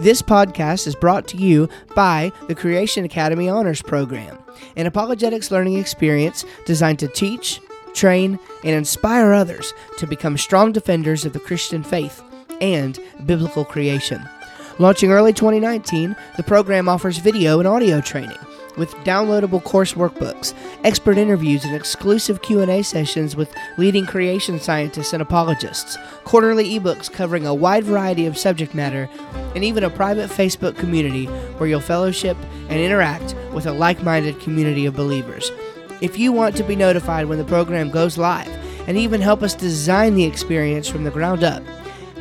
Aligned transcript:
This 0.00 0.22
podcast 0.22 0.86
is 0.86 0.94
brought 0.94 1.28
to 1.28 1.36
you 1.36 1.68
by 1.94 2.32
the 2.48 2.54
Creation 2.54 3.04
Academy 3.04 3.50
Honors 3.50 3.82
Program, 3.82 4.38
an 4.74 4.86
apologetics 4.86 5.50
learning 5.50 5.76
experience 5.76 6.46
designed 6.64 6.98
to 7.00 7.08
teach, 7.08 7.60
train, 7.92 8.38
and 8.64 8.74
inspire 8.74 9.34
others 9.34 9.74
to 9.98 10.06
become 10.06 10.38
strong 10.38 10.72
defenders 10.72 11.26
of 11.26 11.34
the 11.34 11.38
Christian 11.38 11.82
faith 11.82 12.22
and 12.62 12.98
biblical 13.26 13.62
creation. 13.62 14.26
Launching 14.78 15.12
early 15.12 15.34
2019, 15.34 16.16
the 16.38 16.44
program 16.44 16.88
offers 16.88 17.18
video 17.18 17.58
and 17.58 17.68
audio 17.68 18.00
training 18.00 18.38
with 18.80 18.92
downloadable 19.04 19.62
course 19.62 19.92
workbooks, 19.92 20.54
expert 20.84 21.18
interviews, 21.18 21.66
and 21.66 21.76
exclusive 21.76 22.40
Q&A 22.40 22.82
sessions 22.82 23.36
with 23.36 23.54
leading 23.76 24.06
creation 24.06 24.58
scientists 24.58 25.12
and 25.12 25.20
apologists, 25.20 25.98
quarterly 26.24 26.80
ebooks 26.80 27.12
covering 27.12 27.46
a 27.46 27.54
wide 27.54 27.84
variety 27.84 28.24
of 28.24 28.38
subject 28.38 28.74
matter, 28.74 29.06
and 29.54 29.62
even 29.62 29.84
a 29.84 29.90
private 29.90 30.30
Facebook 30.30 30.78
community 30.78 31.26
where 31.26 31.68
you'll 31.68 31.78
fellowship 31.78 32.38
and 32.70 32.80
interact 32.80 33.34
with 33.52 33.66
a 33.66 33.72
like-minded 33.72 34.40
community 34.40 34.86
of 34.86 34.96
believers. 34.96 35.52
If 36.00 36.18
you 36.18 36.32
want 36.32 36.56
to 36.56 36.64
be 36.64 36.74
notified 36.74 37.26
when 37.26 37.36
the 37.36 37.44
program 37.44 37.90
goes 37.90 38.16
live 38.16 38.48
and 38.88 38.96
even 38.96 39.20
help 39.20 39.42
us 39.42 39.52
design 39.52 40.14
the 40.14 40.24
experience 40.24 40.88
from 40.88 41.04
the 41.04 41.10
ground 41.10 41.44
up, 41.44 41.62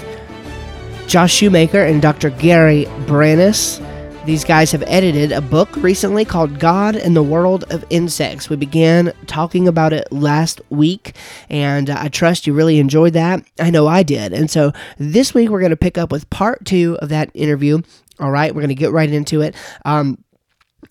Josh 1.09 1.33
Shoemaker 1.33 1.83
and 1.83 2.01
Dr. 2.01 2.31
Gary 2.31 2.85
Braness. 3.07 3.81
These 4.25 4.45
guys 4.45 4.71
have 4.73 4.85
edited 4.87 5.33
a 5.33 5.41
book 5.41 5.75
recently 5.77 6.27
called 6.27 6.61
God 6.61 6.97
and 6.97 7.17
the 7.17 7.23
World 7.23 7.65
of 7.73 7.83
Insects. 7.89 8.51
We 8.51 8.57
began 8.57 9.15
talking 9.27 9.67
about 9.67 9.95
it 9.95 10.13
last 10.13 10.61
week, 10.69 11.17
and 11.49 11.89
I 11.89 12.09
trust 12.09 12.47
you 12.47 12.53
really 12.53 12.79
enjoyed 12.79 13.15
that. 13.15 13.43
I 13.59 13.71
know 13.71 13.87
I 13.87 14.03
did. 14.03 14.35
And 14.35 14.51
so 14.51 14.73
this 14.99 15.33
week 15.33 15.49
we're 15.49 15.61
going 15.61 15.71
to 15.71 15.77
pick 15.77 15.97
up 15.97 16.13
with 16.13 16.29
part 16.29 16.65
two 16.67 16.99
of 17.01 17.09
that 17.09 17.31
interview. 17.33 17.81
All 18.21 18.31
right, 18.31 18.55
we're 18.55 18.61
going 18.61 18.69
to 18.69 18.75
get 18.75 18.93
right 18.93 19.11
into 19.11 19.41
it. 19.41 19.55
Um, 19.87 20.23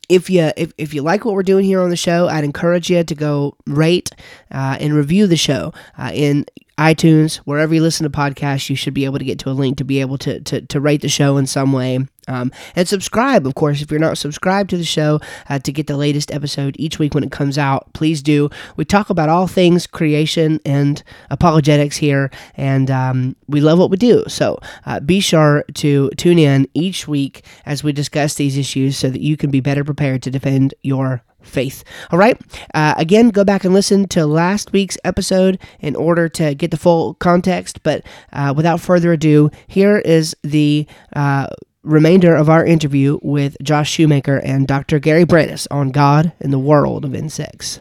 if 0.09 0.29
you 0.29 0.51
if, 0.55 0.73
if 0.77 0.93
you 0.93 1.01
like 1.01 1.25
what 1.25 1.33
we're 1.33 1.43
doing 1.43 1.65
here 1.65 1.81
on 1.81 1.89
the 1.89 1.95
show, 1.97 2.27
I'd 2.27 2.43
encourage 2.43 2.89
you 2.89 3.03
to 3.03 3.15
go 3.15 3.55
rate 3.65 4.11
uh, 4.51 4.77
and 4.79 4.93
review 4.93 5.27
the 5.27 5.37
show 5.37 5.73
uh, 5.97 6.11
in 6.13 6.45
iTunes, 6.77 7.37
wherever 7.37 7.73
you 7.73 7.81
listen 7.81 8.03
to 8.03 8.17
podcasts. 8.17 8.69
You 8.69 8.75
should 8.75 8.93
be 8.93 9.05
able 9.05 9.19
to 9.19 9.25
get 9.25 9.39
to 9.39 9.49
a 9.49 9.51
link 9.51 9.77
to 9.77 9.83
be 9.83 9.99
able 10.01 10.17
to 10.19 10.39
to, 10.41 10.61
to 10.61 10.79
rate 10.79 11.01
the 11.01 11.09
show 11.09 11.37
in 11.37 11.47
some 11.47 11.73
way. 11.73 11.99
Um, 12.27 12.51
and 12.75 12.87
subscribe, 12.87 13.45
of 13.47 13.55
course, 13.55 13.81
if 13.81 13.91
you're 13.91 13.99
not 13.99 14.17
subscribed 14.17 14.69
to 14.71 14.77
the 14.77 14.83
show 14.83 15.19
uh, 15.49 15.59
to 15.59 15.71
get 15.71 15.87
the 15.87 15.97
latest 15.97 16.31
episode 16.31 16.75
each 16.77 16.99
week 16.99 17.13
when 17.13 17.23
it 17.23 17.31
comes 17.31 17.57
out. 17.57 17.91
Please 17.93 18.21
do. 18.21 18.49
We 18.75 18.85
talk 18.85 19.09
about 19.09 19.29
all 19.29 19.47
things 19.47 19.87
creation 19.87 20.59
and 20.65 21.01
apologetics 21.29 21.97
here, 21.97 22.31
and 22.55 22.91
um, 22.91 23.35
we 23.47 23.61
love 23.61 23.79
what 23.79 23.89
we 23.89 23.97
do. 23.97 24.23
So 24.27 24.59
uh, 24.85 24.99
be 24.99 25.19
sure 25.19 25.63
to 25.75 26.09
tune 26.17 26.39
in 26.39 26.67
each 26.73 27.07
week 27.07 27.45
as 27.65 27.83
we 27.83 27.91
discuss 27.91 28.35
these 28.35 28.57
issues 28.57 28.97
so 28.97 29.09
that 29.09 29.21
you 29.21 29.37
can 29.37 29.51
be 29.51 29.59
better 29.59 29.83
prepared 29.83 30.23
to 30.23 30.31
defend 30.31 30.73
your 30.81 31.23
faith. 31.41 31.83
All 32.11 32.19
right. 32.19 32.39
Uh, 32.73 32.93
again, 32.97 33.29
go 33.29 33.43
back 33.43 33.63
and 33.63 33.73
listen 33.73 34.07
to 34.09 34.25
last 34.25 34.73
week's 34.73 34.97
episode 35.03 35.59
in 35.79 35.95
order 35.95 36.27
to 36.29 36.53
get 36.53 36.71
the 36.71 36.77
full 36.77 37.13
context. 37.15 37.81
But 37.83 38.05
uh, 38.33 38.53
without 38.55 38.81
further 38.81 39.13
ado, 39.13 39.49
here 39.67 39.99
is 39.99 40.35
the 40.43 40.85
uh, 41.15 41.47
remainder 41.87 42.35
of 42.35 42.49
our 42.49 42.65
interview 42.65 43.19
with 43.21 43.57
Josh 43.63 43.91
Shoemaker 43.91 44.37
and 44.37 44.67
Dr. 44.67 44.99
Gary 44.99 45.25
Braness 45.25 45.67
on 45.71 45.91
God 45.91 46.31
and 46.39 46.51
the 46.51 46.59
World 46.59 47.05
of 47.05 47.15
Insects. 47.15 47.79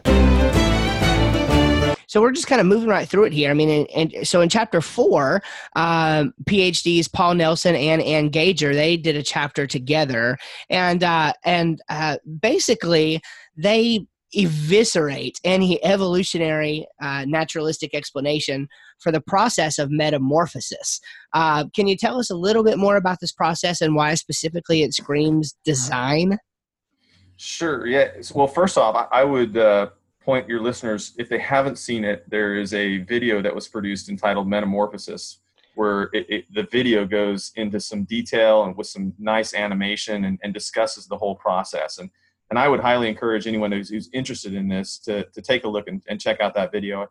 So 2.07 2.21
we're 2.21 2.31
just 2.31 2.47
kind 2.47 2.61
of 2.61 2.67
moving 2.67 2.87
right 2.87 3.07
through 3.07 3.25
it 3.25 3.33
here. 3.33 3.51
I 3.51 3.53
mean, 3.53 3.85
and, 3.93 4.13
and 4.13 4.27
so 4.27 4.39
in 4.39 4.47
chapter 4.47 4.79
four, 4.79 5.43
um, 5.75 6.33
PhDs 6.45 7.11
Paul 7.11 7.35
Nelson 7.35 7.75
and 7.75 8.01
Ann 8.01 8.29
Gauger 8.29 8.73
they 8.73 8.95
did 8.95 9.17
a 9.17 9.23
chapter 9.23 9.67
together, 9.67 10.37
and 10.69 11.03
uh, 11.03 11.33
and 11.43 11.81
uh, 11.89 12.17
basically 12.39 13.21
they 13.57 14.07
eviscerate 14.33 15.39
any 15.43 15.83
evolutionary 15.83 16.85
uh, 17.01 17.25
naturalistic 17.25 17.93
explanation 17.93 18.67
for 18.99 19.11
the 19.11 19.21
process 19.21 19.79
of 19.79 19.89
metamorphosis. 19.91 20.99
Uh, 21.33 21.65
can 21.75 21.87
you 21.87 21.95
tell 21.95 22.19
us 22.19 22.29
a 22.29 22.35
little 22.35 22.63
bit 22.63 22.77
more 22.77 22.97
about 22.97 23.19
this 23.21 23.31
process 23.31 23.81
and 23.81 23.95
why 23.95 24.13
specifically 24.15 24.83
it 24.83 24.93
screams 24.93 25.55
design? 25.63 26.37
Sure. 27.37 27.85
Yeah. 27.85 28.09
Well, 28.33 28.47
first 28.47 28.77
off, 28.77 28.95
I, 28.95 29.21
I 29.21 29.23
would 29.23 29.57
uh, 29.57 29.89
point 30.27 30.49
your 30.49 30.61
listeners, 30.61 31.13
if 31.17 31.29
they 31.29 31.39
haven't 31.39 31.77
seen 31.77 32.03
it, 32.03 32.29
there 32.29 32.55
is 32.55 32.73
a 32.73 32.97
video 32.99 33.41
that 33.41 33.55
was 33.55 33.67
produced 33.67 34.09
entitled 34.09 34.47
Metamorphosis, 34.47 35.39
where 35.75 36.09
it, 36.11 36.25
it, 36.27 36.53
the 36.53 36.63
video 36.63 37.05
goes 37.05 37.51
into 37.55 37.79
some 37.79 38.03
detail 38.03 38.63
and 38.63 38.75
with 38.75 38.87
some 38.87 39.13
nice 39.19 39.53
animation 39.53 40.25
and, 40.25 40.39
and 40.43 40.53
discusses 40.53 41.05
the 41.05 41.15
whole 41.15 41.35
process. 41.35 41.99
And 41.99 42.09
and 42.49 42.57
I 42.57 42.67
would 42.67 42.79
highly 42.79 43.09
encourage 43.09 43.47
anyone 43.47 43.71
who's, 43.71 43.89
who's 43.89 44.09
interested 44.13 44.53
in 44.53 44.67
this 44.67 44.97
to, 44.99 45.25
to 45.25 45.41
take 45.41 45.63
a 45.63 45.67
look 45.67 45.87
and, 45.87 46.01
and 46.07 46.19
check 46.19 46.39
out 46.39 46.53
that 46.55 46.71
video. 46.71 47.07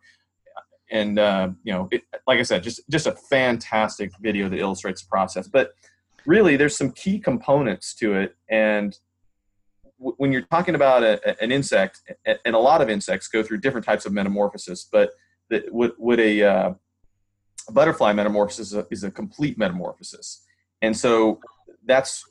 And 0.89 1.19
uh, 1.19 1.49
you 1.63 1.73
know, 1.73 1.89
it, 1.91 2.03
like 2.25 2.39
I 2.39 2.43
said, 2.43 2.63
just 2.63 2.79
just 2.89 3.07
a 3.07 3.11
fantastic 3.11 4.11
video 4.21 4.47
that 4.47 4.57
illustrates 4.57 5.01
the 5.01 5.09
process. 5.09 5.47
But 5.47 5.71
really, 6.25 6.55
there's 6.55 6.77
some 6.77 6.91
key 6.91 7.19
components 7.19 7.93
to 7.95 8.13
it. 8.13 8.35
And 8.49 8.97
w- 9.99 10.15
when 10.17 10.31
you're 10.31 10.43
talking 10.43 10.75
about 10.75 11.03
a, 11.03 11.43
an 11.43 11.51
insect, 11.51 12.01
and 12.25 12.55
a 12.55 12.59
lot 12.59 12.81
of 12.81 12.89
insects 12.89 13.27
go 13.27 13.43
through 13.43 13.57
different 13.57 13.85
types 13.85 14.05
of 14.05 14.13
metamorphosis, 14.13 14.87
but 14.89 15.11
that 15.49 15.73
would 15.73 15.91
would 15.97 16.21
a, 16.21 16.43
uh, 16.43 16.73
butterfly 17.71 18.13
metamorphosis 18.13 18.67
is 18.67 18.73
a, 18.73 18.87
is 18.89 19.03
a 19.03 19.11
complete 19.11 19.57
metamorphosis. 19.57 20.43
And 20.81 20.95
so 20.95 21.41
that's 21.85 22.23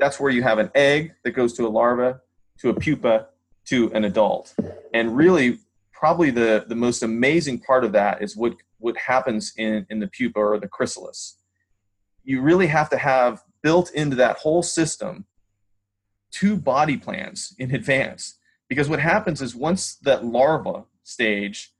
that's 0.00 0.18
where 0.18 0.32
you 0.32 0.42
have 0.42 0.58
an 0.58 0.70
egg 0.74 1.14
that 1.22 1.32
goes 1.32 1.52
to 1.54 1.66
a 1.66 1.68
larva, 1.68 2.20
to 2.58 2.70
a 2.70 2.74
pupa, 2.74 3.28
to 3.66 3.92
an 3.92 4.04
adult. 4.04 4.54
And 4.94 5.16
really, 5.16 5.58
probably 5.92 6.30
the, 6.30 6.64
the 6.66 6.74
most 6.74 7.02
amazing 7.02 7.60
part 7.60 7.84
of 7.84 7.92
that 7.92 8.22
is 8.22 8.36
what, 8.36 8.54
what 8.78 8.96
happens 8.96 9.52
in, 9.58 9.86
in 9.90 10.00
the 10.00 10.08
pupa 10.08 10.40
or 10.40 10.58
the 10.58 10.66
chrysalis. 10.66 11.36
You 12.24 12.40
really 12.40 12.66
have 12.66 12.88
to 12.90 12.96
have 12.96 13.42
built 13.62 13.92
into 13.92 14.16
that 14.16 14.38
whole 14.38 14.62
system 14.62 15.26
two 16.30 16.56
body 16.56 16.96
plans 16.96 17.54
in 17.58 17.74
advance. 17.74 18.36
Because 18.68 18.88
what 18.88 19.00
happens 19.00 19.42
is 19.42 19.54
once 19.54 19.96
that 19.96 20.24
larva 20.24 20.84
stage 21.02 21.72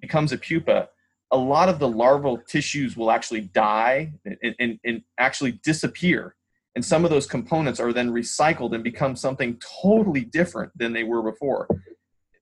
becomes 0.00 0.32
a 0.32 0.38
pupa, 0.38 0.88
a 1.30 1.36
lot 1.36 1.68
of 1.68 1.78
the 1.78 1.88
larval 1.88 2.38
tissues 2.38 2.96
will 2.96 3.10
actually 3.10 3.42
die 3.42 4.12
and, 4.24 4.54
and, 4.58 4.80
and 4.84 5.02
actually 5.18 5.52
disappear 5.52 6.34
and 6.80 6.84
some 6.86 7.04
of 7.04 7.10
those 7.10 7.26
components 7.26 7.78
are 7.78 7.92
then 7.92 8.10
recycled 8.10 8.74
and 8.74 8.82
become 8.82 9.14
something 9.14 9.60
totally 9.82 10.22
different 10.22 10.72
than 10.74 10.94
they 10.94 11.04
were 11.04 11.20
before. 11.22 11.68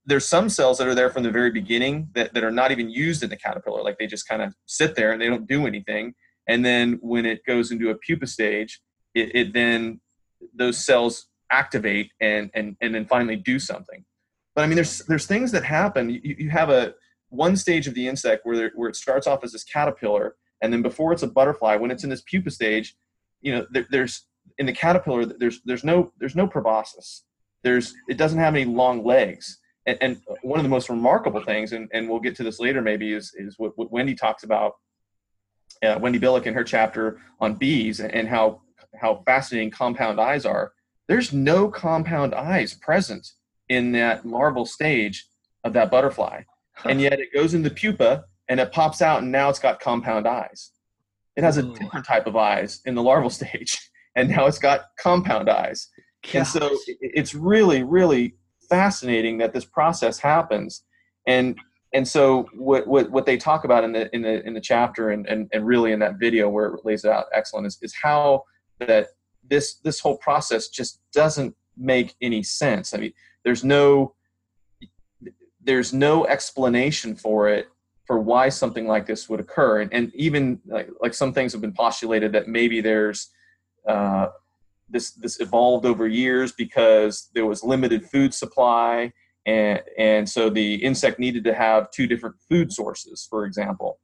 There's 0.05 0.25
some 0.25 0.47
cells 0.47 0.77
that 0.77 0.87
are 0.87 0.95
there 0.95 1.09
from 1.09 1.23
the 1.23 1.29
very 1.29 1.51
beginning 1.51 2.07
that, 2.15 2.33
that 2.33 2.45
are 2.45 2.49
not 2.49 2.71
even 2.71 2.89
used 2.89 3.21
in 3.21 3.29
the 3.29 3.35
caterpillar. 3.35 3.83
Like 3.83 3.97
they 3.97 4.07
just 4.07 4.29
kind 4.29 4.41
of 4.41 4.55
sit 4.65 4.95
there 4.95 5.11
and 5.11 5.21
they 5.21 5.27
don't 5.27 5.45
do 5.45 5.67
anything. 5.67 6.13
And 6.47 6.63
then 6.63 6.99
when 7.01 7.25
it 7.25 7.45
goes 7.45 7.69
into 7.69 7.89
a 7.89 7.95
pupa 7.95 8.27
stage 8.27 8.79
it, 9.13 9.35
it 9.35 9.53
then 9.53 9.99
those 10.55 10.77
cells 10.77 11.27
activate 11.51 12.09
and, 12.21 12.49
and 12.53 12.77
and 12.79 12.95
then 12.95 13.05
finally 13.07 13.35
do 13.35 13.59
something. 13.59 14.05
But 14.55 14.63
i 14.63 14.67
mean 14.67 14.75
there's 14.75 14.99
there's 14.99 15.25
things 15.25 15.51
that 15.51 15.65
happen. 15.65 16.09
You, 16.09 16.21
you 16.23 16.49
have 16.49 16.69
a 16.69 16.93
one 17.27 17.57
stage 17.57 17.87
of 17.87 17.93
the 17.93 18.07
insect 18.07 18.45
where, 18.45 18.55
there, 18.55 18.71
where 18.73 18.87
it 18.87 18.95
starts 18.95 19.27
off 19.27 19.43
as 19.43 19.51
this 19.51 19.65
caterpillar 19.65 20.37
and 20.61 20.71
then 20.71 20.81
before 20.81 21.11
it's 21.11 21.23
a 21.23 21.27
butterfly 21.27 21.75
when 21.75 21.91
it's 21.91 22.05
in 22.05 22.09
this 22.09 22.21
pupa 22.21 22.51
stage 22.51 22.95
you 23.41 23.51
know 23.53 23.65
there, 23.71 23.85
there's 23.89 24.28
in 24.57 24.65
the 24.65 24.73
caterpillar 24.73 25.25
there's 25.25 25.61
there's 25.63 25.83
no 25.83 26.11
there's 26.19 26.35
no 26.35 26.47
proboscis. 26.47 27.25
There's 27.63 27.93
it 28.07 28.17
doesn't 28.17 28.39
have 28.39 28.55
any 28.55 28.65
long 28.65 29.03
legs. 29.03 29.59
And, 29.85 29.97
and 30.01 30.21
one 30.41 30.59
of 30.59 30.63
the 30.63 30.69
most 30.69 30.89
remarkable 30.89 31.43
things 31.43 31.71
and, 31.71 31.89
and 31.93 32.09
we'll 32.09 32.19
get 32.19 32.35
to 32.37 32.43
this 32.43 32.59
later 32.59 32.81
maybe 32.81 33.13
is 33.13 33.33
is 33.35 33.55
what, 33.57 33.77
what 33.77 33.91
wendy 33.91 34.13
talks 34.13 34.43
about 34.43 34.73
uh, 35.83 35.97
wendy 35.99 36.19
billick 36.19 36.45
in 36.45 36.53
her 36.53 36.63
chapter 36.63 37.19
on 37.39 37.55
bees 37.55 37.99
and 37.99 38.27
how 38.27 38.61
how 38.99 39.23
fascinating 39.25 39.71
compound 39.71 40.19
eyes 40.19 40.45
are. 40.45 40.73
There's 41.07 41.33
no 41.33 41.69
compound 41.69 42.33
eyes 42.33 42.73
present 42.73 43.31
in 43.67 43.91
that 43.93 44.25
larval 44.25 44.65
stage 44.65 45.27
of 45.63 45.73
that 45.73 45.91
butterfly. 45.91 46.43
And 46.85 47.01
yet 47.01 47.19
it 47.19 47.33
goes 47.33 47.53
in 47.53 47.61
the 47.61 47.69
pupa 47.69 48.23
and 48.47 48.57
it 48.57 48.71
pops 48.71 49.01
out 49.01 49.21
and 49.21 49.29
now 49.29 49.49
it's 49.49 49.59
got 49.59 49.81
compound 49.81 50.25
eyes. 50.25 50.71
It 51.35 51.43
has 51.43 51.57
a 51.57 51.63
different 51.63 52.05
type 52.05 52.25
of 52.25 52.37
eyes 52.37 52.79
in 52.85 52.95
the 52.95 53.03
larval 53.03 53.29
stage 53.39 53.89
and 54.19 54.29
now 54.29 54.45
it's 54.45 54.59
got 54.59 54.87
compound 54.99 55.49
eyes. 55.49 55.89
Gosh. 56.23 56.35
And 56.35 56.47
so 56.47 56.77
it's 56.99 57.33
really, 57.33 57.83
really 57.83 58.35
fascinating 58.69 59.37
that 59.37 59.53
this 59.53 59.65
process 59.65 60.19
happens. 60.19 60.83
And 61.25 61.57
and 61.91 62.07
so 62.07 62.47
what, 62.53 62.85
what, 62.85 63.09
what 63.09 63.25
they 63.25 63.35
talk 63.35 63.63
about 63.63 63.83
in 63.83 63.93
the 63.93 64.13
in 64.13 64.21
the 64.21 64.45
in 64.45 64.53
the 64.53 64.61
chapter 64.61 65.09
and, 65.09 65.25
and, 65.25 65.49
and 65.53 65.65
really 65.65 65.91
in 65.91 65.99
that 65.99 66.19
video 66.19 66.47
where 66.49 66.67
it 66.67 66.85
lays 66.85 67.03
it 67.03 67.11
out 67.11 67.25
excellent 67.33 67.65
is, 67.65 67.79
is 67.81 67.95
how 67.99 68.43
that 68.79 69.07
this 69.49 69.75
this 69.79 69.99
whole 69.99 70.17
process 70.17 70.67
just 70.67 70.99
doesn't 71.13 71.55
make 71.77 72.13
any 72.21 72.43
sense. 72.43 72.93
I 72.93 72.97
mean, 72.97 73.13
there's 73.43 73.63
no 73.63 74.13
there's 75.61 75.93
no 75.93 76.25
explanation 76.27 77.15
for 77.15 77.49
it 77.49 77.67
for 78.05 78.19
why 78.19 78.49
something 78.49 78.87
like 78.87 79.05
this 79.05 79.29
would 79.29 79.39
occur 79.39 79.81
and, 79.81 79.93
and 79.93 80.11
even 80.15 80.59
like, 80.65 80.89
like 80.99 81.13
some 81.13 81.31
things 81.31 81.51
have 81.51 81.61
been 81.61 81.73
postulated 81.73 82.31
that 82.31 82.47
maybe 82.47 82.81
there's 82.81 83.29
uh, 83.89 84.29
this 84.89 85.11
this 85.11 85.39
evolved 85.39 85.85
over 85.85 86.07
years 86.07 86.51
because 86.51 87.29
there 87.33 87.45
was 87.45 87.63
limited 87.63 88.05
food 88.09 88.33
supply 88.33 89.11
and 89.45 89.81
and 89.97 90.29
so 90.29 90.49
the 90.49 90.75
insect 90.75 91.19
needed 91.19 91.43
to 91.43 91.53
have 91.53 91.91
two 91.91 92.07
different 92.07 92.35
food 92.49 92.71
sources 92.71 93.27
for 93.29 93.45
example. 93.45 93.99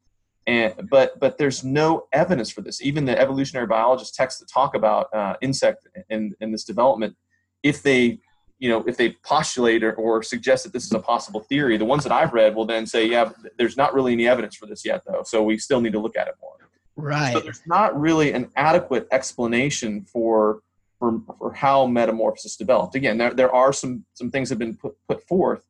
And 0.48 0.90
but 0.90 1.20
but 1.20 1.38
there's 1.38 1.64
no 1.64 2.08
evidence 2.14 2.52
for 2.52 2.62
this. 2.62 2.82
Even 2.82 3.06
the 3.06 3.20
evolutionary 3.20 3.68
biologist 3.68 4.14
texts 4.14 4.40
that 4.40 4.48
talk 4.48 4.76
about 4.76 5.14
uh, 5.14 5.36
insect 5.42 5.88
in, 6.10 6.34
in 6.40 6.52
this 6.52 6.64
development 6.64 7.16
if 7.64 7.82
they 7.82 8.20
you 8.60 8.70
know 8.70 8.84
if 8.88 8.96
they 8.96 9.10
postulate 9.24 9.84
or, 9.84 9.94
or 9.94 10.24
suggest 10.24 10.64
that 10.64 10.72
this 10.72 10.86
is 10.86 10.94
a 10.94 11.00
possible 11.00 11.42
theory 11.42 11.78
the 11.78 11.84
ones 11.84 12.04
that 12.04 12.12
i've 12.12 12.32
read 12.32 12.56
will 12.56 12.66
then 12.66 12.86
say 12.86 13.06
yeah 13.06 13.30
there's 13.58 13.76
not 13.76 13.94
really 13.94 14.14
any 14.14 14.28
evidence 14.28 14.56
for 14.56 14.66
this 14.66 14.86
yet 14.86 15.02
though 15.06 15.24
so 15.26 15.44
we 15.44 15.58
still 15.58 15.82
need 15.82 15.92
to 15.92 16.00
look 16.00 16.16
at 16.16 16.28
it 16.28 16.36
more 16.42 16.70
right 16.96 17.34
so 17.34 17.40
there's 17.40 17.62
not 17.66 18.00
really 18.00 18.32
an 18.32 18.50
adequate 18.56 19.08
explanation 19.12 20.04
for 20.04 20.62
for, 21.00 21.22
for 21.38 21.54
how 21.54 21.86
metamorphosis 21.86 22.56
developed. 22.56 22.96
Again, 22.96 23.18
there, 23.18 23.34
there 23.34 23.54
are 23.54 23.74
some, 23.74 24.06
some 24.14 24.32
things 24.32 24.50
have 24.50 24.60
been 24.60 24.76
put, 24.76 24.96
put 25.08 25.28
forth, 25.28 25.62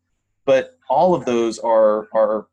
but 0.46 0.78
all 0.90 1.16
of 1.16 1.26
those 1.26 1.60
are, 1.60 2.08
are 2.14 2.48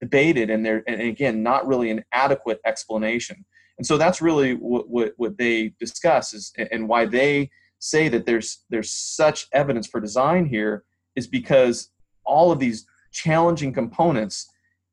debated 0.00 0.50
and 0.50 0.64
they're, 0.64 0.82
and 0.86 1.00
again, 1.00 1.42
not 1.42 1.66
really 1.66 1.90
an 1.90 2.04
adequate 2.12 2.60
explanation. 2.64 3.44
And 3.78 3.86
so 3.86 3.96
that's 3.96 4.20
really 4.20 4.54
what, 4.54 4.88
what, 4.88 5.14
what 5.16 5.38
they 5.38 5.74
discuss 5.78 6.34
is, 6.34 6.52
and 6.72 6.88
why 6.88 7.06
they 7.06 7.50
say 7.78 8.08
that 8.08 8.26
there's, 8.26 8.64
there's 8.70 8.90
such 8.90 9.46
evidence 9.52 9.86
for 9.86 10.00
design 10.00 10.46
here 10.46 10.84
is 11.14 11.28
because 11.28 11.90
all 12.24 12.50
of 12.50 12.58
these 12.58 12.86
challenging 13.12 13.72
components 13.72 14.48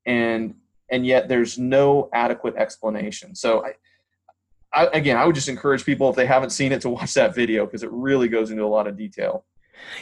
and, 0.05 0.53
and 0.89 1.05
yet 1.05 1.27
there's 1.27 1.57
no 1.57 2.09
adequate 2.13 2.55
explanation. 2.55 3.35
So 3.35 3.65
I, 3.65 3.73
I, 4.73 4.87
again, 4.93 5.17
I 5.17 5.25
would 5.25 5.35
just 5.35 5.49
encourage 5.49 5.85
people 5.85 6.09
if 6.09 6.15
they 6.15 6.25
haven't 6.25 6.51
seen 6.51 6.71
it 6.71 6.81
to 6.81 6.89
watch 6.89 7.13
that 7.15 7.33
video 7.33 7.65
because 7.65 7.83
it 7.83 7.91
really 7.91 8.27
goes 8.27 8.51
into 8.51 8.63
a 8.63 8.67
lot 8.67 8.87
of 8.87 8.97
detail. 8.97 9.45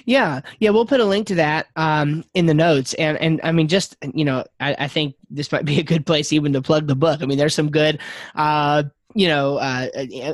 Yeah, 0.05 0.41
yeah, 0.59 0.69
we'll 0.69 0.85
put 0.85 0.99
a 0.99 1.05
link 1.05 1.27
to 1.27 1.35
that 1.35 1.67
um, 1.75 2.23
in 2.35 2.45
the 2.45 2.53
notes, 2.53 2.93
and 2.93 3.17
and 3.17 3.41
I 3.43 3.51
mean, 3.51 3.67
just 3.67 3.95
you 4.13 4.23
know, 4.23 4.45
I, 4.59 4.75
I, 4.79 4.87
think 4.87 5.15
this 5.31 5.51
might 5.51 5.65
be 5.65 5.79
a 5.79 5.83
good 5.83 6.05
place 6.05 6.31
even 6.31 6.53
to 6.53 6.61
plug 6.61 6.85
the 6.85 6.95
book. 6.95 7.21
I 7.21 7.25
mean, 7.25 7.39
there's 7.39 7.55
some 7.55 7.71
good, 7.71 7.99
uh, 8.35 8.83
you 9.15 9.27
know, 9.27 9.57
uh, 9.57 9.87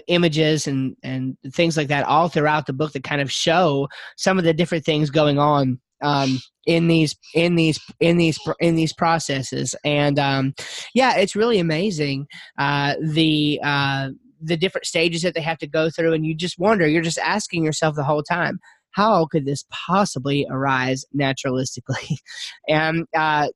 images 0.08 0.68
and 0.68 0.98
and 1.04 1.38
things 1.52 1.78
like 1.78 1.88
that 1.88 2.06
all 2.06 2.28
throughout 2.28 2.66
the 2.66 2.74
book 2.74 2.92
that 2.92 3.06
kind 3.06 3.22
of 3.22 3.32
show 3.32 3.88
some 4.18 4.38
of 4.38 4.44
the 4.44 4.54
different 4.54 4.84
things 4.84 5.10
going 5.10 5.40
on 5.40 5.80
um, 6.02 6.40
in 6.66 6.88
these 6.88 7.16
in 7.34 7.56
these 7.56 7.80
in 8.00 8.18
these 8.18 8.40
in 8.60 8.76
these 8.76 8.94
processes, 8.94 9.76
and 9.84 10.20
um, 10.20 10.54
yeah, 10.94 11.18
it's 11.18 11.36
really 11.36 11.60
amazing. 11.60 12.28
Uh, 12.58 12.96
the 13.02 13.60
uh, 13.64 14.10
the 14.42 14.58
different 14.58 14.86
stages 14.86 15.22
that 15.22 15.34
they 15.34 15.42
have 15.42 15.58
to 15.60 15.68
go 15.68 15.90
through. 15.90 16.14
And 16.14 16.26
you 16.26 16.34
just 16.36 16.60
wonder 16.60 16.88
you're 16.88 17.02
just 17.02 17.20
asking 17.20 17.64
yourself 17.64 17.96
the 17.96 18.04
whole 18.04 18.24
time 18.24 18.60
how 18.92 19.28
could 19.28 19.46
this 19.46 19.66
possibly 19.70 20.48
arise 20.50 21.06
naturalistically? 21.18 22.18
And 22.68 23.06
uh, 23.16 23.48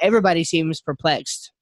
everybody 0.00 0.44
seems 0.44 0.80
perplexed 0.80 1.52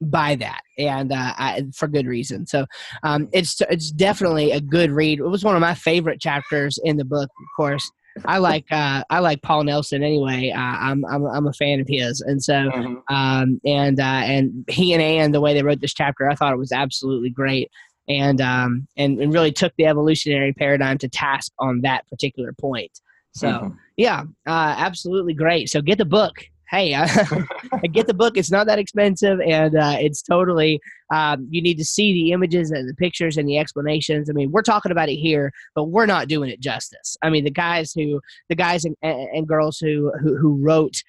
by 0.00 0.36
that. 0.36 0.60
And 0.78 1.12
uh, 1.12 1.32
I, 1.36 1.64
for 1.74 1.88
good 1.88 2.06
reason. 2.06 2.46
So 2.46 2.66
um, 3.02 3.28
it's 3.32 3.60
it's 3.70 3.90
definitely 3.90 4.50
a 4.52 4.60
good 4.60 4.90
read. 4.90 5.18
It 5.20 5.28
was 5.28 5.44
one 5.44 5.54
of 5.54 5.60
my 5.60 5.74
favorite 5.74 6.20
chapters 6.20 6.78
in 6.84 6.96
the 6.96 7.04
book 7.04 7.30
of 7.30 7.46
course 7.56 7.88
I 8.24 8.38
like 8.38 8.70
uh, 8.70 9.04
I 9.10 9.18
like 9.18 9.42
Paul 9.42 9.64
Nelson 9.64 10.02
anyway. 10.02 10.50
Uh, 10.50 10.58
I'm, 10.60 11.04
I'm 11.04 11.24
I'm 11.26 11.46
a 11.46 11.52
fan 11.52 11.80
of 11.80 11.88
his, 11.88 12.20
and 12.20 12.42
so 12.42 12.54
mm-hmm. 12.54 13.14
um, 13.14 13.60
and 13.64 13.98
uh, 13.98 14.02
and 14.02 14.64
he 14.68 14.92
and 14.92 15.02
Anne 15.02 15.32
the 15.32 15.40
way 15.40 15.54
they 15.54 15.62
wrote 15.62 15.80
this 15.80 15.94
chapter, 15.94 16.28
I 16.28 16.34
thought 16.34 16.52
it 16.52 16.58
was 16.58 16.72
absolutely 16.72 17.30
great, 17.30 17.70
and 18.08 18.40
um, 18.40 18.86
and, 18.96 19.18
and 19.18 19.32
really 19.32 19.52
took 19.52 19.72
the 19.76 19.86
evolutionary 19.86 20.52
paradigm 20.52 20.98
to 20.98 21.08
task 21.08 21.52
on 21.58 21.80
that 21.80 22.08
particular 22.08 22.52
point. 22.52 23.00
So 23.32 23.48
mm-hmm. 23.48 23.76
yeah, 23.96 24.22
uh, 24.46 24.74
absolutely 24.78 25.34
great. 25.34 25.68
So 25.70 25.82
get 25.82 25.98
the 25.98 26.04
book 26.04 26.44
hey, 26.70 26.94
I, 26.94 27.04
I, 27.72 27.86
get 27.86 28.06
the 28.06 28.14
book. 28.14 28.36
It's 28.36 28.50
not 28.50 28.66
that 28.66 28.78
expensive, 28.78 29.40
and 29.40 29.76
uh, 29.76 29.96
it's 29.98 30.22
totally. 30.22 30.80
Um, 31.12 31.46
you 31.50 31.62
need 31.62 31.78
to 31.78 31.84
see 31.84 32.12
the 32.12 32.32
images 32.32 32.70
and 32.70 32.88
the 32.88 32.94
pictures 32.94 33.36
and 33.36 33.48
the 33.48 33.58
explanations. 33.58 34.30
I 34.30 34.32
mean, 34.32 34.50
we're 34.50 34.62
talking 34.62 34.92
about 34.92 35.08
it 35.08 35.16
here, 35.16 35.52
but 35.74 35.84
we're 35.84 36.06
not 36.06 36.28
doing 36.28 36.50
it 36.50 36.60
justice. 36.60 37.16
I 37.22 37.30
mean, 37.30 37.44
the 37.44 37.50
guys 37.50 37.92
who, 37.92 38.20
the 38.48 38.54
guys 38.54 38.84
and, 38.84 38.96
and 39.02 39.46
girls 39.46 39.78
who, 39.78 40.12
who 40.20 40.36
who 40.36 40.56
wrote 40.56 41.02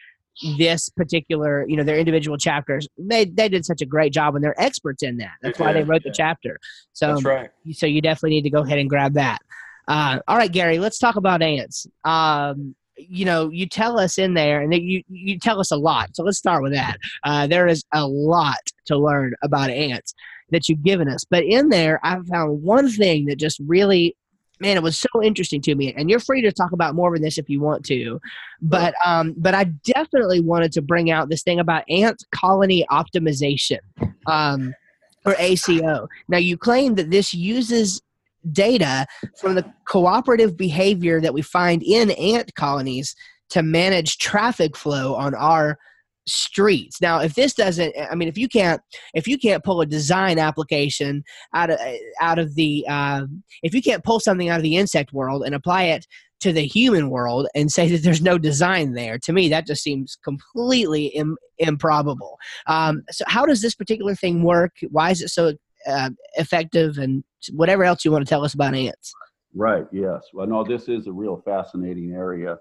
this 0.58 0.90
particular, 0.90 1.66
you 1.68 1.78
know, 1.78 1.84
their 1.84 1.98
individual 1.98 2.38
chapters, 2.38 2.88
they 2.98 3.26
they 3.26 3.50
did 3.50 3.66
such 3.66 3.82
a 3.82 3.86
great 3.86 4.14
job, 4.14 4.36
and 4.36 4.44
they're 4.44 4.60
experts 4.62 5.04
in 5.04 5.18
that. 5.18 5.34
That's 5.42 5.60
why 5.60 5.74
they 5.74 5.84
wrote 5.84 6.04
the 6.04 6.12
chapter. 6.12 6.60
So, 6.94 7.14
That's 7.14 7.24
right. 7.24 7.50
so 7.72 7.86
you 7.86 8.02
definitely 8.02 8.32
need 8.32 8.44
to 8.44 8.50
go 8.50 8.62
ahead 8.62 8.80
and 8.80 8.90
grab 8.90 9.14
that. 9.14 9.42
Uh, 9.88 10.20
all 10.28 10.38
right, 10.38 10.52
Gary, 10.52 10.80
let's 10.80 10.98
talk 10.98 11.16
about 11.16 11.42
ants. 11.42 11.88
Um, 12.04 12.76
you 12.98 13.26
know, 13.26 13.50
you 13.50 13.68
tell 13.68 14.00
us 14.00 14.18
in 14.18 14.34
there, 14.34 14.62
and 14.62 14.74
you 14.74 15.04
you 15.10 15.40
tell 15.40 15.60
us 15.60 15.72
a 15.72 15.78
lot. 15.78 16.16
So 16.16 16.24
let's 16.24 16.38
start 16.38 16.64
with 16.64 16.74
that. 16.74 16.98
Uh, 17.24 17.48
there 17.48 17.68
is 17.68 17.84
a 17.94 18.08
lot 18.08 18.60
to 18.86 18.98
learn 18.98 19.34
about 19.44 19.70
ants 19.70 20.14
that 20.52 20.70
you've 20.70 20.84
given 20.84 21.10
us, 21.10 21.26
but 21.30 21.44
in 21.44 21.70
there, 21.70 22.00
I 22.04 22.20
found 22.30 22.62
one 22.62 22.90
thing 22.90 23.26
that 23.26 23.38
just 23.38 23.60
really, 23.66 24.16
man, 24.60 24.78
it 24.78 24.84
was 24.84 24.98
so 24.98 25.24
interesting 25.24 25.62
to 25.64 25.76
me. 25.76 25.94
And 25.94 26.10
you're 26.10 26.20
free 26.20 26.42
to 26.42 26.52
talk 26.52 26.72
about 26.72 26.96
more 26.96 27.16
of 27.16 27.22
this 27.22 27.38
if 27.38 27.50
you 27.50 27.60
want 27.60 27.84
to, 27.86 28.20
but 28.62 28.94
um, 29.04 29.34
but 29.38 29.54
I 29.54 29.66
definitely 29.84 30.42
wanted 30.42 30.72
to 30.74 30.82
bring 30.82 31.12
out 31.12 31.30
this 31.30 31.44
thing 31.44 31.60
about 31.60 31.84
ant 31.90 32.24
colony 32.32 32.86
optimization. 32.92 33.80
Um, 34.28 34.74
or 35.26 35.36
ACO. 35.40 36.08
Now, 36.28 36.38
you 36.38 36.56
claim 36.56 36.96
that 36.96 37.10
this 37.10 37.34
uses 37.34 38.02
data 38.52 39.06
from 39.40 39.56
the 39.56 39.66
cooperative 39.88 40.58
behavior 40.58 41.22
that 41.22 41.34
we 41.34 41.42
find 41.42 41.82
in 41.84 42.12
ant 42.12 42.54
colonies 42.56 43.16
to 43.50 43.64
manage 43.64 44.18
traffic 44.18 44.76
flow 44.76 45.16
on 45.16 45.34
our 45.36 45.78
streets. 46.28 47.02
Now 47.02 47.20
if 47.20 47.36
this 47.36 47.54
doesn't 47.54 47.94
i 48.10 48.16
mean 48.16 48.28
if 48.28 48.38
you 48.38 48.48
can't 48.48 48.82
if 49.14 49.28
you 49.28 49.38
can't 49.38 49.64
pull 49.64 49.82
a 49.82 49.86
design 49.86 50.40
application 50.40 51.24
out 51.54 51.70
of 51.70 51.80
out 52.20 52.40
of 52.40 52.56
the 52.56 52.84
uh, 52.90 53.26
if 53.62 53.76
you 53.76 53.82
can't 53.82 54.04
pull 54.04 54.20
something 54.20 54.50
out 54.50 54.58
of 54.58 54.64
the 54.64 54.76
insect 54.76 55.14
world 55.14 55.44
and 55.46 55.54
apply 55.54 55.84
it 55.84 56.08
to 56.40 56.52
the 56.52 56.66
human 56.66 57.10
world 57.10 57.48
and 57.56 57.72
say 57.72 57.88
that 57.90 58.04
there's 58.04 58.22
no 58.22 58.38
design 58.38 58.94
there 58.94 59.18
to 59.20 59.34
me 59.34 59.50
that 59.50 59.68
just 59.68 59.84
seems 59.84 60.18
completely 60.24 61.08
Im- 61.08 61.38
improbable. 61.60 62.38
Um, 62.68 63.04
so 63.12 63.24
how 63.28 63.46
does 63.46 63.62
this 63.62 63.76
particular 63.76 64.16
thing 64.16 64.44
work? 64.44 64.74
Why 64.90 65.12
is 65.12 65.22
it 65.22 65.30
so 65.30 65.54
uh, 65.88 66.10
effective 66.34 66.98
and 66.98 67.24
whatever 67.54 67.84
else 67.84 68.06
you 68.06 68.12
want 68.12 68.26
to 68.26 68.30
tell 68.30 68.44
us 68.44 68.54
about 68.54 68.76
ants. 68.76 69.14
Right. 69.54 69.86
Yes. 69.92 70.28
Well, 70.34 70.48
no, 70.48 70.64
this 70.64 70.90
is 70.90 71.08
a 71.08 71.12
real 71.12 71.42
fascinating 71.46 72.12
area. 72.12 72.58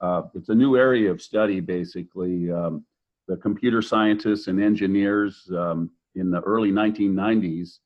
Uh, 0.00 0.22
it's 0.34 0.48
a 0.48 0.54
new 0.54 0.76
area 0.76 1.10
of 1.10 1.20
study, 1.20 1.60
basically. 1.60 2.50
Um, 2.52 2.84
the 3.26 3.36
computer 3.36 3.82
scientists 3.82 4.46
and 4.46 4.62
engineers 4.62 5.48
um, 5.56 5.90
in 6.14 6.30
the 6.30 6.40
early 6.42 6.70
1990s, 6.70 7.78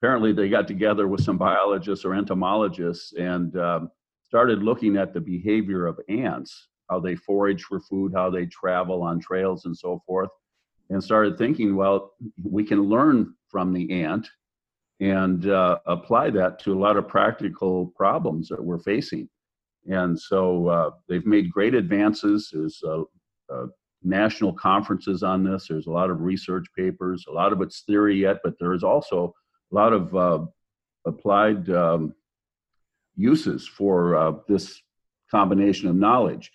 apparently 0.00 0.32
they 0.32 0.48
got 0.48 0.68
together 0.68 1.08
with 1.08 1.22
some 1.22 1.36
biologists 1.36 2.04
or 2.04 2.14
entomologists 2.14 3.12
and 3.14 3.56
um, 3.58 3.90
started 4.22 4.62
looking 4.62 4.96
at 4.96 5.12
the 5.12 5.20
behavior 5.20 5.86
of 5.86 5.98
ants, 6.08 6.68
how 6.88 7.00
they 7.00 7.16
forage 7.16 7.62
for 7.62 7.80
food, 7.80 8.12
how 8.14 8.30
they 8.30 8.46
travel 8.46 9.02
on 9.02 9.18
trails, 9.18 9.64
and 9.64 9.76
so 9.76 10.00
forth, 10.06 10.30
and 10.90 11.02
started 11.02 11.36
thinking, 11.36 11.74
well, 11.74 12.12
we 12.44 12.64
can 12.64 12.82
learn 12.82 13.34
from 13.48 13.72
the 13.72 13.90
ant 13.90 14.28
and 15.00 15.48
uh, 15.48 15.78
apply 15.86 16.30
that 16.30 16.58
to 16.60 16.72
a 16.72 16.78
lot 16.78 16.96
of 16.96 17.06
practical 17.08 17.92
problems 17.96 18.48
that 18.48 18.62
we're 18.62 18.78
facing. 18.78 19.28
And 19.88 20.18
so 20.18 20.68
uh, 20.68 20.90
they've 21.08 21.26
made 21.26 21.52
great 21.52 21.74
advances. 21.74 22.50
There's 22.52 22.82
uh, 22.84 23.66
national 24.02 24.52
conferences 24.52 25.22
on 25.22 25.44
this. 25.44 25.68
There's 25.68 25.86
a 25.86 25.90
lot 25.90 26.10
of 26.10 26.22
research 26.22 26.66
papers. 26.76 27.24
A 27.28 27.32
lot 27.32 27.52
of 27.52 27.60
it's 27.60 27.82
theory 27.82 28.20
yet, 28.20 28.38
but 28.42 28.54
there 28.58 28.72
is 28.72 28.82
also 28.82 29.34
a 29.72 29.74
lot 29.74 29.92
of 29.92 30.16
uh, 30.16 30.44
applied 31.06 31.68
um, 31.70 32.14
uses 33.16 33.66
for 33.66 34.16
uh, 34.16 34.32
this 34.48 34.80
combination 35.30 35.88
of 35.88 35.96
knowledge. 35.96 36.50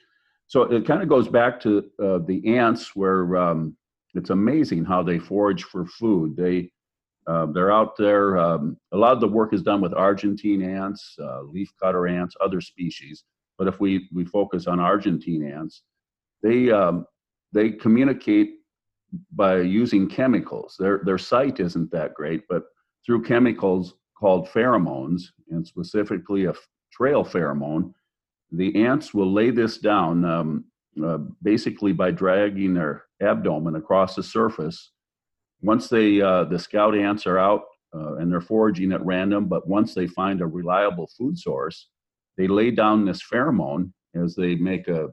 So 0.48 0.63
it 0.63 0.86
kind 0.86 1.01
of 1.01 1.10
goes 1.10 1.27
back 1.27 1.60
to 1.62 1.89
uh, 2.01 2.19
the 2.19 2.57
ants, 2.57 2.95
where 2.95 3.38
um, 3.38 3.77
it's 4.13 4.29
amazing 4.29 4.86
how 4.86 5.01
they 5.03 5.19
forage 5.19 5.63
for 5.63 5.86
food. 5.86 6.36
They 6.36 6.71
uh, 7.28 7.46
they're 7.48 7.72
out 7.72 7.96
there. 7.98 8.38
Um, 8.38 8.78
a 8.92 8.98
lot 8.98 9.13
of 9.13 9.22
the 9.22 9.28
work 9.28 9.54
is 9.54 9.62
done 9.62 9.82
with 9.82 9.94
Argentine 9.94 10.62
ants, 10.62 11.16
uh, 11.22 11.42
leafcutter 11.44 12.12
ants, 12.12 12.36
other 12.42 12.62
species. 12.62 13.24
But 13.58 13.68
if 13.68 13.80
we 13.80 14.10
we 14.12 14.25
focus 14.25 14.68
on 14.68 14.80
Argentine 14.80 15.44
ants, 15.44 15.84
they 16.42 16.72
um, 16.72 17.06
they 17.54 17.72
communicate 17.72 18.56
by 19.34 19.60
using 19.60 20.10
chemicals. 20.10 20.75
Their 20.80 21.01
their 21.06 21.20
sight 21.20 21.60
isn't 21.60 21.92
that 21.92 22.13
great, 22.13 22.44
but 22.50 22.63
through 23.06 23.24
chemicals 23.24 23.96
called 24.20 24.48
pheromones, 24.48 25.24
and 25.50 25.66
specifically 25.66 26.46
a 26.46 26.54
trail 26.92 27.24
pheromone, 27.24 27.94
the 28.51 28.84
ants 28.84 29.13
will 29.13 29.32
lay 29.32 29.50
this 29.50 29.78
down 29.78 30.25
um, 30.25 30.66
uh, 31.04 31.20
basically 31.42 31.94
by 31.94 32.12
dragging 32.12 32.74
their 32.74 33.06
abdomen 33.22 33.75
across 33.75 34.16
the 34.16 34.24
surface. 34.24 34.92
Once 35.62 35.88
they 35.88 36.22
uh, 36.22 36.44
the 36.46 36.58
scout 36.58 36.96
ants 36.96 37.27
are 37.27 37.38
out 37.38 37.63
uh, 37.94 38.15
and 38.15 38.32
they're 38.32 38.41
foraging 38.41 38.91
at 38.91 39.06
random, 39.06 39.48
but 39.48 39.68
once 39.68 39.94
they 39.94 40.08
find 40.08 40.41
a 40.41 40.48
reliable 40.48 41.08
food 41.18 41.38
source, 41.38 41.89
they 42.38 42.48
lay 42.48 42.72
down 42.72 43.06
this 43.06 43.22
pheromone 43.22 43.91
as 44.15 44.36
they 44.36 44.56
make 44.56 44.88
a 44.88 45.10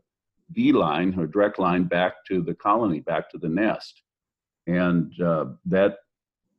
beeline 0.52 1.18
or 1.18 1.26
direct 1.26 1.58
line 1.58 1.84
back 1.84 2.24
to 2.26 2.42
the 2.42 2.54
colony, 2.54 3.00
back 3.00 3.30
to 3.30 3.38
the 3.38 3.48
nest. 3.48 4.02
And 4.66 5.12
uh, 5.20 5.46
that 5.66 5.96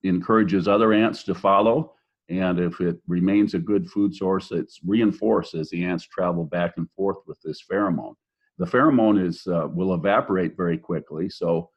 encourages 0.04 0.68
other 0.68 0.94
ants 0.94 1.24
to 1.24 1.36
follow. 1.36 1.94
And 2.30 2.60
if 2.60 2.80
it 2.80 2.98
remains 3.08 3.54
a 3.56 3.60
good 3.60 3.90
food 3.90 4.16
source, 4.16 4.52
it's 4.52 4.80
reinforced 4.86 5.56
as 5.56 5.70
the 5.70 5.84
ants 5.84 6.06
travel 6.06 6.44
back 6.46 6.74
and 6.78 6.90
forth 6.92 7.18
with 7.26 7.40
this 7.44 7.64
pheromone. 7.70 8.14
The 8.60 8.66
pheromone 8.66 9.26
is 9.26 9.48
uh, 9.48 9.68
will 9.74 9.94
evaporate 9.94 10.56
very 10.56 10.78
quickly. 10.78 11.30
So 11.30 11.70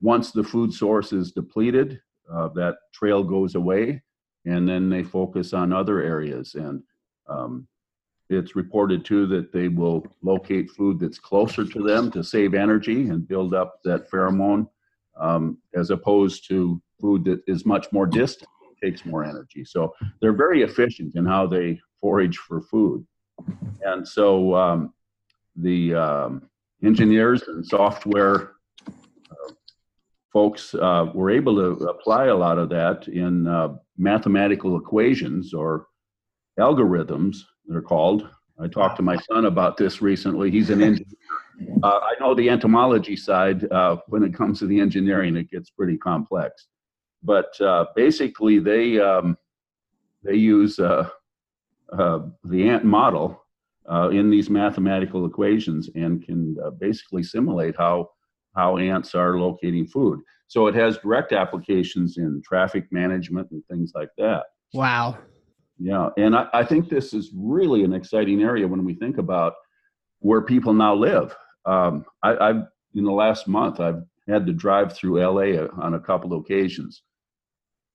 once 0.00 0.30
the 0.30 0.44
food 0.44 0.72
source 0.72 1.12
is 1.12 1.32
depleted, 1.32 2.00
uh, 2.32 2.48
that 2.48 2.76
trail 2.94 3.22
goes 3.22 3.54
away, 3.54 4.02
and 4.46 4.68
then 4.68 4.88
they 4.88 5.02
focus 5.02 5.52
on 5.52 5.72
other 5.72 6.00
areas. 6.00 6.54
And 6.54 6.82
um, 7.28 7.66
it's 8.30 8.56
reported 8.56 9.04
too 9.04 9.26
that 9.26 9.52
they 9.52 9.68
will 9.68 10.06
locate 10.22 10.70
food 10.70 11.00
that's 11.00 11.18
closer 11.18 11.64
to 11.64 11.82
them 11.82 12.10
to 12.12 12.22
save 12.22 12.54
energy 12.54 13.08
and 13.08 13.26
build 13.26 13.54
up 13.54 13.80
that 13.84 14.10
pheromone, 14.10 14.68
um, 15.20 15.58
as 15.74 15.90
opposed 15.90 16.48
to 16.48 16.80
food 17.00 17.24
that 17.24 17.42
is 17.46 17.66
much 17.66 17.86
more 17.92 18.06
distant, 18.06 18.48
takes 18.82 19.04
more 19.04 19.24
energy. 19.24 19.64
So 19.64 19.94
they're 20.20 20.32
very 20.32 20.62
efficient 20.62 21.16
in 21.16 21.26
how 21.26 21.46
they 21.46 21.80
forage 22.00 22.38
for 22.38 22.62
food. 22.62 23.06
And 23.82 24.06
so 24.06 24.54
um, 24.54 24.94
the 25.56 25.94
um, 25.94 26.48
engineers 26.82 27.42
and 27.42 27.66
software 27.66 28.52
folks 30.32 30.74
uh, 30.74 31.10
were 31.14 31.30
able 31.30 31.56
to 31.56 31.84
apply 31.86 32.26
a 32.26 32.34
lot 32.34 32.58
of 32.58 32.68
that 32.70 33.08
in 33.08 33.46
uh, 33.46 33.74
mathematical 33.98 34.76
equations 34.76 35.52
or 35.52 35.86
algorithms 36.58 37.44
they're 37.66 37.82
called. 37.82 38.28
I 38.58 38.68
talked 38.68 38.96
to 38.96 39.02
my 39.02 39.16
son 39.16 39.46
about 39.46 39.76
this 39.76 40.02
recently. 40.02 40.50
He's 40.50 40.70
an 40.70 40.82
engineer. 40.90 41.06
Uh, 41.82 42.00
I 42.02 42.14
know 42.20 42.34
the 42.34 42.50
entomology 42.50 43.16
side. 43.16 43.70
Uh, 43.70 43.96
when 44.08 44.22
it 44.22 44.34
comes 44.34 44.58
to 44.58 44.66
the 44.66 44.80
engineering, 44.80 45.36
it 45.36 45.50
gets 45.50 45.70
pretty 45.70 45.96
complex. 45.96 46.66
But 47.22 47.58
uh, 47.60 47.86
basically, 47.94 48.58
they 48.58 48.98
um, 48.98 49.36
they 50.22 50.34
use 50.34 50.78
uh, 50.78 51.08
uh, 51.92 52.20
the 52.44 52.68
ant 52.68 52.84
model 52.84 53.44
uh, 53.90 54.08
in 54.10 54.30
these 54.30 54.50
mathematical 54.50 55.26
equations 55.26 55.90
and 55.94 56.24
can 56.24 56.56
basically 56.78 57.22
simulate 57.22 57.76
how 57.76 58.08
how 58.54 58.76
ants 58.76 59.14
are 59.14 59.38
locating 59.38 59.86
food. 59.86 60.20
So 60.48 60.66
it 60.66 60.74
has 60.74 60.98
direct 60.98 61.32
applications 61.32 62.18
in 62.18 62.42
traffic 62.44 62.86
management 62.90 63.48
and 63.52 63.62
things 63.66 63.92
like 63.94 64.10
that. 64.18 64.44
Wow. 64.74 65.18
Yeah, 65.78 66.10
and 66.18 66.36
I, 66.36 66.46
I, 66.52 66.64
think 66.64 66.88
this 66.88 67.14
is 67.14 67.30
really 67.34 67.84
an 67.84 67.94
exciting 67.94 68.42
area 68.42 68.68
when 68.68 68.84
we 68.84 68.94
think 68.94 69.16
about 69.16 69.54
where 70.18 70.42
people 70.42 70.74
now 70.74 70.94
live. 70.94 71.34
Um, 71.64 72.04
I, 72.22 72.48
have 72.48 72.66
in 72.94 73.04
the 73.04 73.12
last 73.12 73.48
month 73.48 73.80
I've 73.80 74.02
had 74.28 74.44
to 74.46 74.52
drive 74.52 74.92
through 74.92 75.22
LA 75.24 75.66
on 75.82 75.94
a 75.94 76.00
couple 76.00 76.34
of 76.34 76.40
occasions, 76.40 77.02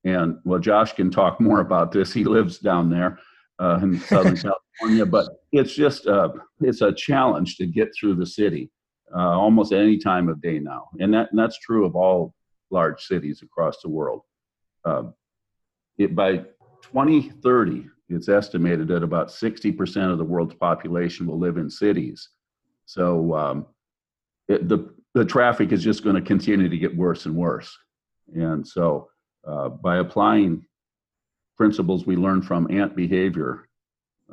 and 0.04 0.38
well, 0.46 0.60
Josh 0.60 0.94
can 0.94 1.12
talk 1.12 1.40
more 1.40 1.60
about 1.60 1.92
this. 1.92 2.12
He 2.12 2.24
lives 2.24 2.58
down 2.58 2.90
there 2.90 3.20
uh, 3.60 3.80
in 3.84 4.00
Southern 4.00 4.38
California, 4.82 5.06
but 5.06 5.30
it's 5.52 5.76
just 5.76 6.08
uh, 6.08 6.30
it's 6.62 6.82
a 6.82 6.92
challenge 6.92 7.58
to 7.58 7.68
get 7.68 7.90
through 7.96 8.16
the 8.16 8.26
city 8.26 8.72
uh, 9.14 9.20
almost 9.20 9.74
any 9.74 9.98
time 9.98 10.30
of 10.30 10.42
day 10.42 10.60
now, 10.60 10.90
and 11.00 11.14
that 11.14 11.30
and 11.32 11.40
that's 11.40 11.60
true 11.60 11.86
of 11.86 11.96
all 11.96 12.34
large 12.72 13.02
cities 13.04 13.42
across 13.42 13.82
the 13.82 13.90
world. 13.90 14.22
Um, 14.86 15.14
it 15.98 16.16
by 16.16 16.38
2030, 16.82 17.88
it's 18.10 18.30
estimated 18.30 18.88
that 18.90 19.04
about 19.04 19.30
60% 19.30 20.12
of 20.12 20.18
the 20.18 20.24
world's 20.24 20.54
population 20.56 21.26
will 21.26 21.40
live 21.40 21.58
in 21.58 21.70
cities. 21.70 22.30
So 22.86 23.34
um, 23.34 23.66
it, 24.48 24.68
the, 24.70 24.94
the 25.14 25.26
traffic 25.26 25.72
is 25.72 25.84
just 25.84 26.04
going 26.04 26.16
to 26.16 26.22
continue 26.22 26.70
to 26.70 26.78
get 26.78 26.96
worse 26.96 27.26
and 27.26 27.36
worse. 27.36 27.76
And 28.34 28.68
so 28.68 29.10
uh, 29.48 29.70
by 29.70 29.98
applying 29.98 30.66
principles 31.58 32.06
we 32.06 32.16
learned 32.16 32.46
from 32.46 32.70
ant 32.70 32.96
behavior 32.96 33.68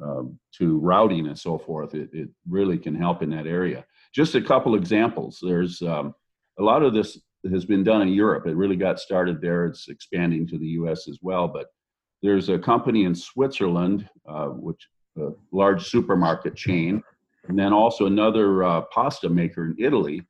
uh, 0.02 0.22
to 0.58 0.78
routing 0.78 1.26
and 1.28 1.38
so 1.38 1.58
forth, 1.58 1.94
it, 1.94 2.10
it 2.12 2.28
really 2.48 2.76
can 2.76 2.94
help 2.94 3.22
in 3.22 3.30
that 3.30 3.46
area. 3.46 3.84
Just 4.14 4.34
a 4.34 4.42
couple 4.42 4.74
examples. 4.74 5.38
There's 5.42 5.80
um, 5.82 6.14
a 6.58 6.62
lot 6.62 6.82
of 6.82 6.92
this 6.92 7.18
has 7.50 7.64
been 7.64 7.82
done 7.82 8.02
in 8.02 8.08
Europe. 8.08 8.46
It 8.46 8.56
really 8.56 8.76
got 8.76 9.00
started 9.00 9.40
there. 9.40 9.66
It's 9.66 9.88
expanding 9.88 10.46
to 10.48 10.58
the 10.58 10.66
U.S. 10.66 11.08
as 11.08 11.18
well. 11.22 11.48
But 11.48 11.66
there's 12.22 12.48
a 12.48 12.58
company 12.58 13.04
in 13.04 13.14
Switzerland, 13.14 14.08
uh, 14.28 14.46
which 14.46 14.86
a 15.18 15.30
large 15.50 15.88
supermarket 15.88 16.54
chain, 16.54 17.02
and 17.48 17.58
then 17.58 17.72
also 17.72 18.06
another 18.06 18.64
uh, 18.64 18.82
pasta 18.92 19.28
maker 19.28 19.66
in 19.66 19.76
Italy, 19.78 20.22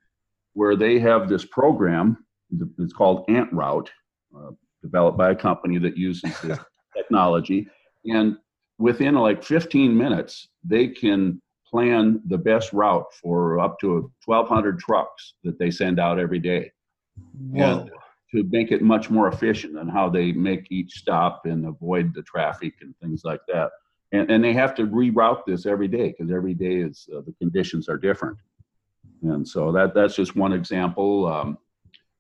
where 0.54 0.76
they 0.76 0.98
have 0.98 1.28
this 1.28 1.44
program. 1.44 2.24
It's 2.78 2.92
called 2.92 3.24
Ant 3.28 3.52
Route, 3.52 3.90
uh, 4.36 4.50
developed 4.82 5.18
by 5.18 5.30
a 5.30 5.34
company 5.34 5.78
that 5.78 5.96
uses 5.96 6.38
this 6.40 6.58
technology. 6.96 7.68
And 8.04 8.36
within 8.78 9.14
like 9.14 9.44
15 9.44 9.96
minutes, 9.96 10.48
they 10.64 10.88
can 10.88 11.40
plan 11.72 12.20
the 12.26 12.38
best 12.38 12.72
route 12.72 13.12
for 13.14 13.58
up 13.58 13.80
to 13.80 14.12
1,200 14.26 14.78
trucks 14.78 15.34
that 15.42 15.58
they 15.58 15.70
send 15.70 15.98
out 15.98 16.18
every 16.18 16.38
day. 16.38 16.70
Whoa. 17.50 17.64
And 17.64 17.90
to 18.32 18.44
make 18.50 18.72
it 18.72 18.82
much 18.82 19.10
more 19.10 19.28
efficient 19.28 19.78
on 19.78 19.88
how 19.88 20.08
they 20.08 20.32
make 20.32 20.66
each 20.70 20.92
stop 20.92 21.42
and 21.44 21.66
avoid 21.66 22.14
the 22.14 22.22
traffic 22.22 22.74
and 22.80 22.94
things 22.98 23.22
like 23.24 23.40
that. 23.48 23.70
And, 24.12 24.30
and 24.30 24.44
they 24.44 24.52
have 24.52 24.74
to 24.76 24.86
reroute 24.86 25.44
this 25.46 25.66
every 25.66 25.88
day 25.88 26.14
because 26.16 26.32
every 26.32 26.54
day 26.54 26.76
is 26.76 27.08
uh, 27.14 27.22
the 27.26 27.34
conditions 27.40 27.88
are 27.88 27.96
different. 27.96 28.36
And 29.22 29.46
so 29.46 29.72
that 29.72 29.94
that's 29.94 30.14
just 30.14 30.36
one 30.36 30.52
example. 30.52 31.26
Um, 31.26 31.58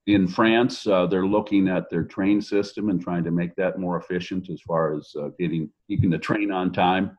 in 0.06 0.26
France, 0.26 0.86
uh, 0.86 1.06
they're 1.06 1.26
looking 1.26 1.68
at 1.68 1.88
their 1.90 2.04
train 2.04 2.40
system 2.40 2.88
and 2.88 3.00
trying 3.00 3.24
to 3.24 3.30
make 3.30 3.54
that 3.56 3.78
more 3.78 3.96
efficient 3.96 4.50
as 4.50 4.60
far 4.60 4.94
as 4.96 5.12
uh, 5.18 5.28
getting 5.38 5.70
keeping 5.86 6.10
the 6.10 6.18
train 6.18 6.50
on 6.50 6.72
time. 6.72 7.16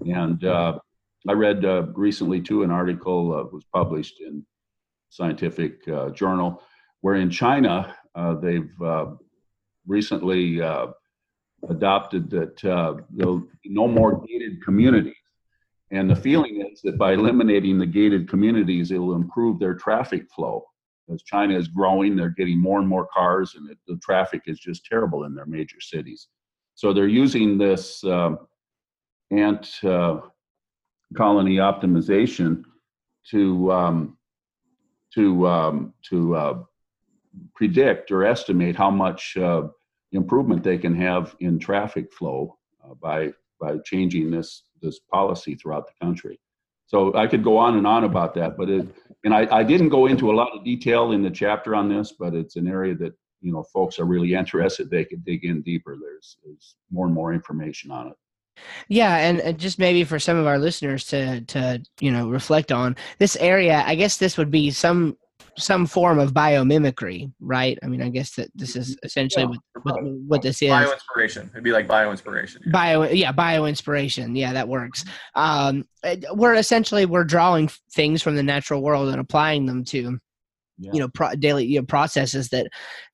And 0.00 0.44
uh, 0.44 0.78
I 1.28 1.32
read 1.32 1.64
uh, 1.64 1.86
recently 1.94 2.40
too 2.40 2.62
an 2.62 2.70
article 2.70 3.34
uh, 3.34 3.44
was 3.52 3.64
published 3.72 4.20
in 4.20 4.44
Scientific 5.10 5.86
Journal 6.14 6.62
where 7.04 7.16
in 7.16 7.28
China 7.28 7.94
uh, 8.14 8.34
they've 8.36 8.80
uh, 8.82 9.04
recently 9.86 10.62
uh, 10.62 10.86
adopted 11.68 12.30
that 12.30 12.64
uh, 12.64 12.94
there'll 13.10 13.40
be 13.40 13.68
no 13.68 13.86
more 13.86 14.24
gated 14.26 14.62
communities. 14.64 15.12
And 15.90 16.08
the 16.08 16.16
feeling 16.16 16.66
is 16.72 16.80
that 16.80 16.96
by 16.96 17.12
eliminating 17.12 17.78
the 17.78 17.84
gated 17.84 18.26
communities, 18.26 18.90
it 18.90 18.96
will 18.96 19.16
improve 19.16 19.58
their 19.58 19.74
traffic 19.74 20.30
flow. 20.34 20.64
As 21.12 21.22
China 21.24 21.58
is 21.58 21.68
growing, 21.68 22.16
they're 22.16 22.30
getting 22.30 22.58
more 22.58 22.78
and 22.78 22.88
more 22.88 23.06
cars, 23.12 23.54
and 23.54 23.70
it, 23.70 23.76
the 23.86 23.98
traffic 23.98 24.40
is 24.46 24.58
just 24.58 24.86
terrible 24.86 25.24
in 25.24 25.34
their 25.34 25.44
major 25.44 25.82
cities. 25.82 26.28
So 26.74 26.94
they're 26.94 27.06
using 27.06 27.58
this 27.58 28.02
ant 29.30 29.84
uh, 29.84 30.20
colony 31.14 31.56
optimization 31.56 32.62
to 33.30 33.72
um, 33.72 34.18
to 35.14 35.46
um, 35.46 35.94
to 36.10 36.36
uh, 36.36 36.62
predict 37.54 38.10
or 38.10 38.24
estimate 38.24 38.76
how 38.76 38.90
much 38.90 39.36
uh, 39.36 39.62
improvement 40.12 40.62
they 40.62 40.78
can 40.78 40.94
have 40.94 41.34
in 41.40 41.58
traffic 41.58 42.12
flow 42.12 42.58
uh, 42.84 42.94
by 42.94 43.32
by 43.60 43.76
changing 43.84 44.30
this 44.30 44.64
this 44.82 45.00
policy 45.12 45.54
throughout 45.54 45.86
the 45.86 46.04
country. 46.04 46.38
So 46.86 47.14
I 47.16 47.26
could 47.26 47.42
go 47.42 47.56
on 47.56 47.76
and 47.78 47.86
on 47.86 48.04
about 48.04 48.34
that, 48.34 48.58
but 48.58 48.68
it, 48.68 48.86
and 49.24 49.34
I, 49.34 49.48
I 49.50 49.62
didn't 49.62 49.88
go 49.88 50.06
into 50.06 50.30
a 50.30 50.34
lot 50.34 50.54
of 50.54 50.64
detail 50.64 51.12
in 51.12 51.22
the 51.22 51.30
chapter 51.30 51.74
on 51.74 51.88
this, 51.88 52.12
but 52.12 52.34
it's 52.34 52.56
an 52.56 52.68
area 52.68 52.94
that 52.96 53.14
you 53.40 53.52
know 53.52 53.64
folks 53.72 53.98
are 53.98 54.04
really 54.04 54.34
interested. 54.34 54.90
They 54.90 55.04
could 55.04 55.24
dig 55.24 55.44
in 55.44 55.62
deeper. 55.62 55.96
There's 56.00 56.36
there's 56.44 56.76
more 56.90 57.06
and 57.06 57.14
more 57.14 57.32
information 57.32 57.90
on 57.90 58.08
it. 58.08 58.16
Yeah, 58.88 59.16
and, 59.16 59.40
and 59.40 59.58
just 59.58 59.78
maybe 59.78 60.04
for 60.04 60.18
some 60.18 60.36
of 60.36 60.46
our 60.46 60.58
listeners 60.58 61.04
to 61.06 61.40
to 61.42 61.82
you 62.00 62.10
know 62.10 62.28
reflect 62.28 62.72
on 62.72 62.96
this 63.18 63.36
area, 63.36 63.82
I 63.86 63.94
guess 63.94 64.16
this 64.16 64.36
would 64.38 64.50
be 64.50 64.70
some 64.70 65.16
some 65.56 65.86
form 65.86 66.18
of 66.18 66.32
biomimicry, 66.32 67.32
right? 67.40 67.78
I 67.82 67.86
mean, 67.86 68.02
I 68.02 68.08
guess 68.08 68.34
that 68.34 68.50
this 68.56 68.74
is 68.74 68.96
essentially 69.04 69.44
Yeah, 69.44 69.58
what, 69.82 70.02
what, 70.02 70.12
what 70.26 70.42
this 70.42 70.60
is. 70.62 70.68
Bio 70.70 70.92
inspiration. 70.92 71.48
It'd 71.52 71.62
be 71.62 71.70
like 71.70 71.86
bio 71.86 72.10
inspiration. 72.10 72.62
bio 72.72 73.04
yeah 73.04 73.30
bio 73.32 73.66
inspiration 73.66 74.34
yeah 74.34 74.52
that 74.52 74.66
works 74.68 75.04
um 75.36 75.84
we're 76.32 76.54
essentially 76.54 77.06
we're 77.06 77.22
drawing 77.24 77.70
things 77.92 78.20
from 78.22 78.34
the 78.36 78.42
natural 78.42 78.82
world 78.82 79.08
and 79.10 79.20
applying 79.20 79.66
them 79.66 79.84
to 79.84 80.18
Yeah. 80.78 80.90
you 80.92 81.00
know 81.00 81.08
pro- 81.08 81.34
daily 81.36 81.64
you 81.66 81.78
know, 81.80 81.86
processes 81.86 82.48
that 82.48 82.66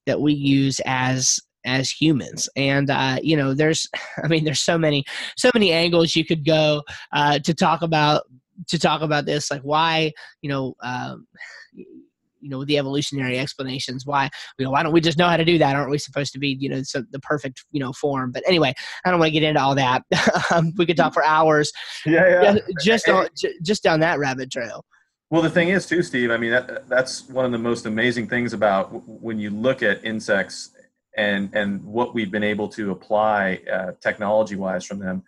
that 0.06 0.20
we 0.20 0.32
use 0.32 0.80
as 0.86 1.40
as 1.64 1.90
humans. 1.90 2.48
And 2.56 2.90
uh 2.90 3.18
you 3.22 3.36
know 3.36 3.54
there's 3.54 3.86
i 4.24 4.28
mean 4.28 4.44
there's 4.44 4.60
so 4.60 4.78
many 4.78 5.04
so 5.36 5.50
many 5.54 5.72
angles 5.72 6.16
you 6.16 6.24
could 6.24 6.44
go 6.44 6.82
uh 7.12 7.38
to 7.40 7.54
talk 7.54 7.82
about 7.82 8.22
to 8.68 8.78
talk 8.78 9.00
about 9.00 9.24
this 9.24 9.50
like 9.50 9.62
why 9.62 10.12
you 10.42 10.50
know 10.50 10.74
um 10.82 11.26
you 11.72 12.48
know 12.48 12.64
the 12.64 12.78
evolutionary 12.78 13.38
explanations 13.38 14.06
why 14.06 14.28
you 14.58 14.64
know 14.64 14.70
why 14.70 14.82
don't 14.82 14.92
we 14.92 15.00
just 15.00 15.18
know 15.18 15.28
how 15.28 15.36
to 15.36 15.44
do 15.44 15.58
that? 15.58 15.76
Aren't 15.76 15.90
we 15.90 15.98
supposed 15.98 16.32
to 16.32 16.38
be 16.38 16.56
you 16.58 16.68
know 16.68 16.82
so 16.82 17.02
the 17.10 17.20
perfect 17.20 17.64
you 17.70 17.80
know 17.80 17.92
form? 17.92 18.32
But 18.32 18.42
anyway 18.46 18.74
i 19.04 19.10
don't 19.10 19.20
want 19.20 19.28
to 19.32 19.38
get 19.38 19.46
into 19.46 19.60
all 19.60 19.74
that. 19.74 20.02
Um, 20.52 20.72
we 20.76 20.86
could 20.86 20.96
talk 20.96 21.14
for 21.14 21.24
hours 21.24 21.70
Yeah, 22.04 22.28
yeah. 22.28 22.52
just 22.80 23.06
just, 23.06 23.08
on, 23.08 23.28
ju- 23.36 23.54
just 23.62 23.82
down 23.82 24.00
that 24.00 24.18
rabbit 24.18 24.50
trail. 24.50 24.84
Well, 25.30 25.42
the 25.42 25.50
thing 25.50 25.68
is, 25.68 25.86
too, 25.86 26.02
Steve. 26.02 26.32
I 26.32 26.36
mean, 26.36 26.50
that, 26.50 26.88
that's 26.88 27.28
one 27.28 27.44
of 27.44 27.52
the 27.52 27.58
most 27.58 27.86
amazing 27.86 28.26
things 28.26 28.52
about 28.52 28.92
w- 28.92 29.04
when 29.20 29.38
you 29.38 29.50
look 29.50 29.80
at 29.80 30.04
insects 30.04 30.70
and 31.16 31.50
and 31.54 31.82
what 31.84 32.14
we've 32.14 32.30
been 32.30 32.44
able 32.44 32.68
to 32.68 32.90
apply 32.90 33.60
uh, 33.72 33.92
technology-wise 34.00 34.84
from 34.84 34.98
them. 34.98 35.22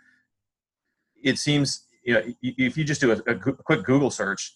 It 1.22 1.38
seems, 1.38 1.86
you 2.04 2.14
know, 2.14 2.22
if 2.42 2.76
you 2.76 2.84
just 2.84 3.00
do 3.00 3.12
a, 3.12 3.16
a 3.30 3.34
quick 3.36 3.84
Google 3.84 4.10
search, 4.10 4.54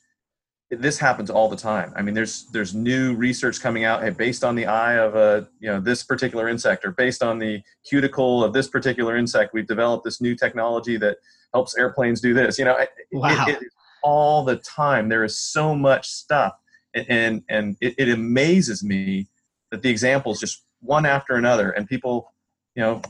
this 0.70 0.98
happens 0.98 1.30
all 1.30 1.48
the 1.48 1.56
time. 1.56 1.92
I 1.96 2.02
mean, 2.02 2.14
there's 2.14 2.46
there's 2.52 2.74
new 2.74 3.14
research 3.14 3.60
coming 3.60 3.84
out 3.84 4.02
hey, 4.02 4.10
based 4.10 4.42
on 4.42 4.56
the 4.56 4.66
eye 4.66 4.94
of 4.94 5.14
a 5.14 5.48
you 5.60 5.68
know 5.68 5.80
this 5.80 6.02
particular 6.02 6.48
insect, 6.48 6.84
or 6.84 6.90
based 6.92 7.22
on 7.22 7.38
the 7.38 7.62
cuticle 7.88 8.42
of 8.42 8.52
this 8.52 8.68
particular 8.68 9.16
insect. 9.16 9.54
We've 9.54 9.66
developed 9.66 10.04
this 10.04 10.20
new 10.20 10.34
technology 10.34 10.96
that 10.98 11.18
helps 11.54 11.76
airplanes 11.78 12.20
do 12.20 12.34
this. 12.34 12.58
You 12.58 12.64
know, 12.66 12.76
Wow. 13.12 13.44
it- 13.48 13.62
it- 13.62 13.68
all 14.02 14.44
the 14.44 14.56
time. 14.56 15.08
There 15.08 15.24
is 15.24 15.36
so 15.38 15.74
much 15.74 16.08
stuff, 16.08 16.54
and 16.94 17.06
and, 17.08 17.42
and 17.48 17.76
it, 17.80 17.94
it 17.98 18.08
amazes 18.08 18.84
me 18.84 19.28
that 19.72 19.82
the 19.82 19.88
examples 19.90 20.38
just 20.40 20.62
one 20.80 21.06
after 21.06 21.34
another, 21.34 21.70
and 21.70 21.88
people, 21.88 22.32
you 22.74 22.82
know, 22.82 23.02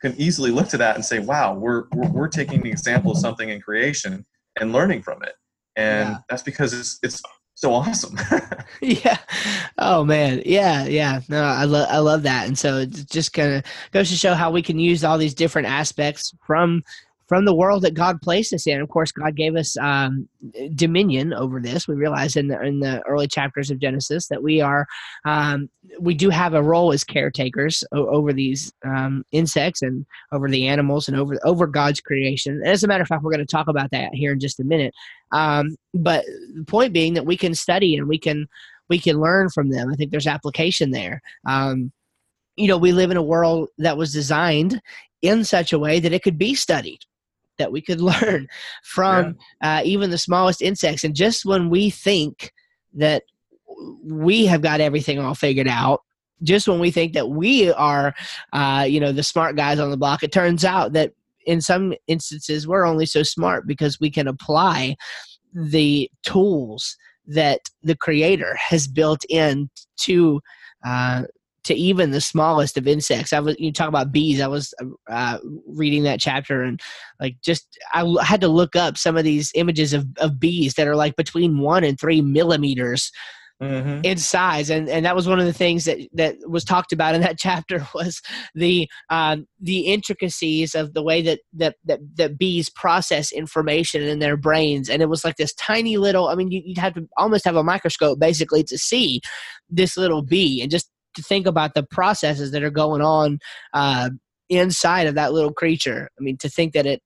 can 0.00 0.14
easily 0.18 0.50
look 0.50 0.68
to 0.68 0.76
that 0.78 0.94
and 0.96 1.04
say, 1.04 1.18
"Wow, 1.18 1.54
we're 1.54 1.84
we're, 1.92 2.10
we're 2.10 2.28
taking 2.28 2.60
the 2.62 2.70
example 2.70 3.12
of 3.12 3.18
something 3.18 3.48
in 3.48 3.60
creation 3.60 4.24
and 4.60 4.72
learning 4.72 5.02
from 5.02 5.22
it," 5.22 5.34
and 5.76 6.10
Yeah. 6.10 6.18
that's 6.28 6.42
because 6.42 6.72
it's 6.72 6.98
it's 7.02 7.22
so 7.54 7.72
awesome. 7.72 8.16
yeah. 8.82 9.18
Oh 9.78 10.04
man. 10.04 10.42
Yeah 10.44 10.86
yeah. 10.86 11.20
No 11.28 11.42
i 11.42 11.64
love 11.64 11.88
i 11.90 11.98
love 11.98 12.24
that. 12.24 12.46
And 12.48 12.58
so 12.58 12.78
it 12.78 12.90
just 13.10 13.32
kind 13.32 13.54
of 13.54 13.64
goes 13.92 14.10
to 14.10 14.16
show 14.16 14.34
how 14.34 14.50
we 14.50 14.60
can 14.62 14.78
use 14.78 15.04
all 15.04 15.18
these 15.18 15.34
different 15.34 15.68
aspects 15.68 16.34
from 16.44 16.82
from 17.26 17.44
the 17.44 17.54
world 17.54 17.82
that 17.82 17.94
god 17.94 18.20
placed 18.20 18.52
us 18.52 18.66
in. 18.66 18.80
Of 18.80 18.88
course 18.88 19.12
god 19.12 19.36
gave 19.36 19.56
us 19.56 19.76
um, 19.78 20.28
dominion 20.74 21.32
over 21.32 21.60
this. 21.60 21.88
We 21.88 21.94
realize 21.94 22.36
in 22.36 22.48
the 22.48 22.60
in 22.62 22.80
the 22.80 23.02
early 23.02 23.26
chapters 23.26 23.70
of 23.70 23.78
genesis 23.78 24.28
that 24.28 24.42
we 24.42 24.60
are 24.60 24.86
um, 25.24 25.68
we 25.98 26.14
do 26.14 26.30
have 26.30 26.54
a 26.54 26.62
role 26.62 26.92
as 26.92 27.04
caretakers 27.04 27.84
over 27.92 28.32
these 28.32 28.72
um, 28.84 29.24
insects 29.32 29.82
and 29.82 30.06
over 30.32 30.48
the 30.48 30.66
animals 30.66 31.08
and 31.08 31.16
over 31.16 31.38
over 31.44 31.66
god's 31.66 32.00
creation. 32.00 32.62
As 32.64 32.84
a 32.84 32.88
matter 32.88 33.02
of 33.02 33.08
fact 33.08 33.22
we're 33.22 33.32
going 33.32 33.46
to 33.46 33.46
talk 33.46 33.68
about 33.68 33.90
that 33.90 34.14
here 34.14 34.32
in 34.32 34.40
just 34.40 34.60
a 34.60 34.64
minute. 34.64 34.94
Um, 35.32 35.76
but 35.92 36.24
the 36.54 36.64
point 36.64 36.92
being 36.92 37.14
that 37.14 37.26
we 37.26 37.36
can 37.36 37.54
study 37.54 37.96
and 37.96 38.08
we 38.08 38.18
can 38.18 38.46
we 38.88 38.98
can 38.98 39.20
learn 39.20 39.48
from 39.50 39.70
them. 39.70 39.90
I 39.90 39.94
think 39.94 40.10
there's 40.10 40.26
application 40.26 40.90
there. 40.90 41.22
Um, 41.46 41.92
you 42.56 42.68
know, 42.68 42.78
we 42.78 42.92
live 42.92 43.10
in 43.10 43.16
a 43.16 43.22
world 43.22 43.68
that 43.78 43.96
was 43.96 44.12
designed 44.12 44.80
in 45.22 45.44
such 45.44 45.72
a 45.72 45.78
way 45.78 46.00
that 46.00 46.12
it 46.12 46.22
could 46.22 46.38
be 46.38 46.54
studied, 46.54 47.00
that 47.58 47.72
we 47.72 47.80
could 47.80 48.00
learn 48.22 48.48
from 48.82 49.36
uh, 49.62 49.82
even 49.84 50.10
the 50.10 50.18
smallest 50.18 50.62
insects. 50.62 51.04
And 51.04 51.14
just 51.14 51.44
when 51.44 51.70
we 51.70 51.90
think 51.90 52.52
that 52.94 53.24
we 54.04 54.46
have 54.46 54.62
got 54.62 54.80
everything 54.80 55.18
all 55.18 55.34
figured 55.34 55.68
out, 55.68 56.02
just 56.42 56.68
when 56.68 56.80
we 56.80 56.90
think 56.90 57.14
that 57.14 57.30
we 57.30 57.72
are, 57.72 58.14
uh, 58.52 58.86
you 58.88 59.00
know, 59.00 59.12
the 59.12 59.22
smart 59.22 59.56
guys 59.56 59.78
on 59.78 59.90
the 59.90 59.96
block, 59.96 60.22
it 60.22 60.32
turns 60.32 60.64
out 60.64 60.92
that 60.92 61.12
in 61.46 61.60
some 61.60 61.94
instances 62.06 62.66
we're 62.66 62.86
only 62.86 63.06
so 63.06 63.22
smart 63.22 63.66
because 63.66 64.00
we 64.00 64.10
can 64.10 64.28
apply 64.28 64.96
the 65.52 66.10
tools 66.22 66.96
that 67.26 67.60
the 67.82 67.96
creator 67.96 68.56
has 68.56 68.86
built 68.86 69.24
in 69.28 69.70
to 69.96 70.40
uh, 70.84 71.22
to 71.64 71.74
even 71.74 72.10
the 72.10 72.20
smallest 72.20 72.76
of 72.76 72.86
insects. 72.86 73.32
I 73.32 73.40
was 73.40 73.56
you 73.58 73.72
talk 73.72 73.88
about 73.88 74.12
bees. 74.12 74.40
I 74.40 74.46
was 74.46 74.72
uh, 75.10 75.38
reading 75.66 76.02
that 76.04 76.20
chapter 76.20 76.62
and 76.62 76.80
like 77.20 77.36
just 77.42 77.78
I 77.92 78.04
had 78.22 78.40
to 78.42 78.48
look 78.48 78.76
up 78.76 78.96
some 78.96 79.16
of 79.16 79.24
these 79.24 79.50
images 79.54 79.92
of, 79.92 80.06
of 80.18 80.38
bees 80.38 80.74
that 80.74 80.88
are 80.88 80.96
like 80.96 81.16
between 81.16 81.58
one 81.58 81.84
and 81.84 81.98
three 81.98 82.20
millimeters 82.22 83.10
Mhm. 83.62 84.04
in 84.04 84.18
size 84.18 84.68
and 84.68 84.88
and 84.88 85.06
that 85.06 85.14
was 85.14 85.28
one 85.28 85.38
of 85.38 85.46
the 85.46 85.52
things 85.52 85.84
that 85.84 85.98
that 86.12 86.34
was 86.48 86.64
talked 86.64 86.92
about 86.92 87.14
in 87.14 87.20
that 87.20 87.38
chapter 87.38 87.86
was 87.94 88.20
the 88.56 88.88
um, 89.10 89.46
the 89.60 89.82
intricacies 89.82 90.74
of 90.74 90.92
the 90.92 91.04
way 91.04 91.22
that, 91.22 91.38
that 91.52 91.76
that 91.84 92.00
that 92.16 92.36
bees 92.36 92.68
process 92.68 93.30
information 93.30 94.02
in 94.02 94.18
their 94.18 94.36
brains 94.36 94.90
and 94.90 95.02
it 95.02 95.08
was 95.08 95.24
like 95.24 95.36
this 95.36 95.54
tiny 95.54 95.96
little 95.96 96.26
i 96.28 96.34
mean 96.34 96.50
you, 96.50 96.62
you'd 96.64 96.78
have 96.78 96.94
to 96.94 97.06
almost 97.16 97.44
have 97.44 97.54
a 97.54 97.62
microscope 97.62 98.18
basically 98.18 98.64
to 98.64 98.76
see 98.76 99.20
this 99.70 99.96
little 99.96 100.22
bee 100.22 100.60
and 100.60 100.70
just 100.70 100.90
to 101.14 101.22
think 101.22 101.46
about 101.46 101.74
the 101.74 101.82
processes 101.82 102.50
that 102.52 102.62
are 102.62 102.70
going 102.70 103.02
on 103.02 103.38
uh, 103.72 104.10
inside 104.48 105.06
of 105.06 105.14
that 105.14 105.32
little 105.32 105.52
creature. 105.52 106.08
I 106.18 106.22
mean 106.22 106.36
to 106.38 106.48
think 106.48 106.74
that 106.74 106.86
it 106.86 107.02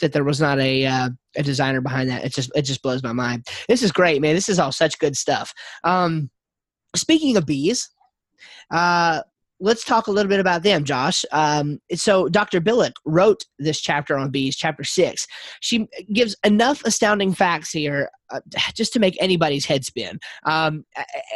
that 0.00 0.12
there 0.12 0.24
was 0.24 0.40
not 0.40 0.58
a 0.58 0.86
uh, 0.86 1.10
a 1.36 1.42
designer 1.42 1.80
behind 1.80 2.10
that 2.10 2.24
it 2.24 2.34
just 2.34 2.50
it 2.54 2.62
just 2.62 2.82
blows 2.82 3.02
my 3.02 3.12
mind. 3.12 3.46
This 3.68 3.82
is 3.82 3.92
great 3.92 4.20
man. 4.20 4.34
This 4.34 4.48
is 4.48 4.58
all 4.58 4.72
such 4.72 4.98
good 4.98 5.16
stuff. 5.16 5.52
Um, 5.84 6.30
speaking 6.96 7.36
of 7.36 7.46
bees, 7.46 7.90
uh, 8.70 9.22
let's 9.60 9.84
talk 9.84 10.06
a 10.06 10.10
little 10.10 10.28
bit 10.28 10.40
about 10.40 10.62
them, 10.62 10.84
Josh. 10.84 11.24
Um, 11.32 11.78
so 11.94 12.28
Dr. 12.28 12.60
Billick 12.60 12.94
wrote 13.04 13.44
this 13.58 13.80
chapter 13.80 14.16
on 14.16 14.30
bees, 14.30 14.56
chapter 14.56 14.84
six. 14.84 15.26
She 15.60 15.86
gives 16.12 16.34
enough 16.44 16.82
astounding 16.84 17.34
facts 17.34 17.70
here 17.70 18.10
uh, 18.30 18.40
just 18.74 18.92
to 18.94 18.98
make 18.98 19.16
anybody's 19.20 19.66
head 19.66 19.84
spin. 19.84 20.18
Um, 20.46 20.84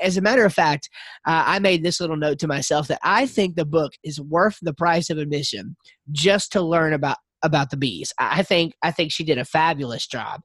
as 0.03 0.17
a 0.17 0.23
matter 0.23 0.45
of 0.45 0.55
fact, 0.55 0.89
uh, 1.27 1.45
I 1.47 1.59
made 1.59 1.83
this 1.83 2.01
little 2.01 2.17
note 2.17 2.39
to 2.41 2.49
myself 2.49 2.89
that 2.89 3.01
I 3.03 3.27
think 3.27 3.57
the 3.57 3.67
book 3.67 3.93
is 4.03 4.21
worth 4.21 4.59
the 4.63 4.75
price 4.75 5.11
of 5.11 5.19
admission 5.19 5.77
just 6.11 6.53
to 6.53 6.63
learn 6.63 6.93
about 6.93 7.19
about 7.43 7.71
the 7.71 7.77
bees. 7.77 8.13
I 8.19 8.41
I 8.41 8.43
think 8.43 8.75
I 8.83 8.91
think 8.91 9.13
she 9.13 9.23
did 9.23 9.39
a 9.39 9.45
fabulous 9.45 10.07
job 10.07 10.41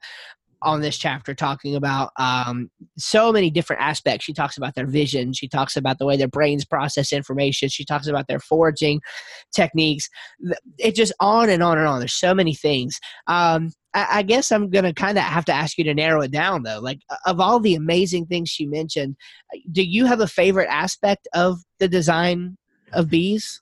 on 0.62 0.82
this 0.82 0.98
chapter 0.98 1.34
talking 1.34 1.76
about 1.76 2.12
um, 2.18 2.70
so 2.98 3.32
many 3.32 3.50
different 3.50 3.82
aspects. 3.82 4.26
She 4.26 4.34
talks 4.34 4.58
about 4.58 4.76
their 4.76 4.88
vision. 4.88 5.34
She 5.34 5.48
talks 5.48 5.76
about 5.76 6.00
the 6.00 6.06
way 6.06 6.18
their 6.18 6.28
brains 6.28 6.66
process 6.66 7.14
information. 7.14 7.70
She 7.70 7.86
talks 7.86 8.08
about 8.08 8.28
their 8.28 8.40
foraging 8.40 9.02
techniques. 9.54 10.10
It 10.78 10.96
just 10.96 11.14
on 11.20 11.50
and 11.50 11.64
on 11.64 11.78
and 11.78 11.88
on. 11.88 12.00
There's 12.00 12.14
so 12.14 12.34
many 12.34 12.54
things. 12.54 13.00
Um, 13.28 13.72
I, 13.94 14.08
I 14.12 14.22
guess 14.24 14.52
I'm 14.52 14.70
gonna 14.70 14.94
kind 14.94 15.18
of 15.18 15.24
have 15.24 15.46
to 15.46 15.54
ask 15.54 15.78
you 15.78 15.84
to 15.86 15.94
narrow 15.94 16.22
it 16.22 16.32
down 16.32 16.64
though. 16.64 16.80
Like 16.80 17.00
of 17.26 17.40
all 17.40 17.60
the 17.60 17.76
amazing 17.76 18.26
things 18.26 18.50
she 18.50 18.66
mentioned, 18.66 19.16
do 19.72 19.84
you 19.84 20.06
have 20.06 20.20
a 20.20 20.28
favorite 20.28 20.70
aspect 20.70 21.28
of 21.34 21.60
the 21.80 21.88
design 21.88 22.58
of 22.94 23.10
bees? 23.10 23.62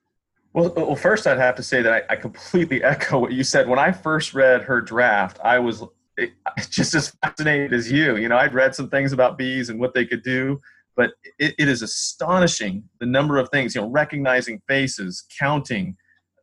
Well, 0.54 0.74
well, 0.76 0.96
first 0.96 1.28
I'd 1.28 1.38
have 1.38 1.56
to 1.58 1.64
say 1.64 1.82
that 1.82 1.94
I, 1.94 2.14
I 2.14 2.16
completely 2.16 2.84
echo 2.84 3.20
what 3.20 3.32
you 3.32 3.44
said. 3.44 3.68
When 3.70 3.80
I 3.80 3.92
first 3.92 4.34
read 4.34 4.64
her 4.64 4.82
draft, 4.82 5.40
I 5.44 5.60
was 5.60 5.84
just 6.70 6.94
as 6.96 7.14
fascinated 7.24 7.74
as 7.74 7.92
you. 7.92 8.18
You 8.18 8.30
know, 8.30 8.38
I'd 8.38 8.54
read 8.54 8.76
some 8.76 8.90
things 8.90 9.14
about 9.14 9.38
bees 9.38 9.70
and 9.70 9.80
what 9.80 9.94
they 9.94 10.06
could 10.06 10.24
do, 10.24 10.60
but 10.96 11.12
it, 11.40 11.56
it 11.60 11.68
is 11.68 11.82
astonishing 11.82 12.84
the 13.00 13.06
number 13.06 13.38
of 13.38 13.50
things. 13.50 13.76
You 13.76 13.82
know, 13.82 13.90
recognizing 13.90 14.62
faces, 14.68 15.26
counting, 15.40 15.96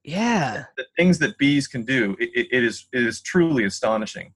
Yeah. 0.05 0.65
the 0.77 0.87
things 0.97 1.19
that 1.21 1.37
bees 1.39 1.67
can 1.67 1.85
do. 1.85 2.17
It, 2.21 2.49
it, 2.53 2.65
is 2.65 2.87
it 2.93 3.03
is 3.03 3.21
truly 3.23 3.65
astonishing. 3.65 4.33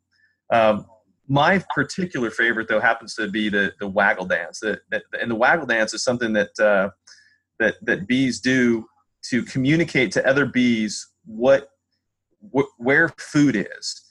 Um, 0.53 0.87
my 1.29 1.63
particular 1.75 2.31
favorite, 2.31 2.69
though, 2.69 2.81
happens 2.81 3.15
to 3.17 3.29
be 3.29 3.49
the 3.51 3.73
the 3.79 3.87
waggle 3.87 4.25
dance. 4.25 4.61
That, 4.61 4.81
that 4.91 5.03
and 5.21 5.31
the 5.31 5.35
waggle 5.35 5.67
dance 5.67 5.93
is 5.93 6.03
something 6.03 6.33
that 6.33 6.59
uh, 6.59 6.89
that 7.59 7.75
that 7.83 8.07
bees 8.09 8.41
do 8.41 8.87
to 9.31 9.43
communicate 9.43 10.11
to 10.13 10.27
other 10.27 10.47
bees 10.47 11.07
what 11.27 11.69
wh- 12.55 12.73
where 12.79 13.11
food 13.19 13.57
is. 13.57 14.03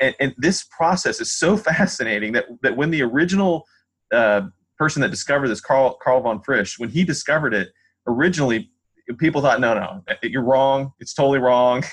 And, 0.00 0.14
and, 0.18 0.34
this 0.38 0.64
process 0.76 1.20
is 1.20 1.30
so 1.32 1.56
fascinating 1.56 2.32
that 2.32 2.46
that 2.62 2.76
when 2.76 2.90
the 2.90 3.02
original 3.02 3.64
uh, 4.12 4.42
person 4.76 5.02
that 5.02 5.10
discovered 5.10 5.48
this, 5.48 5.60
Karl 5.60 5.98
Karl 6.02 6.20
von 6.20 6.42
Frisch, 6.42 6.78
when 6.78 6.88
he 6.88 7.04
discovered 7.04 7.54
it 7.54 7.68
originally, 8.06 8.70
people 9.18 9.40
thought, 9.40 9.60
no, 9.60 9.74
no, 9.74 10.02
you're 10.22 10.42
wrong. 10.42 10.92
It's 11.00 11.14
totally 11.14 11.38
wrong. 11.38 11.84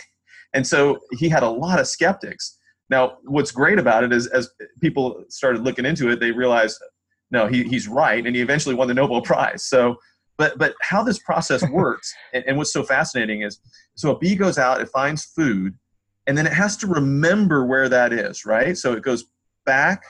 And 0.54 0.66
so 0.66 1.00
he 1.12 1.28
had 1.28 1.44
a 1.44 1.50
lot 1.50 1.82
of 1.82 1.88
skeptics. 1.88 2.58
Now, 2.90 3.18
what's 3.26 3.52
great 3.52 3.78
about 3.78 4.06
it 4.06 4.14
is 4.14 4.28
as 4.28 4.50
people 4.82 5.26
started 5.28 5.64
looking 5.64 5.86
into 5.86 6.10
it, 6.10 6.22
they 6.22 6.32
realized, 6.32 6.82
no, 7.30 7.46
he, 7.48 7.64
he's 7.64 7.90
right. 7.90 8.26
And 8.26 8.34
he 8.34 8.42
eventually 8.42 8.74
won 8.74 8.88
the 8.88 8.94
Nobel 8.94 9.22
Prize. 9.22 9.66
So, 9.66 9.98
but, 10.38 10.58
but 10.58 10.74
how 10.82 11.04
this 11.04 11.20
process 11.20 11.62
works 11.70 12.14
and, 12.34 12.44
and 12.48 12.58
what's 12.58 12.72
so 12.72 12.84
fascinating 12.84 13.42
is, 13.42 13.60
so 13.96 14.12
a 14.12 14.18
bee 14.18 14.36
goes 14.36 14.58
out, 14.58 14.80
it 14.80 14.88
finds 14.88 15.26
food, 15.26 15.78
and 16.28 16.38
then 16.38 16.48
it 16.48 16.54
has 16.54 16.76
to 16.78 16.88
remember 16.88 17.66
where 17.66 17.90
that 17.90 18.12
is, 18.12 18.46
right? 18.46 18.78
So 18.78 18.94
it 18.94 19.04
goes 19.04 19.26
back 19.66 20.04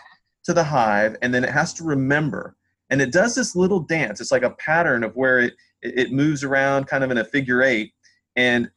to 0.45 0.54
the 0.54 0.63
hive 0.63 1.17
and 1.21 1.34
then 1.34 1.43
it 1.43 1.49
has 1.49 1.73
to 1.75 1.84
remember. 1.84 2.56
And 2.89 3.01
it 3.01 3.12
does 3.12 3.36
this 3.36 3.56
little 3.56 3.80
dance. 3.80 4.21
It's 4.21 4.32
like 4.32 4.43
a 4.43 4.51
pattern 4.51 5.04
of 5.04 5.15
where 5.15 5.39
it, 5.39 5.54
it 5.82 6.12
moves 6.12 6.43
around 6.43 6.86
kind 6.88 7.04
of 7.04 7.12
in 7.12 7.17
a 7.17 7.25
figure 7.25 7.63
eight 7.63 7.93
and 8.36 8.69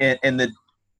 and, 0.00 0.18
and 0.22 0.40
the 0.40 0.50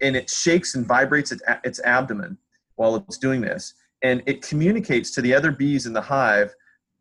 and 0.01 0.17
it 0.17 0.29
shakes 0.29 0.75
and 0.75 0.87
vibrates 0.87 1.33
its, 1.33 1.43
its 1.65 1.81
abdomen 1.83 2.39
while 2.77 2.97
it's 2.97 3.19
doing 3.19 3.41
this 3.41 3.75
and 4.03 4.23
it 4.27 4.43
communicates 4.43 5.11
to 5.13 5.23
the 5.23 5.35
other 5.35 5.51
bees 5.51 5.87
in 5.87 5.93
the 5.93 6.01
hive 6.01 6.53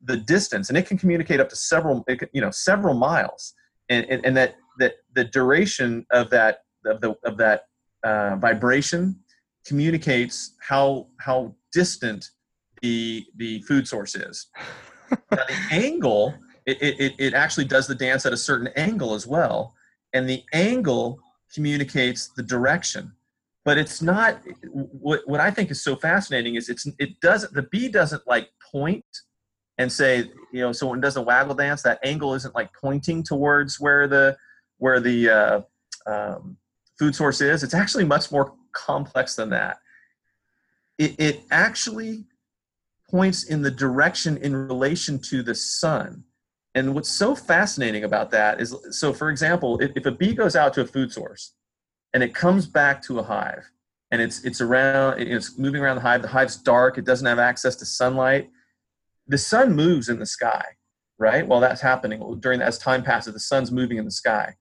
the 0.04 0.18
distance 0.18 0.70
and 0.70 0.78
it 0.78 0.88
can 0.88 0.98
communicate 0.98 1.40
up 1.40 1.50
to 1.50 1.56
several 1.56 2.04
you 2.34 2.42
know 2.42 2.52
several 2.52 2.94
miles 2.94 3.54
and, 3.90 4.06
and, 4.10 4.26
and 4.26 4.36
that 4.36 4.56
that 4.80 4.94
the 5.14 5.24
duration 5.24 6.06
of 6.12 6.30
that 6.30 6.60
of 6.86 7.02
the 7.02 7.16
of 7.24 7.38
that 7.38 7.66
uh, 8.04 8.36
vibration 8.38 9.20
communicates 9.66 10.56
how 10.60 11.08
how 11.20 11.56
distant 11.72 12.30
the 12.82 13.26
the 13.38 13.62
food 13.62 13.88
source 13.88 14.16
is. 14.16 14.48
now 15.12 15.18
the 15.32 15.58
angle 15.72 16.36
it, 16.66 16.78
it, 16.82 17.14
it 17.18 17.34
actually 17.34 17.66
does 17.66 17.88
the 17.88 17.96
dance 17.96 18.26
at 18.26 18.34
a 18.34 18.38
certain 18.38 18.70
angle 18.76 19.14
as 19.14 19.28
well, 19.28 19.74
and 20.14 20.30
the 20.30 20.44
angle 20.54 21.20
communicates 21.54 22.30
the 22.30 22.44
direction. 22.44 23.12
But 23.66 23.78
it's 23.78 24.02
not 24.02 24.42
what 24.72 25.22
what 25.26 25.40
I 25.40 25.50
think 25.50 25.72
is 25.72 25.84
so 25.84 25.96
fascinating 25.96 26.56
is 26.56 26.70
it's 26.70 26.88
it 27.00 27.20
doesn't 27.22 27.54
the 27.54 27.64
bee 27.64 27.88
doesn't 27.88 28.26
like 28.28 28.50
point 28.72 29.06
and 29.78 29.92
say 29.92 30.32
you 30.52 30.60
know 30.60 30.72
so 30.74 30.88
when 30.88 31.00
it 31.00 31.02
does 31.02 31.16
a 31.16 31.22
waggle 31.22 31.56
dance 31.56 31.82
that 31.84 32.00
angle 32.04 32.34
isn't 32.34 32.54
like 32.56 32.70
pointing 32.74 33.24
towards 33.24 33.80
where 33.80 34.08
the 34.08 34.36
where 34.80 35.00
the 35.00 35.30
uh, 35.30 35.62
um, 36.06 36.58
food 37.04 37.14
source 37.14 37.42
is. 37.42 37.64
It's 37.64 37.74
actually 37.74 38.06
much 38.06 38.32
more 38.32 38.54
complex 38.72 39.36
than 39.36 39.50
that. 39.50 39.80
It, 40.98 41.20
it 41.20 41.42
actually 41.52 42.24
points 43.12 43.44
in 43.44 43.62
the 43.62 43.72
direction 43.72 44.38
in 44.38 44.56
relation 44.56 45.20
to 45.20 45.44
the 45.44 45.54
sun. 45.54 46.24
And 46.76 46.96
what's 46.96 47.10
so 47.10 47.36
fascinating 47.36 48.06
about 48.06 48.32
that 48.32 48.62
is 48.62 48.74
so, 48.92 49.12
for 49.12 49.30
example, 49.30 49.80
if, 49.82 49.92
if 49.98 50.06
a 50.06 50.12
bee 50.12 50.34
goes 50.34 50.56
out 50.56 50.74
to 50.76 50.82
a 50.82 50.86
food 50.86 51.12
source 51.12 51.56
and 52.14 52.24
it 52.24 52.34
comes 52.34 52.68
back 52.68 53.02
to 53.04 53.20
a 53.20 53.24
hive 53.24 53.70
and 54.12 54.22
it's, 54.22 54.46
it's 54.46 54.62
around, 54.62 55.20
it's 55.20 55.58
moving 55.60 55.82
around 55.82 55.98
the 55.98 56.02
hive, 56.02 56.22
the 56.22 56.28
hive's 56.30 56.56
dark, 56.56 56.98
it 56.98 57.04
doesn't 57.04 57.28
have 57.28 57.38
access 57.38 57.76
to 57.76 57.86
sunlight, 57.86 58.50
the 59.28 59.38
sun 59.38 59.76
moves 59.76 60.08
in 60.08 60.20
the 60.20 60.26
sky, 60.26 60.64
right? 61.20 61.46
While 61.46 61.60
that's 61.60 61.82
happening, 61.82 62.40
during 62.40 62.62
as 62.62 62.78
time 62.78 63.04
passes, 63.04 63.34
the 63.34 63.42
sun's 63.42 63.74
moving 63.74 63.98
in 63.98 64.06
the 64.06 64.12
sky 64.12 64.56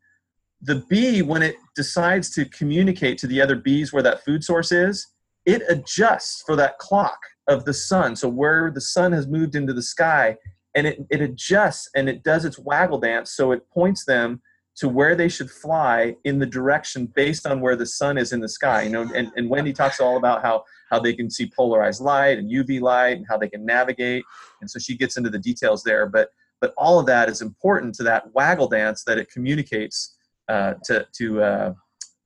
the 0.62 0.84
bee, 0.88 1.22
when 1.22 1.42
it 1.42 1.56
decides 1.74 2.30
to 2.30 2.44
communicate 2.44 3.18
to 3.18 3.26
the 3.26 3.40
other 3.40 3.56
bees 3.56 3.92
where 3.92 4.02
that 4.02 4.24
food 4.24 4.44
source 4.44 4.70
is, 4.70 5.08
it 5.44 5.62
adjusts 5.68 6.42
for 6.46 6.54
that 6.56 6.78
clock 6.78 7.18
of 7.48 7.64
the 7.64 7.74
sun. 7.74 8.14
So 8.14 8.28
where 8.28 8.70
the 8.70 8.80
sun 8.80 9.12
has 9.12 9.26
moved 9.26 9.56
into 9.56 9.72
the 9.72 9.82
sky, 9.82 10.36
and 10.74 10.86
it, 10.86 11.04
it 11.10 11.20
adjusts 11.20 11.90
and 11.94 12.08
it 12.08 12.22
does 12.22 12.44
its 12.44 12.58
waggle 12.58 12.98
dance. 12.98 13.32
So 13.32 13.52
it 13.52 13.68
points 13.70 14.04
them 14.04 14.40
to 14.76 14.88
where 14.88 15.14
they 15.14 15.28
should 15.28 15.50
fly 15.50 16.16
in 16.24 16.38
the 16.38 16.46
direction 16.46 17.06
based 17.06 17.46
on 17.46 17.60
where 17.60 17.76
the 17.76 17.84
sun 17.84 18.16
is 18.16 18.32
in 18.32 18.40
the 18.40 18.48
sky. 18.48 18.84
You 18.84 18.90
know, 18.90 19.02
and, 19.14 19.30
and 19.36 19.50
Wendy 19.50 19.72
talks 19.72 20.00
all 20.00 20.16
about 20.16 20.42
how 20.42 20.64
how 20.90 20.98
they 21.00 21.12
can 21.12 21.28
see 21.28 21.50
polarized 21.54 22.00
light 22.00 22.38
and 22.38 22.50
UV 22.50 22.80
light 22.80 23.16
and 23.16 23.26
how 23.28 23.36
they 23.36 23.48
can 23.48 23.66
navigate. 23.66 24.24
And 24.60 24.70
so 24.70 24.78
she 24.78 24.96
gets 24.96 25.16
into 25.16 25.28
the 25.28 25.38
details 25.38 25.82
there. 25.82 26.06
But 26.06 26.30
but 26.60 26.72
all 26.78 26.98
of 26.98 27.06
that 27.06 27.28
is 27.28 27.42
important 27.42 27.94
to 27.96 28.02
that 28.04 28.32
waggle 28.32 28.68
dance 28.68 29.02
that 29.04 29.18
it 29.18 29.30
communicates 29.30 30.16
uh, 30.48 30.74
to 30.84 31.06
to 31.12 31.42
uh, 31.42 31.74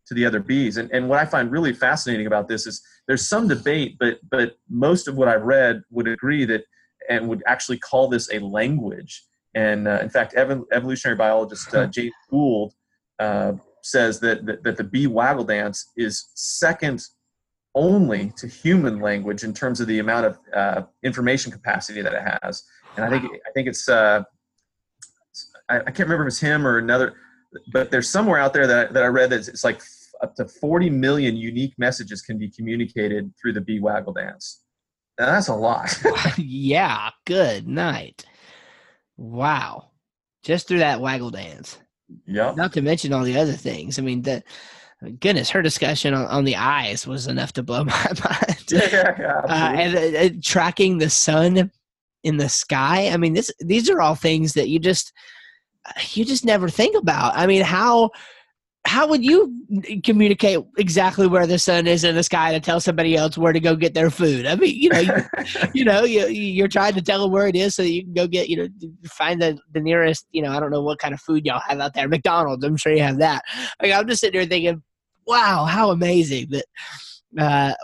to 0.06 0.14
the 0.14 0.24
other 0.24 0.40
bees. 0.40 0.76
And 0.76 0.90
and 0.92 1.08
what 1.08 1.18
I 1.18 1.24
find 1.24 1.50
really 1.50 1.72
fascinating 1.72 2.26
about 2.26 2.48
this 2.48 2.66
is 2.66 2.82
there's 3.06 3.26
some 3.26 3.48
debate, 3.48 3.96
but 3.98 4.18
but 4.30 4.56
most 4.68 5.08
of 5.08 5.16
what 5.16 5.28
I've 5.28 5.42
read 5.42 5.82
would 5.90 6.08
agree 6.08 6.44
that 6.46 6.64
and 7.08 7.28
would 7.28 7.42
actually 7.46 7.78
call 7.78 8.08
this 8.08 8.32
a 8.32 8.38
language. 8.40 9.24
And 9.54 9.88
uh, 9.88 10.00
in 10.02 10.10
fact, 10.10 10.34
ev- 10.34 10.64
evolutionary 10.72 11.16
biologist 11.16 11.74
uh, 11.74 11.86
James 11.86 12.12
Gould 12.30 12.74
uh, 13.18 13.52
says 13.82 14.20
that, 14.20 14.44
that 14.46 14.62
that 14.64 14.76
the 14.76 14.84
bee 14.84 15.06
waggle 15.06 15.44
dance 15.44 15.92
is 15.96 16.30
second 16.34 17.02
only 17.74 18.32
to 18.38 18.48
human 18.48 19.00
language 19.00 19.44
in 19.44 19.52
terms 19.52 19.80
of 19.80 19.86
the 19.86 19.98
amount 19.98 20.26
of 20.26 20.38
uh, 20.54 20.82
information 21.04 21.52
capacity 21.52 22.00
that 22.00 22.14
it 22.14 22.40
has. 22.42 22.62
And 22.96 23.04
I 23.04 23.10
think 23.10 23.24
I 23.24 23.50
think 23.52 23.68
it's 23.68 23.88
uh, 23.88 24.22
I, 25.68 25.78
I, 25.78 25.82
can't 25.84 26.08
remember 26.08 26.24
if 26.26 26.28
it's 26.28 26.40
him 26.40 26.66
or 26.66 26.78
another 26.78 27.14
but 27.72 27.90
there's 27.90 28.10
somewhere 28.10 28.38
out 28.38 28.52
there 28.52 28.66
that, 28.66 28.92
that 28.92 29.02
I 29.02 29.06
read 29.06 29.30
that 29.30 29.48
it's 29.48 29.64
like 29.64 29.80
up 30.22 30.34
to 30.36 30.46
40 30.46 30.90
million 30.90 31.36
unique 31.36 31.74
messages 31.78 32.22
can 32.22 32.38
be 32.38 32.50
communicated 32.50 33.32
through 33.40 33.52
the 33.52 33.60
bee 33.60 33.80
waggle 33.80 34.12
dance. 34.12 34.62
Now 35.18 35.26
that's 35.26 35.48
a 35.48 35.54
lot. 35.54 35.98
yeah, 36.38 37.10
good 37.24 37.66
night. 37.66 38.24
Wow. 39.16 39.90
Just 40.42 40.68
through 40.68 40.78
that 40.78 41.00
waggle 41.00 41.30
dance. 41.30 41.78
Yeah. 42.26 42.54
Not 42.56 42.72
to 42.74 42.82
mention 42.82 43.12
all 43.12 43.24
the 43.24 43.38
other 43.38 43.52
things. 43.52 43.98
I 43.98 44.02
mean, 44.02 44.22
the 44.22 44.42
goodness, 45.20 45.50
her 45.50 45.62
discussion 45.62 46.14
on, 46.14 46.26
on 46.26 46.44
the 46.44 46.56
eyes 46.56 47.06
was 47.06 47.26
enough 47.26 47.52
to 47.54 47.62
blow 47.62 47.84
my 47.84 48.12
mind. 48.24 48.64
Yeah, 48.70 49.14
yeah, 49.18 49.40
uh, 49.44 49.72
and 49.76 49.96
uh, 49.96 50.18
uh, 50.18 50.40
tracking 50.42 50.98
the 50.98 51.10
sun 51.10 51.70
in 52.24 52.36
the 52.36 52.48
sky. 52.48 53.08
I 53.08 53.16
mean, 53.16 53.34
this 53.34 53.50
these 53.60 53.88
are 53.90 54.00
all 54.00 54.14
things 54.14 54.54
that 54.54 54.68
you 54.68 54.78
just 54.78 55.12
you 56.10 56.24
just 56.24 56.44
never 56.44 56.68
think 56.68 56.96
about. 56.96 57.36
I 57.36 57.46
mean, 57.46 57.62
how 57.62 58.10
how 58.86 59.08
would 59.08 59.24
you 59.24 59.52
communicate 60.04 60.60
exactly 60.78 61.26
where 61.26 61.46
the 61.46 61.58
sun 61.58 61.88
is 61.88 62.04
in 62.04 62.14
the 62.14 62.22
sky 62.22 62.52
to 62.52 62.60
tell 62.60 62.80
somebody 62.80 63.16
else 63.16 63.36
where 63.36 63.52
to 63.52 63.58
go 63.58 63.74
get 63.74 63.94
their 63.94 64.10
food? 64.10 64.46
I 64.46 64.54
mean, 64.54 64.74
you 64.76 64.88
know, 64.88 65.00
you, 65.00 65.14
you 65.74 65.84
know, 65.84 66.04
you, 66.04 66.26
you're 66.28 66.68
trying 66.68 66.94
to 66.94 67.02
tell 67.02 67.22
them 67.22 67.32
where 67.32 67.48
it 67.48 67.56
is 67.56 67.74
so 67.74 67.82
you 67.82 68.04
can 68.04 68.14
go 68.14 68.28
get, 68.28 68.48
you 68.48 68.56
know, 68.56 68.68
find 69.10 69.42
the, 69.42 69.58
the 69.72 69.80
nearest, 69.80 70.26
you 70.30 70.40
know, 70.40 70.52
I 70.52 70.60
don't 70.60 70.70
know 70.70 70.82
what 70.82 71.00
kind 71.00 71.12
of 71.14 71.20
food 71.20 71.44
y'all 71.44 71.60
have 71.66 71.80
out 71.80 71.94
there. 71.94 72.08
McDonald's, 72.08 72.64
I'm 72.64 72.76
sure 72.76 72.92
you 72.92 73.02
have 73.02 73.18
that. 73.18 73.42
Like, 73.82 73.92
I'm 73.92 74.06
just 74.06 74.20
sitting 74.20 74.40
here 74.40 74.48
thinking, 74.48 74.82
wow, 75.26 75.64
how 75.64 75.90
amazing 75.90 76.50
that 76.50 76.66
uh, 77.38 77.74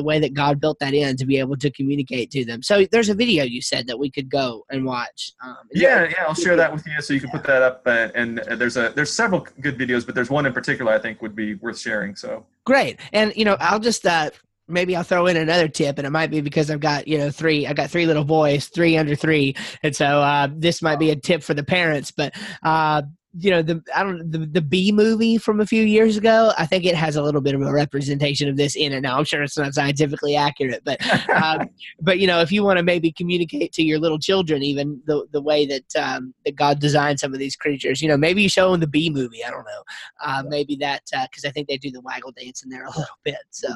the 0.00 0.04
way 0.04 0.18
that 0.18 0.32
God 0.32 0.60
built 0.60 0.78
that 0.78 0.94
in 0.94 1.16
to 1.18 1.26
be 1.26 1.38
able 1.38 1.56
to 1.58 1.70
communicate 1.70 2.30
to 2.30 2.44
them. 2.44 2.62
So 2.62 2.86
there's 2.90 3.10
a 3.10 3.14
video 3.14 3.44
you 3.44 3.60
said 3.60 3.86
that 3.86 3.98
we 3.98 4.10
could 4.10 4.30
go 4.30 4.64
and 4.70 4.86
watch. 4.86 5.32
Um, 5.44 5.56
yeah, 5.72 6.04
yeah, 6.04 6.24
I'll 6.26 6.34
share 6.34 6.56
that 6.56 6.72
with 6.72 6.86
you 6.86 7.00
so 7.02 7.12
you 7.12 7.20
can 7.20 7.30
put 7.30 7.44
that 7.44 7.62
up. 7.62 7.82
Uh, 7.84 8.08
and 8.14 8.40
uh, 8.40 8.56
there's 8.56 8.76
a 8.76 8.92
there's 8.94 9.12
several 9.12 9.46
good 9.60 9.78
videos, 9.78 10.06
but 10.06 10.14
there's 10.14 10.30
one 10.30 10.46
in 10.46 10.52
particular 10.52 10.92
I 10.92 10.98
think 10.98 11.20
would 11.20 11.36
be 11.36 11.54
worth 11.54 11.78
sharing. 11.78 12.16
So 12.16 12.46
great, 12.64 12.98
and 13.12 13.34
you 13.36 13.44
know 13.44 13.56
I'll 13.60 13.80
just. 13.80 14.06
Uh, 14.06 14.30
maybe 14.70 14.94
I'll 14.94 15.02
throw 15.02 15.26
in 15.26 15.36
another 15.36 15.66
tip, 15.66 15.98
and 15.98 16.06
it 16.06 16.10
might 16.10 16.30
be 16.30 16.40
because 16.40 16.70
I've 16.70 16.80
got 16.80 17.08
you 17.08 17.18
know 17.18 17.30
three. 17.30 17.66
I've 17.66 17.76
got 17.76 17.90
three 17.90 18.06
little 18.06 18.24
boys, 18.24 18.68
three 18.68 18.96
under 18.96 19.14
three, 19.14 19.56
and 19.82 19.94
so 19.94 20.06
uh, 20.06 20.48
this 20.50 20.80
might 20.80 20.98
be 20.98 21.10
a 21.10 21.16
tip 21.16 21.42
for 21.42 21.54
the 21.54 21.64
parents. 21.64 22.12
But 22.12 22.34
uh, 22.62 23.02
you 23.38 23.50
know 23.50 23.62
the 23.62 23.80
I 23.94 24.02
don't 24.02 24.30
the 24.30 24.38
the 24.38 24.60
Bee 24.60 24.90
Movie 24.90 25.38
from 25.38 25.60
a 25.60 25.66
few 25.66 25.84
years 25.84 26.16
ago. 26.16 26.52
I 26.58 26.66
think 26.66 26.84
it 26.84 26.96
has 26.96 27.14
a 27.14 27.22
little 27.22 27.40
bit 27.40 27.54
of 27.54 27.62
a 27.62 27.72
representation 27.72 28.48
of 28.48 28.56
this 28.56 28.74
in 28.74 28.92
it. 28.92 29.02
Now 29.02 29.18
I'm 29.18 29.24
sure 29.24 29.42
it's 29.42 29.56
not 29.56 29.72
scientifically 29.72 30.34
accurate, 30.34 30.82
but 30.84 30.98
um, 31.30 31.70
but 32.00 32.18
you 32.18 32.26
know 32.26 32.40
if 32.40 32.50
you 32.50 32.64
want 32.64 32.78
to 32.78 32.82
maybe 32.82 33.12
communicate 33.12 33.72
to 33.74 33.82
your 33.82 34.00
little 34.00 34.18
children 34.18 34.62
even 34.62 35.00
the 35.06 35.26
the 35.30 35.40
way 35.40 35.64
that 35.66 35.96
um, 35.96 36.34
that 36.44 36.56
God 36.56 36.80
designed 36.80 37.20
some 37.20 37.32
of 37.32 37.38
these 37.38 37.54
creatures, 37.54 38.02
you 38.02 38.08
know 38.08 38.16
maybe 38.16 38.42
you 38.42 38.48
show 38.48 38.72
them 38.72 38.80
the 38.80 38.88
Bee 38.88 39.10
Movie. 39.10 39.44
I 39.44 39.50
don't 39.50 39.64
know, 39.64 39.82
uh, 40.24 40.42
maybe 40.48 40.74
that 40.76 41.02
because 41.30 41.44
uh, 41.44 41.48
I 41.48 41.50
think 41.52 41.68
they 41.68 41.78
do 41.78 41.92
the 41.92 42.00
waggle 42.00 42.32
dance 42.32 42.64
in 42.64 42.70
there 42.70 42.84
a 42.84 42.90
little 42.98 43.06
bit. 43.22 43.36
So 43.50 43.68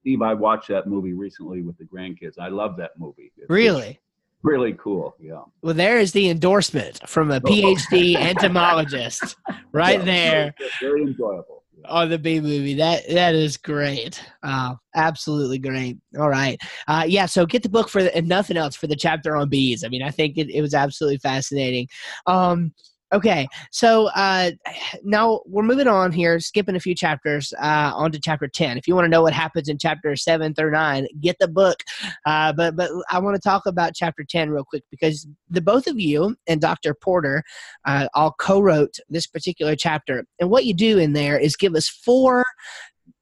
Steve, 0.00 0.22
I 0.22 0.32
watched 0.32 0.68
that 0.68 0.86
movie 0.86 1.12
recently 1.12 1.60
with 1.60 1.76
the 1.76 1.84
grandkids. 1.84 2.38
I 2.38 2.48
love 2.48 2.78
that 2.78 2.92
movie. 2.98 3.30
It's 3.36 3.50
really 3.50 4.00
really 4.46 4.74
cool. 4.74 5.16
Yeah. 5.20 5.42
Well, 5.62 5.74
there 5.74 5.98
is 5.98 6.12
the 6.12 6.28
endorsement 6.28 7.00
from 7.08 7.30
a 7.30 7.40
PhD 7.40 8.16
entomologist 8.16 9.36
right 9.72 9.98
yeah, 9.98 10.04
there. 10.04 10.54
Very 10.80 11.02
enjoyable. 11.02 11.64
On 11.84 12.08
the 12.08 12.18
Bee 12.18 12.40
Movie, 12.40 12.74
that 12.74 13.08
that 13.10 13.34
is 13.36 13.56
great. 13.56 14.20
Uh, 14.42 14.74
absolutely 14.96 15.58
great. 15.58 15.98
All 16.18 16.28
right, 16.28 16.58
uh, 16.88 17.04
yeah. 17.06 17.26
So 17.26 17.46
get 17.46 17.62
the 17.62 17.68
book 17.68 17.88
for 17.88 18.02
the, 18.02 18.16
and 18.16 18.26
nothing 18.26 18.56
else 18.56 18.74
for 18.74 18.88
the 18.88 18.96
chapter 18.96 19.36
on 19.36 19.48
bees. 19.48 19.84
I 19.84 19.88
mean, 19.88 20.02
I 20.02 20.10
think 20.10 20.36
it, 20.36 20.50
it 20.50 20.62
was 20.62 20.74
absolutely 20.74 21.18
fascinating. 21.18 21.86
Um, 22.26 22.72
Okay, 23.12 23.46
so 23.70 24.08
uh, 24.16 24.50
now 25.04 25.40
we're 25.46 25.62
moving 25.62 25.88
on 25.88 26.12
here, 26.12 26.40
skipping 26.40 26.76
a 26.76 26.80
few 26.80 26.94
chapters 26.94 27.52
uh, 27.60 27.92
on 27.94 28.10
to 28.12 28.20
chapter 28.20 28.48
10. 28.48 28.78
If 28.78 28.88
you 28.88 28.94
want 28.94 29.04
to 29.04 29.10
know 29.10 29.22
what 29.22 29.32
happens 29.32 29.68
in 29.68 29.78
chapter 29.78 30.16
7 30.16 30.54
through 30.54 30.72
9, 30.72 31.06
get 31.20 31.36
the 31.38 31.48
book. 31.48 31.82
Uh, 32.24 32.52
but, 32.52 32.76
but 32.76 32.90
I 33.10 33.18
want 33.18 33.36
to 33.36 33.40
talk 33.40 33.66
about 33.66 33.94
chapter 33.94 34.24
10 34.28 34.50
real 34.50 34.64
quick 34.64 34.82
because 34.90 35.26
the 35.48 35.60
both 35.60 35.86
of 35.86 36.00
you 36.00 36.36
and 36.46 36.60
Dr. 36.60 36.94
Porter 36.94 37.42
uh, 37.84 38.08
all 38.14 38.34
co 38.38 38.60
wrote 38.60 38.98
this 39.08 39.26
particular 39.26 39.76
chapter. 39.76 40.24
And 40.40 40.50
what 40.50 40.64
you 40.64 40.74
do 40.74 40.98
in 40.98 41.12
there 41.12 41.38
is 41.38 41.56
give 41.56 41.74
us 41.74 41.88
four 41.88 42.44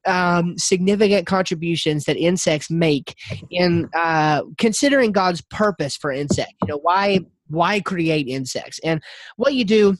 um, 0.07 0.57
significant 0.57 1.25
contributions 1.25 2.05
that 2.05 2.17
insects 2.17 2.69
make 2.69 3.15
in 3.49 3.89
uh, 3.95 4.43
considering 4.57 5.11
God's 5.11 5.41
purpose 5.41 5.95
for 5.95 6.11
insects. 6.11 6.53
You 6.61 6.69
know, 6.69 6.79
why 6.81 7.21
why 7.47 7.79
create 7.79 8.27
insects? 8.27 8.79
And 8.83 9.01
what 9.37 9.53
you 9.53 9.65
do 9.65 9.97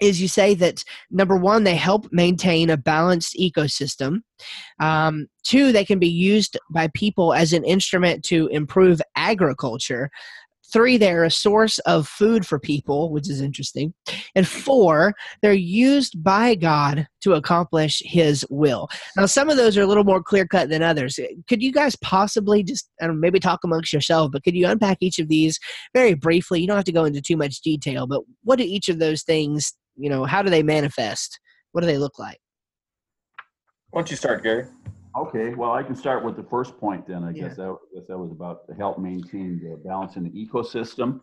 is 0.00 0.20
you 0.20 0.28
say 0.28 0.54
that 0.54 0.82
number 1.10 1.36
one, 1.36 1.64
they 1.64 1.76
help 1.76 2.10
maintain 2.10 2.70
a 2.70 2.76
balanced 2.76 3.36
ecosystem. 3.38 4.22
Um, 4.80 5.26
two, 5.44 5.72
they 5.72 5.84
can 5.84 5.98
be 5.98 6.08
used 6.08 6.58
by 6.70 6.88
people 6.94 7.34
as 7.34 7.52
an 7.52 7.64
instrument 7.64 8.24
to 8.24 8.46
improve 8.48 9.00
agriculture. 9.14 10.10
Three, 10.72 10.96
they're 10.96 11.24
a 11.24 11.30
source 11.30 11.78
of 11.80 12.06
food 12.06 12.46
for 12.46 12.58
people, 12.58 13.10
which 13.10 13.28
is 13.28 13.40
interesting. 13.40 13.92
And 14.34 14.46
four, 14.46 15.14
they're 15.42 15.52
used 15.52 16.22
by 16.22 16.54
God 16.54 17.06
to 17.22 17.34
accomplish 17.34 18.02
His 18.04 18.46
will. 18.50 18.88
Now, 19.16 19.26
some 19.26 19.48
of 19.48 19.56
those 19.56 19.76
are 19.76 19.82
a 19.82 19.86
little 19.86 20.04
more 20.04 20.22
clear 20.22 20.46
cut 20.46 20.68
than 20.68 20.82
others. 20.82 21.18
Could 21.48 21.62
you 21.62 21.72
guys 21.72 21.96
possibly 21.96 22.62
just 22.62 22.88
know, 23.00 23.12
maybe 23.12 23.40
talk 23.40 23.60
amongst 23.64 23.92
yourself, 23.92 24.32
but 24.32 24.44
could 24.44 24.54
you 24.54 24.66
unpack 24.66 24.98
each 25.00 25.18
of 25.18 25.28
these 25.28 25.58
very 25.94 26.14
briefly? 26.14 26.60
You 26.60 26.66
don't 26.66 26.76
have 26.76 26.84
to 26.84 26.92
go 26.92 27.04
into 27.04 27.20
too 27.20 27.36
much 27.36 27.60
detail, 27.60 28.06
but 28.06 28.22
what 28.44 28.58
do 28.58 28.64
each 28.64 28.88
of 28.88 28.98
those 28.98 29.22
things, 29.22 29.74
you 29.96 30.08
know, 30.08 30.24
how 30.24 30.42
do 30.42 30.50
they 30.50 30.62
manifest? 30.62 31.38
What 31.72 31.82
do 31.82 31.86
they 31.86 31.98
look 31.98 32.18
like? 32.18 32.38
Why 33.90 34.00
don't 34.00 34.10
you 34.10 34.16
start, 34.16 34.42
Gary? 34.42 34.66
Okay, 35.16 35.54
well, 35.54 35.72
I 35.72 35.82
can 35.82 35.96
start 35.96 36.24
with 36.24 36.36
the 36.36 36.42
first 36.44 36.78
point 36.78 37.06
then. 37.06 37.24
I 37.24 37.32
guess 37.32 37.56
that, 37.56 37.68
I 37.68 37.94
guess 37.94 38.06
that 38.08 38.18
was 38.18 38.30
about 38.30 38.66
to 38.68 38.74
help 38.74 38.98
maintain 38.98 39.60
the 39.62 39.76
balance 39.76 40.16
in 40.16 40.24
the 40.24 40.30
ecosystem. 40.30 41.20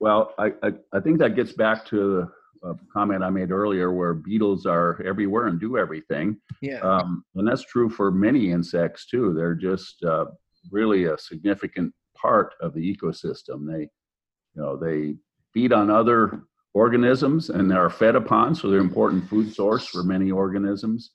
Well, 0.00 0.34
I, 0.38 0.52
I, 0.62 0.72
I 0.92 1.00
think 1.00 1.18
that 1.20 1.36
gets 1.36 1.52
back 1.52 1.86
to 1.86 2.28
a 2.64 2.74
comment 2.92 3.22
I 3.22 3.30
made 3.30 3.50
earlier 3.50 3.92
where 3.92 4.14
beetles 4.14 4.66
are 4.66 5.00
everywhere 5.02 5.46
and 5.46 5.60
do 5.60 5.78
everything. 5.78 6.38
Yeah. 6.60 6.80
Um, 6.80 7.24
and 7.36 7.46
that's 7.46 7.62
true 7.62 7.88
for 7.88 8.10
many 8.10 8.50
insects 8.50 9.06
too. 9.06 9.32
They're 9.34 9.54
just 9.54 10.02
uh, 10.02 10.26
really 10.70 11.04
a 11.04 11.18
significant 11.18 11.94
part 12.16 12.54
of 12.60 12.74
the 12.74 12.96
ecosystem. 12.96 13.66
They, 13.70 13.82
you 13.82 14.62
know, 14.62 14.76
they 14.76 15.14
feed 15.52 15.72
on 15.72 15.90
other 15.90 16.42
organisms 16.72 17.50
and 17.50 17.70
they 17.70 17.76
are 17.76 17.90
fed 17.90 18.16
upon, 18.16 18.54
so 18.54 18.68
they're 18.68 18.80
an 18.80 18.86
important 18.86 19.28
food 19.28 19.54
source 19.54 19.86
for 19.86 20.02
many 20.02 20.32
organisms. 20.32 21.12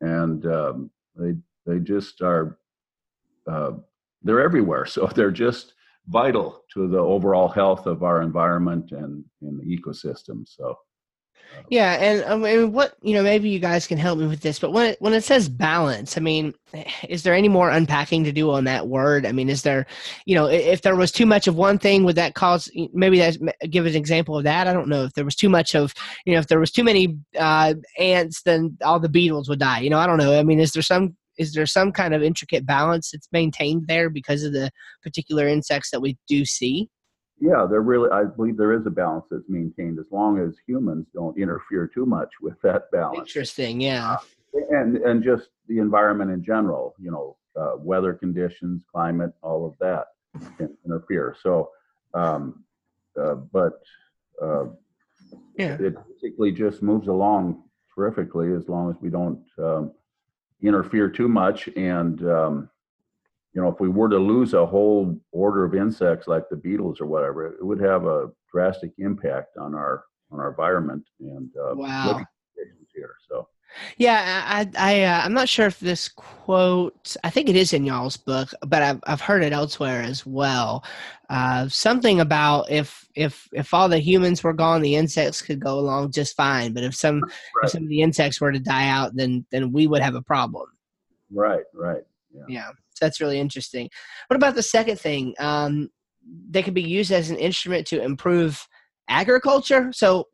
And 0.00 0.46
um, 0.46 0.90
they 1.16 1.34
they 1.66 1.78
just 1.78 2.22
are 2.22 2.58
uh, 3.50 3.72
they're 4.22 4.40
everywhere. 4.40 4.86
So 4.94 5.06
they're 5.06 5.30
just 5.30 5.74
vital 6.08 6.64
to 6.74 6.86
the 6.88 6.98
overall 6.98 7.48
health 7.48 7.86
of 7.86 8.02
our 8.02 8.20
environment 8.22 8.92
and 8.92 9.24
in 9.40 9.56
the 9.58 9.64
ecosystem. 9.64 10.46
So 10.46 10.76
Yeah, 11.70 11.92
and 11.94 12.24
I 12.24 12.36
mean, 12.36 12.72
what 12.72 12.94
you 13.02 13.14
know, 13.14 13.22
maybe 13.22 13.48
you 13.48 13.58
guys 13.58 13.86
can 13.86 13.96
help 13.96 14.18
me 14.18 14.26
with 14.26 14.40
this. 14.40 14.58
But 14.58 14.72
when 14.72 14.86
it, 14.90 15.00
when 15.00 15.14
it 15.14 15.24
says 15.24 15.48
balance, 15.48 16.18
I 16.18 16.20
mean, 16.20 16.54
is 17.08 17.22
there 17.22 17.34
any 17.34 17.48
more 17.48 17.70
unpacking 17.70 18.24
to 18.24 18.32
do 18.32 18.50
on 18.50 18.64
that 18.64 18.88
word? 18.88 19.24
I 19.24 19.32
mean, 19.32 19.48
is 19.48 19.62
there, 19.62 19.86
you 20.26 20.34
know, 20.34 20.46
if 20.46 20.82
there 20.82 20.96
was 20.96 21.10
too 21.10 21.26
much 21.26 21.46
of 21.46 21.56
one 21.56 21.78
thing, 21.78 22.04
would 22.04 22.16
that 22.16 22.34
cause? 22.34 22.70
Maybe 22.92 23.18
that 23.18 23.38
give 23.70 23.86
an 23.86 23.96
example 23.96 24.36
of 24.36 24.44
that. 24.44 24.66
I 24.66 24.72
don't 24.72 24.88
know 24.88 25.04
if 25.04 25.14
there 25.14 25.24
was 25.24 25.36
too 25.36 25.48
much 25.48 25.74
of, 25.74 25.94
you 26.26 26.34
know, 26.34 26.38
if 26.38 26.48
there 26.48 26.60
was 26.60 26.70
too 26.70 26.84
many 26.84 27.16
uh, 27.38 27.74
ants, 27.98 28.42
then 28.42 28.76
all 28.84 29.00
the 29.00 29.08
beetles 29.08 29.48
would 29.48 29.60
die. 29.60 29.80
You 29.80 29.90
know, 29.90 29.98
I 29.98 30.06
don't 30.06 30.18
know. 30.18 30.38
I 30.38 30.42
mean, 30.42 30.60
is 30.60 30.72
there 30.72 30.82
some 30.82 31.16
is 31.36 31.52
there 31.52 31.66
some 31.66 31.92
kind 31.92 32.14
of 32.14 32.22
intricate 32.22 32.64
balance 32.66 33.10
that's 33.10 33.28
maintained 33.32 33.86
there 33.88 34.08
because 34.08 34.44
of 34.44 34.52
the 34.52 34.70
particular 35.02 35.48
insects 35.48 35.90
that 35.90 36.00
we 36.00 36.16
do 36.28 36.44
see? 36.44 36.88
Yeah, 37.40 37.66
there 37.68 37.82
really 37.82 38.10
I 38.10 38.24
believe 38.24 38.56
there 38.56 38.72
is 38.72 38.86
a 38.86 38.90
balance 38.90 39.26
that's 39.30 39.48
maintained 39.48 39.98
as 39.98 40.06
long 40.10 40.38
as 40.38 40.54
humans 40.66 41.06
don't 41.14 41.36
interfere 41.38 41.86
too 41.86 42.06
much 42.06 42.30
with 42.40 42.60
that 42.62 42.90
balance. 42.92 43.18
Interesting. 43.18 43.80
Yeah. 43.80 44.16
and 44.70 44.96
and 44.98 45.22
just 45.22 45.48
the 45.66 45.78
environment 45.78 46.30
in 46.30 46.42
general 46.44 46.94
you 46.98 47.10
know 47.10 47.36
uh, 47.60 47.72
weather 47.78 48.12
conditions 48.14 48.84
climate 48.92 49.32
all 49.42 49.66
of 49.66 49.74
that 49.80 50.06
can 50.56 50.76
interfere 50.84 51.34
so 51.42 51.70
um, 52.14 52.64
uh, 53.20 53.34
but 53.34 53.82
uh, 54.40 54.66
Yeah. 55.58 55.76
it 55.80 55.94
basically 56.08 56.52
just 56.52 56.82
moves 56.82 57.08
along 57.08 57.64
terrifically 57.94 58.52
as 58.52 58.68
long 58.68 58.90
as 58.90 58.96
we 59.00 59.10
don't 59.10 59.42
um, 59.58 59.92
interfere 60.62 61.08
too 61.08 61.28
much 61.28 61.68
and 61.76 62.24
um, 62.28 62.70
you 63.54 63.62
know 63.62 63.68
if 63.68 63.80
we 63.80 63.88
were 63.88 64.08
to 64.08 64.18
lose 64.18 64.52
a 64.54 64.66
whole 64.66 65.18
order 65.32 65.64
of 65.64 65.74
insects 65.74 66.26
like 66.28 66.44
the 66.50 66.56
beetles 66.56 67.00
or 67.00 67.06
whatever 67.06 67.46
it 67.46 67.64
would 67.64 67.80
have 67.80 68.06
a 68.06 68.28
drastic 68.52 68.92
impact 68.98 69.56
on 69.56 69.74
our 69.74 70.04
on 70.30 70.40
our 70.40 70.50
environment 70.50 71.04
and 71.20 71.50
uh, 71.56 71.74
Wow. 71.74 72.20
here 72.94 73.14
so 73.28 73.48
Yeah, 73.96 74.44
I, 74.46 74.68
I, 74.78 75.02
uh, 75.02 75.22
I'm 75.24 75.32
not 75.32 75.48
sure 75.48 75.66
if 75.66 75.80
this 75.80 76.08
quote. 76.08 77.16
I 77.24 77.30
think 77.30 77.48
it 77.48 77.56
is 77.56 77.72
in 77.72 77.84
y'all's 77.84 78.16
book, 78.16 78.50
but 78.66 78.82
I've 78.82 79.00
I've 79.04 79.20
heard 79.20 79.42
it 79.42 79.52
elsewhere 79.52 80.00
as 80.02 80.24
well. 80.24 80.84
Uh, 81.28 81.68
something 81.68 82.20
about 82.20 82.70
if 82.70 83.06
if 83.16 83.48
if 83.52 83.74
all 83.74 83.88
the 83.88 83.98
humans 83.98 84.44
were 84.44 84.52
gone, 84.52 84.80
the 84.80 84.94
insects 84.94 85.42
could 85.42 85.58
go 85.60 85.78
along 85.78 86.12
just 86.12 86.36
fine. 86.36 86.72
But 86.72 86.84
if 86.84 86.94
some 86.94 87.24
Right. 87.54 87.64
if 87.64 87.70
some 87.70 87.82
of 87.82 87.88
the 87.88 88.02
insects 88.02 88.40
were 88.40 88.52
to 88.52 88.60
die 88.60 88.88
out, 88.88 89.16
then 89.16 89.44
then 89.50 89.72
we 89.72 89.86
would 89.88 90.02
have 90.02 90.14
a 90.14 90.22
problem. 90.22 90.68
right 91.32 91.64
right 91.74 92.02
Yeah, 92.48 92.68
so 92.90 93.04
that's 93.04 93.20
really 93.20 93.38
interesting. 93.38 93.88
What 94.28 94.36
about 94.36 94.54
the 94.54 94.62
second 94.62 94.98
thing? 94.98 95.34
Um, 95.38 95.88
they 96.50 96.62
can 96.62 96.74
be 96.74 96.82
used 96.82 97.12
as 97.12 97.30
an 97.30 97.36
instrument 97.36 97.86
to 97.88 98.02
improve 98.02 98.66
agriculture. 99.08 99.90
So, 99.92 100.24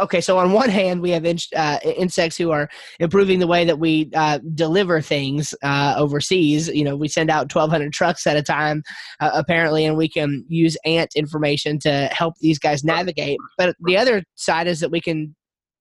okay, 0.00 0.20
so 0.20 0.38
on 0.38 0.52
one 0.52 0.70
hand, 0.70 1.02
we 1.02 1.10
have 1.10 1.24
in, 1.24 1.38
uh, 1.54 1.78
insects 1.84 2.36
who 2.36 2.50
are 2.50 2.68
improving 2.98 3.38
the 3.38 3.46
way 3.46 3.64
that 3.64 3.78
we 3.78 4.10
uh, 4.14 4.38
deliver 4.54 5.00
things 5.00 5.54
uh, 5.62 5.94
overseas. 5.96 6.68
You 6.68 6.84
know, 6.84 6.96
we 6.96 7.08
send 7.08 7.30
out 7.30 7.54
1,200 7.54 7.92
trucks 7.92 8.26
at 8.26 8.36
a 8.36 8.42
time, 8.42 8.82
uh, 9.20 9.30
apparently, 9.34 9.84
and 9.84 9.96
we 9.96 10.08
can 10.08 10.44
use 10.48 10.76
ant 10.84 11.10
information 11.14 11.78
to 11.80 12.08
help 12.12 12.34
these 12.40 12.58
guys 12.58 12.84
navigate. 12.84 13.38
But 13.58 13.76
the 13.80 13.96
other 13.96 14.24
side 14.34 14.66
is 14.66 14.80
that 14.80 14.90
we 14.90 15.00
can 15.00 15.34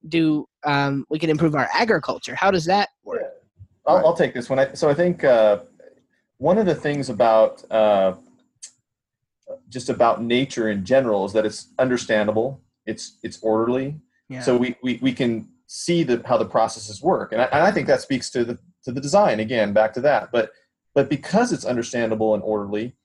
do 0.08 0.45
um, 0.65 1.06
we 1.10 1.19
can 1.19 1.30
improve 1.30 1.56
our 1.56 1.67
agriculture. 1.73 2.36
How 2.36 2.51
does 2.51 2.65
that 2.65 2.89
work? 3.04 3.14
I'll, 3.88 3.98
Right. 3.98 4.06
I'll 4.06 4.15
take 4.15 4.34
this 4.34 4.50
one. 4.50 4.60
I, 4.60 4.74
so 4.74 4.89
I 4.89 4.93
think 4.93 5.24
uh, 5.24 5.60
one 6.38 6.58
of 6.58 6.65
the 6.65 6.76
things 6.76 7.10
about 7.10 7.63
uh, 7.71 8.13
just 9.69 9.89
about 9.89 10.21
nature 10.21 10.69
in 10.69 10.84
general 10.86 11.26
is 11.26 11.34
that 11.34 11.45
it's 11.45 11.69
understandable. 11.80 12.62
It's 12.86 13.17
it's 13.24 13.39
orderly. 13.41 14.00
Yeah. 14.30 14.41
So 14.41 14.58
we, 14.58 14.76
we, 14.82 15.00
we 15.02 15.13
can 15.13 15.50
see 15.67 16.04
the, 16.04 16.21
how 16.26 16.38
the 16.38 16.45
processes 16.45 17.02
work, 17.02 17.32
and 17.32 17.41
I, 17.41 17.45
and 17.45 17.62
I 17.63 17.71
think 17.71 17.88
that 17.88 18.02
speaks 18.02 18.30
to 18.32 18.43
the 18.43 18.58
to 18.84 18.91
the 18.91 19.02
design 19.02 19.39
again. 19.39 19.74
Back 19.74 19.93
to 19.93 20.02
that, 20.02 20.32
but 20.32 20.52
but 20.93 21.10
because 21.10 21.52
it's 21.52 21.65
understandable 21.65 22.34
and 22.34 22.41
orderly, 22.43 22.95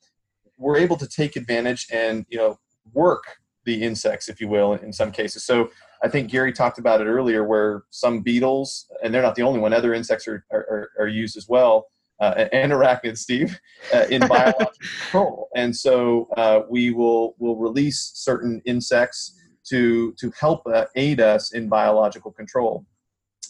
we're 0.57 0.77
able 0.77 0.97
to 0.97 1.09
take 1.09 1.37
advantage 1.37 1.87
and 1.93 2.25
you 2.29 2.38
know 2.38 2.59
work 2.93 3.25
the 3.64 3.83
insects, 3.83 4.29
if 4.29 4.40
you 4.40 4.49
will, 4.49 4.73
in, 4.75 4.85
in 4.87 4.93
some 4.93 5.12
cases. 5.12 5.45
So 5.45 5.71
I 6.02 6.08
think 6.08 6.30
Gary 6.30 6.52
talked 6.52 6.78
about 6.78 7.00
it 7.00 7.04
earlier, 7.06 7.44
where 7.44 7.82
some 7.90 8.20
beetles, 8.22 8.90
and 9.02 9.12
they're 9.12 9.22
not 9.22 9.34
the 9.34 9.42
only 9.42 9.60
one, 9.60 9.72
other 9.72 9.92
insects 9.94 10.26
are, 10.26 10.44
are, 10.50 10.90
are- 10.98 11.08
used 11.08 11.36
as 11.36 11.46
well, 11.48 11.86
uh, 12.20 12.46
and 12.52 12.72
arachnids, 12.72 13.18
Steve, 13.18 13.58
uh, 13.94 14.06
in 14.10 14.26
biological 14.26 14.70
control. 15.10 15.48
And 15.54 15.74
so 15.76 16.28
uh, 16.36 16.62
we 16.70 16.90
will 16.92 17.34
will 17.38 17.56
release 17.56 18.12
certain 18.14 18.62
insects 18.64 19.38
to 19.68 20.14
to 20.18 20.32
help 20.38 20.62
uh, 20.66 20.86
aid 20.96 21.20
us 21.20 21.52
in 21.52 21.68
biological 21.68 22.32
control. 22.32 22.86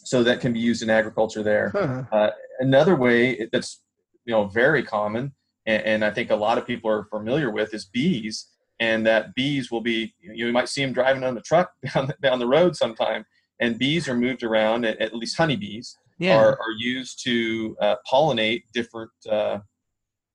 So 0.05 0.23
that 0.25 0.41
can 0.41 0.53
be 0.53 0.59
used 0.61 0.83
in 0.83 0.91
agriculture 0.91 1.43
there 1.43 1.71
Huh. 2.13 2.31
another 2.61 2.97
way 2.97 3.49
that's 3.53 3.83
you 4.25 4.33
know 4.33 4.47
very 4.47 4.83
common 4.83 5.33
and, 5.67 5.83
and 5.85 6.05
i 6.05 6.11
think 6.11 6.31
a 6.31 6.37
lot 6.37 6.59
of 6.59 6.67
people 6.67 6.91
are 6.91 7.05
familiar 7.05 7.51
with 7.51 7.73
is 7.75 7.85
bees 7.85 8.47
and 8.81 9.07
that 9.07 9.35
bees 9.35 9.71
will 9.71 9.81
be 9.83 10.13
you 10.21 10.51
might 10.51 10.69
see 10.69 10.83
them 10.83 10.93
driving 10.93 11.23
on 11.23 11.35
the 11.35 11.41
truck 11.43 11.71
down 11.95 12.07
the, 12.09 12.17
down 12.21 12.39
the 12.39 12.47
road 12.47 12.75
sometime 12.75 13.25
and 13.61 13.79
bees 13.79 14.09
are 14.09 14.17
moved 14.17 14.43
around 14.43 14.85
at, 14.85 14.99
at 15.01 15.15
least 15.15 15.37
honeybees 15.37 15.97
Yeah. 16.19 16.37
are, 16.37 16.53
are 16.59 16.73
used 16.79 17.23
to 17.25 17.77
uh, 17.81 17.97
pollinate 18.11 18.63
different 18.73 19.11
uh, 19.31 19.59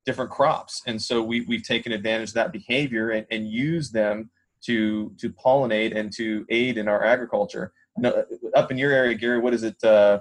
different 0.05 0.29
crops 0.31 0.81
and 0.85 1.01
so 1.01 1.21
we, 1.21 1.41
we've 1.41 1.63
taken 1.63 1.91
advantage 1.91 2.29
of 2.29 2.35
that 2.35 2.51
behavior 2.53 3.09
and, 3.09 3.25
and 3.31 3.47
use 3.49 3.91
them 3.91 4.29
to 4.61 5.11
to 5.17 5.29
pollinate 5.31 5.95
and 5.97 6.13
to 6.13 6.45
aid 6.49 6.77
in 6.77 6.87
our 6.87 7.03
agriculture 7.03 7.73
no, 7.97 8.23
up 8.55 8.69
in 8.71 8.77
your 8.77 8.91
area 8.91 9.15
gary 9.15 9.39
what 9.39 9.53
is 9.53 9.63
it 9.63 9.75
uh, 9.83 10.19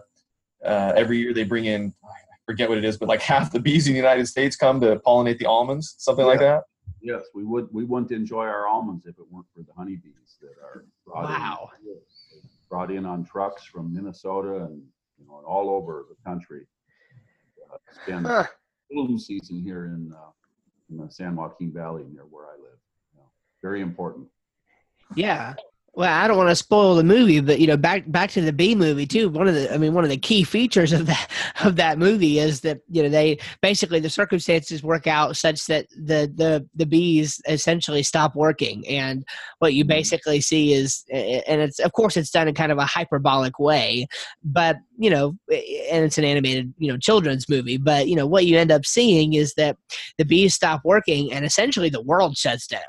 uh, 0.64 0.92
every 0.96 1.18
year 1.18 1.34
they 1.34 1.44
bring 1.44 1.66
in 1.66 1.92
I 2.02 2.52
forget 2.52 2.68
what 2.68 2.76
it 2.76 2.84
is, 2.84 2.98
but 2.98 3.08
like 3.08 3.22
half 3.32 3.52
the 3.52 3.58
bees 3.60 3.86
in 3.86 3.94
the 3.94 3.98
United 3.98 4.26
States 4.26 4.54
come 4.54 4.78
to 4.82 4.96
pollinate 4.96 5.38
the 5.38 5.46
almonds, 5.46 5.94
something 5.98 6.26
like 6.26 6.40
that. 6.40 6.64
Yes, 7.04 7.24
we 7.34 7.44
would. 7.44 7.68
We 7.70 7.84
wouldn't 7.84 8.12
enjoy 8.12 8.44
our 8.46 8.66
almonds 8.66 9.04
if 9.04 9.18
it 9.18 9.30
weren't 9.30 9.46
for 9.54 9.62
the 9.62 9.74
honeybees 9.76 10.38
that 10.40 10.56
are 10.62 10.86
brought 11.06 11.24
Wow. 11.24 11.68
in, 11.84 11.98
brought 12.70 12.90
in 12.90 13.04
on 13.04 13.26
trucks 13.26 13.62
from 13.62 13.92
Minnesota 13.92 14.64
and 14.64 14.82
you 15.18 15.26
know 15.26 15.42
all 15.46 15.68
over 15.68 16.06
the 16.08 16.16
country. 16.24 16.66
Uh, 17.70 17.76
it's 17.90 17.98
been 18.06 18.24
Huh. 18.24 18.46
bloom 18.90 19.18
season 19.18 19.60
here 19.62 19.84
in 19.84 20.14
uh, 20.16 20.30
in 20.88 20.96
the 20.96 21.10
San 21.12 21.36
Joaquin 21.36 21.70
Valley 21.74 22.04
near 22.10 22.22
where 22.24 22.46
I 22.46 22.52
live. 22.56 22.78
You 23.12 23.20
know, 23.20 23.30
very 23.60 23.82
important. 23.82 24.26
Yeah. 25.14 25.54
Well, 25.96 26.12
I 26.12 26.26
don't 26.26 26.36
want 26.36 26.48
to 26.48 26.56
spoil 26.56 26.96
the 26.96 27.04
movie, 27.04 27.38
but 27.38 27.60
you 27.60 27.68
know, 27.68 27.76
back 27.76 28.10
back 28.10 28.30
to 28.32 28.40
the 28.40 28.52
bee 28.52 28.74
movie 28.74 29.06
too. 29.06 29.28
One 29.28 29.46
of 29.46 29.54
the, 29.54 29.72
I 29.72 29.78
mean, 29.78 29.94
one 29.94 30.02
of 30.02 30.10
the 30.10 30.16
key 30.16 30.42
features 30.42 30.92
of 30.92 31.06
that 31.06 31.30
of 31.64 31.76
that 31.76 31.98
movie 31.98 32.40
is 32.40 32.62
that 32.62 32.80
you 32.90 33.00
know 33.04 33.08
they 33.08 33.38
basically 33.62 34.00
the 34.00 34.10
circumstances 34.10 34.82
work 34.82 35.06
out 35.06 35.36
such 35.36 35.66
that 35.66 35.86
the 35.90 36.32
the 36.34 36.68
the 36.74 36.84
bees 36.84 37.40
essentially 37.46 38.02
stop 38.02 38.34
working, 38.34 38.84
and 38.88 39.24
what 39.60 39.74
you 39.74 39.84
Mhm. 39.84 39.88
basically 39.88 40.40
see 40.40 40.72
is, 40.72 41.04
and 41.12 41.60
it's 41.60 41.78
of 41.78 41.92
course 41.92 42.16
it's 42.16 42.30
done 42.30 42.48
in 42.48 42.54
kind 42.56 42.72
of 42.72 42.78
a 42.78 42.84
hyperbolic 42.86 43.60
way, 43.60 44.08
but 44.42 44.78
you 44.98 45.10
know, 45.10 45.36
and 45.48 46.04
it's 46.04 46.18
an 46.18 46.24
animated 46.24 46.74
you 46.76 46.90
know 46.90 46.98
children's 46.98 47.48
movie, 47.48 47.76
but 47.76 48.08
you 48.08 48.16
know 48.16 48.26
what 48.26 48.46
you 48.46 48.58
end 48.58 48.72
up 48.72 48.84
seeing 48.84 49.34
is 49.34 49.54
that 49.54 49.76
the 50.18 50.24
bees 50.24 50.54
stop 50.54 50.80
working, 50.84 51.32
and 51.32 51.44
essentially 51.44 51.88
the 51.88 52.02
world 52.02 52.36
shuts 52.36 52.66
down, 52.66 52.80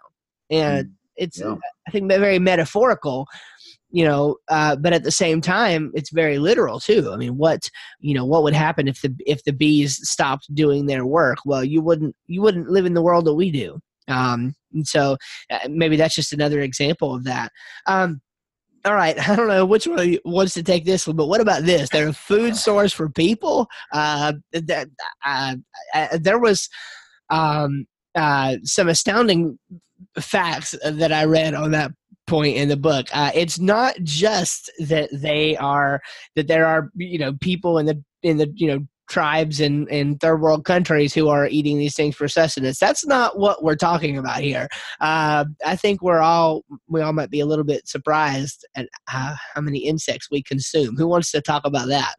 and 0.50 0.90
it's 1.18 1.40
Yeah. 1.40 1.56
I 1.88 1.92
think 1.92 2.10
very 2.10 2.40
metaphorical, 2.40 3.28
you 3.92 4.04
know, 4.04 4.38
uh, 4.50 4.76
but 4.76 4.94
at 4.94 5.04
the 5.04 5.12
same 5.12 5.42
time, 5.42 5.92
it's 5.94 6.12
very 6.12 6.38
literal 6.40 6.80
too. 6.80 7.12
I 7.14 7.18
mean, 7.18 7.38
what 7.38 7.70
you 8.00 8.14
know, 8.14 8.26
what 8.26 8.44
would 8.44 8.54
happen 8.54 8.88
if 8.88 9.02
the 9.02 9.16
if 9.26 9.44
the 9.44 9.54
bees 9.54 10.00
stopped 10.10 10.54
doing 10.54 10.86
their 10.86 11.06
work? 11.06 11.40
Well, 11.46 11.64
you 11.64 11.82
wouldn't 11.82 12.16
you 12.28 12.42
wouldn't 12.42 12.70
live 12.70 12.86
in 12.86 12.94
the 12.94 13.02
world 13.02 13.26
that 13.26 13.36
we 13.36 13.52
do. 13.52 13.80
Um, 14.08 14.56
and 14.74 14.88
so 14.88 15.18
uh, 15.50 15.68
maybe 15.70 15.96
that's 15.96 16.16
just 16.16 16.34
another 16.34 16.62
example 16.62 17.16
of 17.16 17.24
that. 17.24 17.52
Um, 17.88 18.22
all 18.86 18.94
right, 18.94 19.18
I 19.30 19.36
don't 19.36 19.48
know 19.48 19.66
which 19.66 19.88
one 19.88 20.18
wants 20.26 20.54
to 20.54 20.64
take 20.64 20.86
this 20.86 21.08
one, 21.08 21.16
but 21.16 21.28
what 21.28 21.42
about 21.42 21.64
this? 21.64 21.90
They're 21.90 22.10
a 22.10 22.14
food 22.14 22.56
source 22.68 22.94
for 22.94 23.10
people. 23.10 23.68
Uh, 23.92 24.34
that 24.52 24.90
uh, 25.26 25.56
uh, 25.94 26.18
there 26.20 26.40
was 26.40 26.70
um, 27.30 27.86
uh, 28.14 28.58
some 28.64 28.88
astounding 28.88 29.58
facts 30.20 30.76
that 30.84 31.12
I 31.12 31.26
read 31.26 31.54
on 31.54 31.72
that 31.72 31.92
point 32.28 32.58
in 32.58 32.70
the 32.70 32.78
book. 32.78 33.08
Uh, 33.14 33.32
it's 33.34 33.60
not 33.60 33.96
just 34.04 34.72
that 34.80 35.10
they 35.12 35.56
are 35.58 36.02
that 36.36 36.48
there 36.48 36.66
are 36.66 36.90
you 36.96 37.20
know 37.20 37.34
people 37.42 37.78
in 37.78 37.86
the 37.86 38.02
in 38.24 38.38
the 38.38 38.52
you 38.56 38.68
know 38.68 38.80
tribes 39.08 39.60
and 39.60 39.88
in 39.90 40.18
third 40.18 40.42
world 40.42 40.66
countries 40.66 41.14
who 41.14 41.30
are 41.30 41.48
eating 41.48 41.78
these 41.78 41.96
things 41.96 42.16
for 42.16 42.28
sustenance. 42.28 42.80
That's 42.80 43.06
not 43.06 43.38
what 43.38 43.64
we're 43.64 43.76
talking 43.76 44.18
about 44.18 44.40
here. 44.40 44.68
Uh, 45.00 45.46
I 45.64 45.76
think 45.76 46.02
we're 46.02 46.22
all 46.22 46.64
we 46.88 47.02
all 47.02 47.14
might 47.14 47.30
be 47.30 47.40
a 47.40 47.46
little 47.46 47.66
bit 47.66 47.88
surprised 47.88 48.66
at 48.76 48.88
uh, 49.14 49.36
how 49.54 49.62
many 49.62 49.80
insects 49.80 50.30
we 50.32 50.42
consume. 50.42 50.96
Who 50.98 51.08
wants 51.08 51.32
to 51.32 51.42
talk 51.42 51.66
about 51.66 51.88
that? 51.88 52.16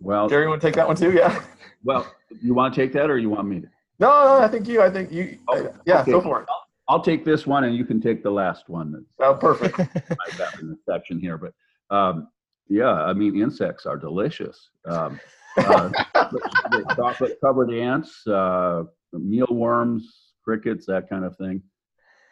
Well, 0.00 0.28
Gary, 0.28 0.44
you 0.44 0.48
want 0.48 0.60
to 0.60 0.66
take 0.66 0.76
that 0.76 0.86
one 0.86 0.96
too? 0.96 1.12
Yeah. 1.12 1.42
well, 1.84 2.06
you 2.40 2.54
want 2.54 2.74
to 2.74 2.80
take 2.80 2.92
that, 2.92 3.10
or 3.10 3.18
you 3.18 3.30
want 3.30 3.48
me 3.48 3.60
to? 3.60 3.68
No, 3.98 4.08
no, 4.08 4.44
I 4.44 4.48
think 4.48 4.68
you. 4.68 4.80
I 4.80 4.90
think 4.90 5.10
you. 5.10 5.38
Oh, 5.48 5.72
yeah, 5.84 6.02
okay. 6.02 6.12
go 6.12 6.20
for 6.20 6.42
it. 6.42 6.48
I'll 6.88 7.02
take 7.02 7.24
this 7.24 7.46
one, 7.46 7.64
and 7.64 7.76
you 7.76 7.84
can 7.84 8.00
take 8.00 8.22
the 8.22 8.30
last 8.30 8.68
one. 8.68 8.92
That's 8.92 9.04
Oh, 9.20 9.34
perfect. 9.34 9.78
I 9.80 10.36
got 10.38 10.58
in 10.60 10.70
the 10.70 10.76
section 10.88 11.20
here, 11.20 11.36
but 11.36 11.52
um, 11.94 12.28
yeah, 12.68 12.92
I 12.92 13.12
mean, 13.12 13.40
insects 13.40 13.86
are 13.86 13.96
delicious. 13.96 14.70
Um, 14.86 15.20
uh, 15.58 15.88
the 16.14 16.94
chocolate 16.96 17.38
covered 17.44 17.72
ants, 17.72 18.26
uh, 18.26 18.84
mealworms, 19.12 20.32
crickets, 20.42 20.86
that 20.86 21.08
kind 21.10 21.24
of 21.24 21.36
thing. 21.36 21.62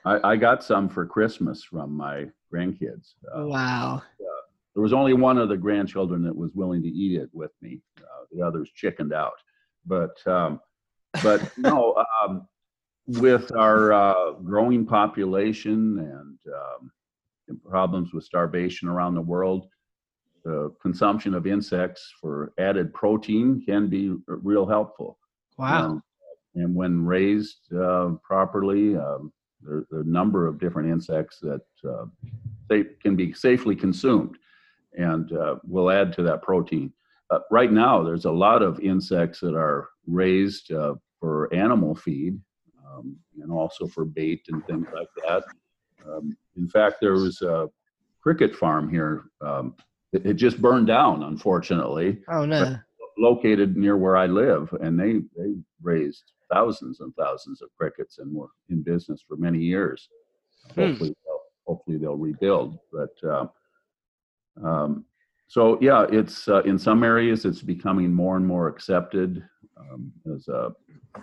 I, 0.05 0.33
I 0.33 0.37
got 0.37 0.63
some 0.63 0.89
for 0.89 1.05
Christmas 1.05 1.63
from 1.65 1.95
my 1.95 2.27
grandkids. 2.53 3.15
Uh, 3.35 3.47
wow. 3.47 4.03
there 4.75 4.83
was 4.83 4.93
only 4.93 5.15
one 5.15 5.37
of 5.37 5.49
the 5.49 5.57
grandchildren 5.57 6.23
that 6.23 6.37
was 6.37 6.53
willing 6.55 6.83
to 6.83 6.89
eat 6.89 7.21
it 7.21 7.29
with 7.33 7.51
me. 7.61 7.81
Uh, 7.99 8.25
the 8.33 8.41
others 8.41 8.71
chickened 8.75 9.13
out. 9.13 9.35
But 9.85 10.17
um, 10.27 10.61
but 11.23 11.57
no, 11.57 12.03
um, 12.23 12.47
with 13.07 13.55
our 13.55 13.93
uh, 13.93 14.33
growing 14.33 14.85
population 14.85 15.99
and, 15.99 16.39
um, 16.55 16.91
and 17.49 17.63
problems 17.65 18.13
with 18.13 18.25
starvation 18.25 18.89
around 18.89 19.15
the 19.15 19.21
world, 19.21 19.69
the 20.45 20.73
consumption 20.81 21.35
of 21.35 21.47
insects 21.47 22.13
for 22.21 22.53
added 22.59 22.93
protein 22.95 23.63
can 23.65 23.89
be 23.89 24.15
real 24.27 24.67
helpful. 24.67 25.19
Wow. 25.59 25.85
Um, 25.85 26.03
and 26.55 26.75
when 26.75 27.05
raised 27.05 27.73
uh, 27.75 28.11
properly, 28.23 28.97
um, 28.97 29.33
there, 29.61 29.85
there 29.91 30.01
are 30.01 30.03
a 30.03 30.07
number 30.07 30.47
of 30.47 30.59
different 30.59 30.91
insects 30.91 31.39
that 31.41 31.63
uh, 31.89 32.07
they 32.69 32.85
can 33.03 33.17
be 33.17 33.33
safely 33.33 33.77
consumed 33.77 34.37
and 34.97 35.33
uh, 35.33 35.57
will 35.65 35.91
add 35.91 36.13
to 36.15 36.23
that 36.23 36.43
protein. 36.43 36.93
Uh, 37.31 37.41
right 37.51 37.73
now, 37.73 38.03
there's 38.03 38.25
a 38.25 38.31
lot 38.31 38.63
of 38.63 38.81
insects 38.81 39.41
that 39.41 39.55
are 39.55 39.89
raised 40.07 40.73
uh, 40.73 40.95
for 41.21 41.53
animal 41.55 41.95
feed 41.95 42.39
um, 42.87 43.17
and 43.41 43.51
also 43.53 43.87
for 43.87 44.05
bait 44.05 44.43
and 44.49 44.65
things 44.67 44.87
like 44.95 45.09
that. 45.27 45.45
Um, 46.07 46.37
in 46.57 46.69
fact, 46.69 46.97
there 47.01 47.13
was 47.13 47.43
a 47.43 47.69
cricket 48.21 48.55
farm 48.55 48.89
here. 48.89 49.25
Um, 49.41 49.75
it, 50.13 50.27
it 50.27 50.35
just 50.35 50.61
burned 50.61 50.87
down, 50.87 51.25
unfortunately 51.25 52.23
oh 52.31 52.45
no. 52.45 52.77
located 53.19 53.77
near 53.77 53.97
where 53.97 54.17
I 54.17 54.27
live, 54.27 54.73
and 54.81 54.99
they 54.99 55.21
they 55.37 55.55
raised 55.83 56.33
thousands 56.53 57.01
and 57.01 57.13
thousands 57.17 57.61
of 57.61 57.69
crickets 57.77 58.19
and 58.19 58.35
were 58.35 58.51
in 58.69 58.83
business 58.83 59.23
for 59.27 59.37
many 59.37 59.59
years. 59.59 60.09
Hmm. 60.75 60.81
Hopefully, 60.81 61.15
they'll, 61.25 61.41
hopefully 61.67 61.99
they'll 61.99 62.17
rebuild. 62.17 62.79
But 62.93 63.29
uh, 63.29 63.47
um, 64.65 65.05
so 65.49 65.79
yeah, 65.81 66.07
it's 66.11 66.49
uh, 66.49 66.63
in 66.63 66.79
some 66.79 67.03
areas 67.03 67.45
it's 67.45 67.63
becoming 67.63 68.13
more 68.13 68.37
and 68.37 68.47
more 68.47 68.69
accepted 68.69 69.43
um, 69.77 70.13
as 70.35 70.49
a 70.49 70.73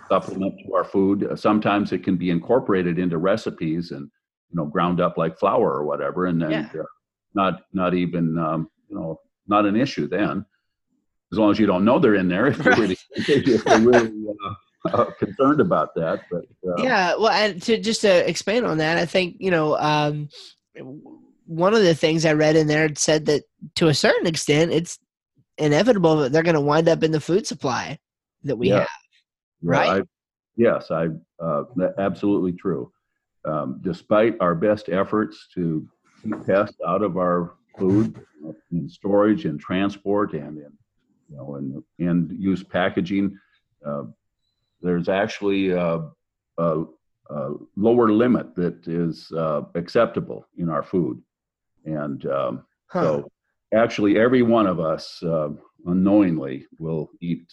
supplement 0.08 0.54
to 0.66 0.74
our 0.74 0.84
food. 0.84 1.28
Sometimes 1.36 1.92
it 1.92 2.04
can 2.04 2.16
be 2.16 2.30
incorporated 2.30 2.98
into 2.98 3.18
recipes 3.18 3.90
and 3.90 4.10
you 4.50 4.56
know 4.56 4.66
ground 4.66 5.00
up 5.00 5.16
like 5.16 5.38
flour 5.38 5.72
or 5.72 5.84
whatever, 5.84 6.26
and 6.26 6.40
then 6.40 6.50
Yeah. 6.50 6.80
uh, 6.80 6.84
not 7.34 7.62
not 7.72 7.94
even 7.94 8.38
um, 8.38 8.68
you 8.88 8.96
know 8.96 9.20
not 9.46 9.66
an 9.66 9.76
issue 9.76 10.08
then 10.08 10.44
as 11.32 11.38
long 11.38 11.50
as 11.50 11.58
you 11.58 11.66
don't 11.66 11.84
know 11.84 11.98
they're 11.98 12.14
in 12.14 12.28
there. 12.28 12.46
If 12.46 12.64
you're 12.64 12.76
really, 12.76 12.96
if 13.16 13.66
you're 13.66 13.78
really 13.78 14.12
uh, 14.28 14.54
uh, 14.88 15.10
concerned 15.18 15.60
about 15.60 15.94
that, 15.96 16.20
but 16.30 16.44
uh, 16.68 16.82
yeah 16.82 17.14
well 17.16 17.30
and 17.30 17.60
to 17.62 17.78
just 17.78 18.02
to 18.02 18.28
expand 18.28 18.66
on 18.66 18.78
that 18.78 18.98
i 18.98 19.06
think 19.06 19.36
you 19.38 19.50
know 19.50 19.76
um, 19.78 20.28
one 21.46 21.74
of 21.74 21.82
the 21.82 21.94
things 21.94 22.24
i 22.26 22.32
read 22.32 22.56
in 22.56 22.66
there 22.66 22.88
said 22.96 23.26
that 23.26 23.42
to 23.76 23.88
a 23.88 23.94
certain 23.94 24.26
extent 24.26 24.72
it's 24.72 24.98
inevitable 25.58 26.16
that 26.16 26.32
they're 26.32 26.42
going 26.42 26.54
to 26.54 26.60
wind 26.60 26.88
up 26.88 27.02
in 27.02 27.12
the 27.12 27.20
food 27.20 27.46
supply 27.46 27.98
that 28.44 28.56
we 28.56 28.68
Yeah. 28.68 28.80
have 28.80 28.88
right? 29.62 30.02
I, 30.02 30.02
yes, 30.56 30.90
I 30.90 31.08
uh, 31.42 31.64
absolutely 31.98 32.52
true. 32.52 32.92
Um, 33.44 33.80
despite 33.82 34.36
our 34.40 34.54
best 34.54 34.88
efforts 34.88 35.48
to 35.54 35.86
keep 36.22 36.46
pests 36.46 36.76
out 36.86 37.02
of 37.02 37.16
our 37.16 37.54
food 37.78 38.18
uh, 38.46 38.52
in 38.72 38.88
storage 38.88 39.44
and 39.44 39.60
transport 39.60 40.32
and 40.32 40.56
in 40.58 40.72
you 41.28 41.36
know 41.36 41.56
and 41.56 41.82
and 41.98 42.32
use 42.38 42.62
packaging, 42.62 43.36
uh, 43.86 44.04
there's 44.80 45.08
actually 45.08 45.70
a, 45.70 46.08
a, 46.58 46.84
a 47.30 47.50
lower 47.76 48.10
limit 48.12 48.54
that 48.54 48.86
is 48.86 49.30
uh, 49.32 49.62
acceptable 49.74 50.46
in 50.56 50.68
our 50.70 50.82
food, 50.82 51.20
and 51.84 52.26
um, 52.26 52.64
Huh. 52.94 53.00
So 53.02 53.32
actually, 53.74 54.18
every 54.18 54.42
one 54.42 54.68
of 54.68 54.78
us 54.78 55.20
uh, 55.22 55.48
unknowingly 55.84 56.66
will 56.78 57.10
eat 57.20 57.46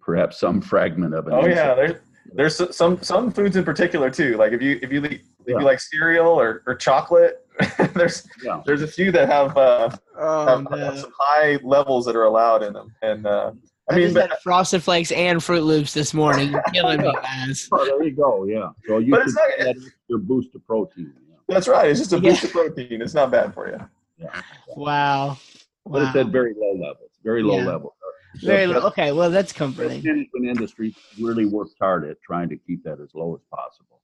perhaps 0.00 0.38
some 0.40 0.60
fragment 0.60 1.14
of 1.14 1.26
an 1.26 1.32
Oh 1.34 1.46
yeah, 1.46 1.74
there's 1.74 1.96
there's 2.34 2.74
some 2.76 3.00
some 3.02 3.30
foods 3.30 3.56
in 3.56 3.64
particular 3.64 4.10
too. 4.10 4.36
Like 4.36 4.52
if 4.52 4.62
you 4.62 4.78
if 4.82 4.92
you 4.92 5.02
if 5.04 5.20
Yeah. 5.46 5.58
you 5.58 5.64
like 5.64 5.80
cereal 5.80 6.28
or, 6.28 6.62
or 6.66 6.74
chocolate, 6.74 7.46
there's 7.94 8.26
Yeah. 8.42 8.62
there's 8.64 8.82
a 8.82 8.86
few 8.86 9.10
that 9.12 9.28
have 9.28 9.56
uh, 9.56 9.90
oh, 10.18 10.46
have, 10.46 10.70
no. 10.70 10.76
have 10.76 10.98
some 11.00 11.12
high 11.18 11.58
levels 11.62 12.06
that 12.06 12.16
are 12.16 12.24
allowed 12.24 12.62
in 12.62 12.72
them. 12.72 12.94
And 13.02 13.26
uh, 13.26 13.52
I 13.90 13.94
I 13.94 13.96
mean, 13.98 14.14
but, 14.14 14.40
Frosted 14.42 14.82
Flakes 14.82 15.10
and 15.12 15.40
Froot 15.40 15.64
Loops 15.64 15.92
this 15.92 16.14
morning. 16.14 16.52
You're 16.52 16.62
killing 16.72 17.00
me, 17.02 17.12
guys. 17.22 17.68
Oh, 17.72 17.84
there 17.84 18.02
you 18.04 18.12
go. 18.12 18.44
Yeah. 18.44 18.68
So 18.86 18.98
you 18.98 19.10
But 19.10 19.18
could 19.18 19.26
it's 19.26 19.34
not- 19.36 19.48
get 19.58 19.58
that 19.64 19.76
extra 19.76 20.18
boost 20.18 20.54
of 20.54 20.64
protein. 20.66 21.12
That's 21.48 21.66
right. 21.68 21.90
It's 21.90 21.98
just 21.98 22.12
a 22.12 22.16
Yeah. 22.16 22.30
boost 22.30 22.44
of 22.44 22.52
protein. 22.52 23.02
It's 23.02 23.12
not 23.14 23.30
bad 23.32 23.52
for 23.52 23.68
you. 23.68 23.78
yeah. 24.18 24.40
Wow. 24.76 25.36
But 25.84 26.02
it's 26.02 26.16
at 26.16 26.26
very 26.28 26.54
low 26.56 26.72
levels. 26.74 27.10
Very 27.24 27.42
low 27.42 27.56
Yeah. 27.58 27.66
level. 27.66 27.96
The 28.40 28.46
Very 28.46 28.66
low. 28.66 28.80
Okay, 28.88 29.12
well 29.12 29.30
that's 29.30 29.52
comforting. 29.52 30.02
management 30.02 30.46
industry 30.46 30.94
really 31.20 31.44
works 31.46 31.74
hard 31.78 32.08
at 32.08 32.20
trying 32.22 32.48
to 32.48 32.56
keep 32.56 32.82
that 32.84 32.98
as 33.00 33.10
low 33.14 33.34
as 33.34 33.42
possible, 33.52 34.00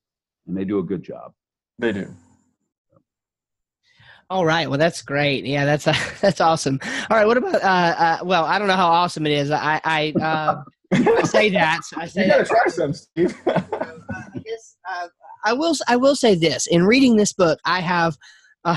and 0.46 0.56
they 0.56 0.64
do 0.64 0.78
a 0.78 0.82
good 0.82 1.02
job. 1.02 1.32
They 1.78 1.92
do. 1.92 2.14
All 4.30 4.44
right. 4.44 4.68
Well, 4.68 4.78
that's 4.78 5.00
great. 5.00 5.44
Yeah, 5.46 5.64
that's 5.64 5.84
that's 6.20 6.40
awesome. 6.40 6.78
All 7.10 7.16
right. 7.16 7.26
What 7.26 7.38
about? 7.38 7.54
Uh, 7.56 7.58
uh, 7.66 8.18
well, 8.24 8.44
I 8.44 8.58
don't 8.58 8.68
know 8.68 8.76
how 8.76 8.88
awesome 8.88 9.26
it 9.26 9.32
is. 9.32 9.50
I 9.50 9.80
I, 9.84 10.12
uh, 10.20 10.62
I 10.92 11.22
say 11.22 11.48
that. 11.60 11.80
I 11.96 12.06
say 12.06 12.24
You 12.24 12.28
gotta 12.28 12.44
try 12.44 12.66
some, 12.66 12.92
Steve. 12.92 13.34
I 13.46 14.38
guess 14.44 14.76
uh, 14.90 15.08
I 15.44 15.52
will. 15.54 15.74
I 15.88 15.96
will 15.96 16.14
say 16.16 16.34
this. 16.34 16.66
In 16.66 16.84
reading 16.84 17.16
this 17.16 17.32
book, 17.32 17.58
I 17.64 17.80
have 17.80 18.18
uh, 18.66 18.76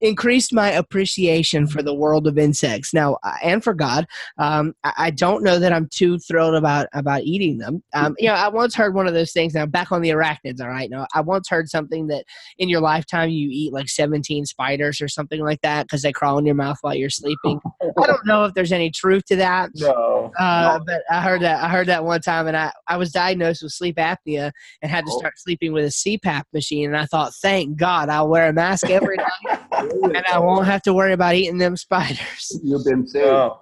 increased 0.00 0.52
my 0.52 0.70
appreciation 0.70 1.66
for 1.66 1.82
the 1.82 1.94
world 1.94 2.26
of 2.26 2.38
insects. 2.38 2.94
Now 2.94 3.18
uh, 3.22 3.34
and 3.42 3.62
for 3.62 3.74
god 3.74 4.06
um, 4.38 4.74
I, 4.84 4.92
I, 4.98 5.10
don't 5.10 5.42
know 5.42 5.58
that 5.58 5.72
i'm 5.72 5.88
too 5.92 6.18
thrilled 6.18 6.54
about 6.54 6.86
about 6.92 7.22
eating 7.22 7.58
them. 7.58 7.82
Um, 7.94 8.14
you 8.18 8.28
know 8.28 8.34
i 8.34 8.48
once 8.48 8.74
heard 8.74 8.94
one 8.94 9.06
of 9.06 9.14
those 9.14 9.32
things 9.32 9.54
now 9.54 9.66
back 9.66 9.90
on 9.90 10.02
the 10.02 10.10
arachnids 10.10 10.60
all 10.60 10.68
right 10.68 10.90
now 10.90 11.06
i 11.14 11.20
once 11.20 11.48
heard 11.48 11.68
something 11.68 12.06
that 12.08 12.24
in 12.58 12.68
your 12.68 12.80
lifetime 12.80 13.30
you 13.30 13.48
eat 13.50 13.72
like 13.72 13.88
17 13.88 14.46
spiders 14.46 15.00
or 15.00 15.08
something 15.08 15.40
like 15.40 15.60
that 15.62 15.86
because 15.86 16.02
they 16.02 16.12
crawl 16.12 16.38
in 16.38 16.46
your 16.46 16.54
mouth 16.54 16.78
while 16.80 16.94
you're 16.94 17.10
sleeping. 17.10 17.60
I 17.82 18.06
don't 18.06 18.26
know 18.26 18.44
if 18.44 18.54
there's 18.54 18.72
any 18.72 18.90
truth 18.90 19.24
to 19.26 19.36
that. 19.36 19.70
No, 19.74 20.07
uh, 20.38 20.78
but 20.86 21.02
i 21.10 21.20
heard 21.20 21.40
that 21.42 21.62
i 21.62 21.68
heard 21.68 21.86
that 21.86 22.04
one 22.04 22.20
time 22.20 22.46
and 22.46 22.56
i, 22.56 22.72
I 22.86 22.96
was 22.96 23.10
diagnosed 23.12 23.62
with 23.62 23.72
sleep 23.72 23.96
apnea 23.96 24.50
and 24.82 24.90
had 24.90 25.04
to 25.06 25.12
Oh. 25.14 25.18
start 25.18 25.34
sleeping 25.38 25.72
with 25.72 25.84
a 25.84 25.88
cpap 25.88 26.42
machine 26.52 26.86
and 26.86 26.96
i 26.96 27.06
thought 27.06 27.32
thank 27.42 27.76
god 27.76 28.08
i'll 28.08 28.28
wear 28.28 28.48
a 28.48 28.52
mask 28.52 28.88
every 28.90 29.16
night 29.16 29.60
and 29.78 30.24
I 30.32 30.38
won't 30.38 30.66
have 30.66 30.82
to 30.82 30.92
worry 30.92 31.12
about 31.12 31.34
eating 31.34 31.58
them 31.58 31.76
spiders. 31.76 32.60
You've 32.64 32.84
been 32.84 33.06
saved. 33.06 33.26
no, 33.26 33.60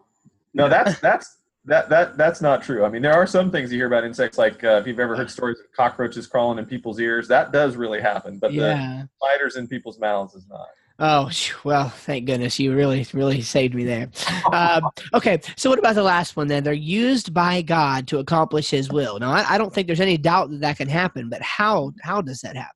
no. 0.54 0.68
That's 0.68 0.98
that's 1.00 1.36
that 1.66 1.88
that 1.90 2.16
that's 2.16 2.40
not 2.40 2.62
true. 2.62 2.84
I 2.84 2.88
mean, 2.88 3.02
there 3.02 3.12
are 3.12 3.26
some 3.26 3.50
things 3.50 3.70
you 3.70 3.78
hear 3.78 3.86
about 3.86 4.04
insects, 4.04 4.38
like 4.38 4.64
uh, 4.64 4.78
if 4.80 4.86
you've 4.86 4.98
ever 5.00 5.14
heard 5.16 5.30
stories 5.30 5.58
of 5.60 5.66
cockroaches 5.72 6.26
crawling 6.26 6.58
in 6.58 6.64
people's 6.66 6.98
ears, 7.00 7.28
that 7.28 7.52
does 7.52 7.76
really 7.76 8.00
happen. 8.00 8.38
But 8.38 8.52
the 8.52 9.08
spiders 9.16 9.56
in 9.56 9.68
people's 9.68 9.98
mouths 9.98 10.34
is 10.34 10.46
not. 10.48 10.66
Oh, 10.98 11.30
well, 11.64 11.90
thank 11.90 12.24
goodness. 12.26 12.58
You 12.58 12.74
really, 12.74 13.06
really 13.12 13.42
saved 13.42 13.74
me 13.74 13.84
there. 13.84 14.08
Um, 14.52 14.88
okay, 15.12 15.40
so 15.56 15.68
what 15.68 15.78
about 15.78 15.94
the 15.94 16.02
last 16.02 16.36
one 16.36 16.46
then? 16.48 16.64
They're 16.64 16.72
used 16.72 17.34
by 17.34 17.60
God 17.62 18.06
to 18.08 18.18
accomplish 18.18 18.70
his 18.70 18.90
will. 18.90 19.18
Now, 19.18 19.30
I, 19.30 19.54
I 19.54 19.58
don't 19.58 19.72
think 19.72 19.86
there's 19.86 20.00
any 20.00 20.16
doubt 20.16 20.50
that 20.50 20.60
that 20.60 20.78
can 20.78 20.88
happen, 20.88 21.28
but 21.28 21.42
how, 21.42 21.92
how 22.02 22.22
does 22.22 22.40
that 22.40 22.56
happen? 22.56 22.72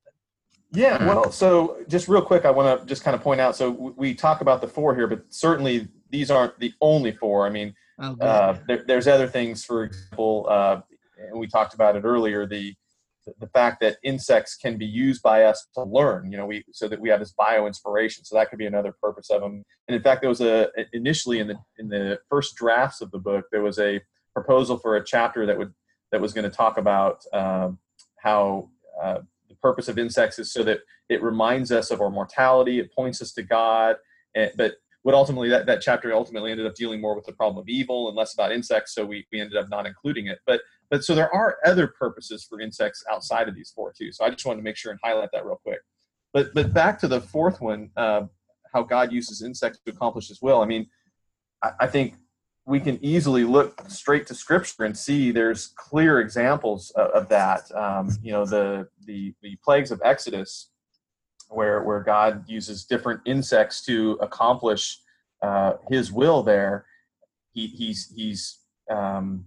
Yeah, 0.73 1.05
well, 1.05 1.31
so 1.31 1.79
just 1.89 2.07
real 2.07 2.21
quick, 2.21 2.45
I 2.45 2.51
want 2.51 2.79
to 2.79 2.85
just 2.85 3.03
kind 3.03 3.15
of 3.15 3.21
point 3.21 3.41
out. 3.41 3.55
So 3.55 3.71
we 3.71 4.13
talk 4.13 4.41
about 4.41 4.61
the 4.61 4.67
four 4.67 4.95
here, 4.95 5.07
but 5.07 5.23
certainly 5.29 5.87
these 6.09 6.31
aren't 6.31 6.57
the 6.59 6.73
only 6.79 7.11
four. 7.11 7.45
I 7.45 7.49
mean, 7.49 7.73
Oh, 8.01 8.17
uh, 8.19 8.57
there, 8.67 8.83
there's 8.87 9.07
other 9.07 9.27
things. 9.27 9.63
For 9.63 9.83
example, 9.83 10.47
uh, 10.49 10.81
and 11.29 11.39
we 11.39 11.47
talked 11.47 11.75
about 11.75 11.95
it 11.95 12.03
earlier. 12.03 12.47
The 12.47 12.73
the 13.39 13.47
fact 13.47 13.79
that 13.81 13.97
insects 14.03 14.55
can 14.55 14.77
be 14.77 14.85
used 14.85 15.21
by 15.21 15.43
us 15.43 15.67
to 15.75 15.83
learn. 15.83 16.31
You 16.31 16.37
know, 16.37 16.45
we 16.45 16.63
so 16.71 16.87
that 16.87 16.99
we 16.99 17.09
have 17.09 17.19
this 17.19 17.33
bio 17.33 17.67
inspiration. 17.67 18.25
So 18.25 18.35
that 18.35 18.49
could 18.49 18.59
be 18.59 18.65
another 18.65 18.93
purpose 19.01 19.29
of 19.29 19.41
them. 19.41 19.63
And 19.87 19.95
in 19.95 20.01
fact, 20.01 20.21
there 20.21 20.29
was 20.29 20.41
a 20.41 20.69
initially 20.93 21.39
in 21.39 21.47
the 21.47 21.59
in 21.77 21.87
the 21.89 22.19
first 22.29 22.55
drafts 22.55 23.01
of 23.01 23.11
the 23.11 23.19
book, 23.19 23.45
there 23.51 23.61
was 23.61 23.79
a 23.79 24.01
proposal 24.33 24.77
for 24.77 24.95
a 24.95 25.03
chapter 25.03 25.45
that 25.45 25.57
would 25.57 25.73
that 26.11 26.21
was 26.21 26.33
going 26.33 26.49
to 26.49 26.55
talk 26.55 26.77
about 26.77 27.23
um, 27.33 27.79
how 28.19 28.69
uh, 29.01 29.19
the 29.49 29.55
purpose 29.61 29.87
of 29.87 29.97
insects 29.97 30.39
is 30.39 30.51
so 30.51 30.63
that 30.63 30.79
it 31.09 31.21
reminds 31.21 31.71
us 31.71 31.91
of 31.91 32.01
our 32.01 32.09
mortality, 32.09 32.79
it 32.79 32.93
points 32.93 33.21
us 33.21 33.31
to 33.33 33.43
God, 33.43 33.95
and, 34.35 34.51
but 34.55 34.75
what 35.03 35.15
ultimately 35.15 35.49
that, 35.49 35.65
that 35.65 35.81
chapter 35.81 36.13
ultimately 36.13 36.51
ended 36.51 36.67
up 36.67 36.75
dealing 36.75 37.01
more 37.01 37.15
with 37.15 37.25
the 37.25 37.33
problem 37.33 37.61
of 37.61 37.67
evil 37.67 38.07
and 38.07 38.15
less 38.15 38.33
about 38.33 38.51
insects, 38.51 38.93
so 38.93 39.05
we, 39.05 39.25
we 39.31 39.39
ended 39.39 39.57
up 39.57 39.69
not 39.69 39.87
including 39.87 40.27
it. 40.27 40.39
But 40.45 40.61
but 40.91 41.05
so 41.05 41.15
there 41.15 41.33
are 41.33 41.57
other 41.65 41.87
purposes 41.87 42.43
for 42.43 42.59
insects 42.59 43.03
outside 43.09 43.47
of 43.47 43.55
these 43.55 43.71
four 43.73 43.93
too. 43.97 44.11
So 44.11 44.25
I 44.25 44.29
just 44.29 44.45
wanted 44.45 44.57
to 44.57 44.63
make 44.63 44.75
sure 44.75 44.91
and 44.91 44.99
highlight 45.01 45.29
that 45.31 45.45
real 45.45 45.59
quick. 45.63 45.79
But 46.33 46.53
but 46.53 46.73
back 46.73 46.99
to 46.99 47.07
the 47.07 47.21
fourth 47.21 47.61
one, 47.61 47.89
uh, 47.95 48.23
how 48.73 48.83
God 48.83 49.11
uses 49.11 49.41
insects 49.41 49.79
to 49.85 49.91
accomplish 49.91 50.27
His 50.27 50.41
will. 50.41 50.61
I 50.61 50.65
mean, 50.65 50.87
I, 51.63 51.71
I 51.81 51.87
think 51.87 52.15
we 52.65 52.79
can 52.79 53.03
easily 53.03 53.45
look 53.45 53.81
straight 53.89 54.27
to 54.27 54.35
Scripture 54.35 54.83
and 54.83 54.95
see 54.95 55.31
there's 55.31 55.67
clear 55.77 56.19
examples 56.19 56.91
of, 56.91 57.07
of 57.11 57.29
that. 57.29 57.71
Um, 57.73 58.09
you 58.21 58.33
know, 58.33 58.45
the 58.45 58.89
the 59.05 59.33
the 59.41 59.55
plagues 59.63 59.91
of 59.91 60.01
Exodus, 60.03 60.71
where 61.49 61.83
where 61.83 62.01
God 62.01 62.43
uses 62.49 62.83
different 62.83 63.21
insects 63.25 63.81
to 63.85 64.17
accomplish 64.21 64.99
uh, 65.41 65.73
His 65.89 66.11
will. 66.11 66.43
There, 66.43 66.85
he, 67.53 67.67
he's 67.67 68.11
he's 68.13 68.59
um, 68.89 69.45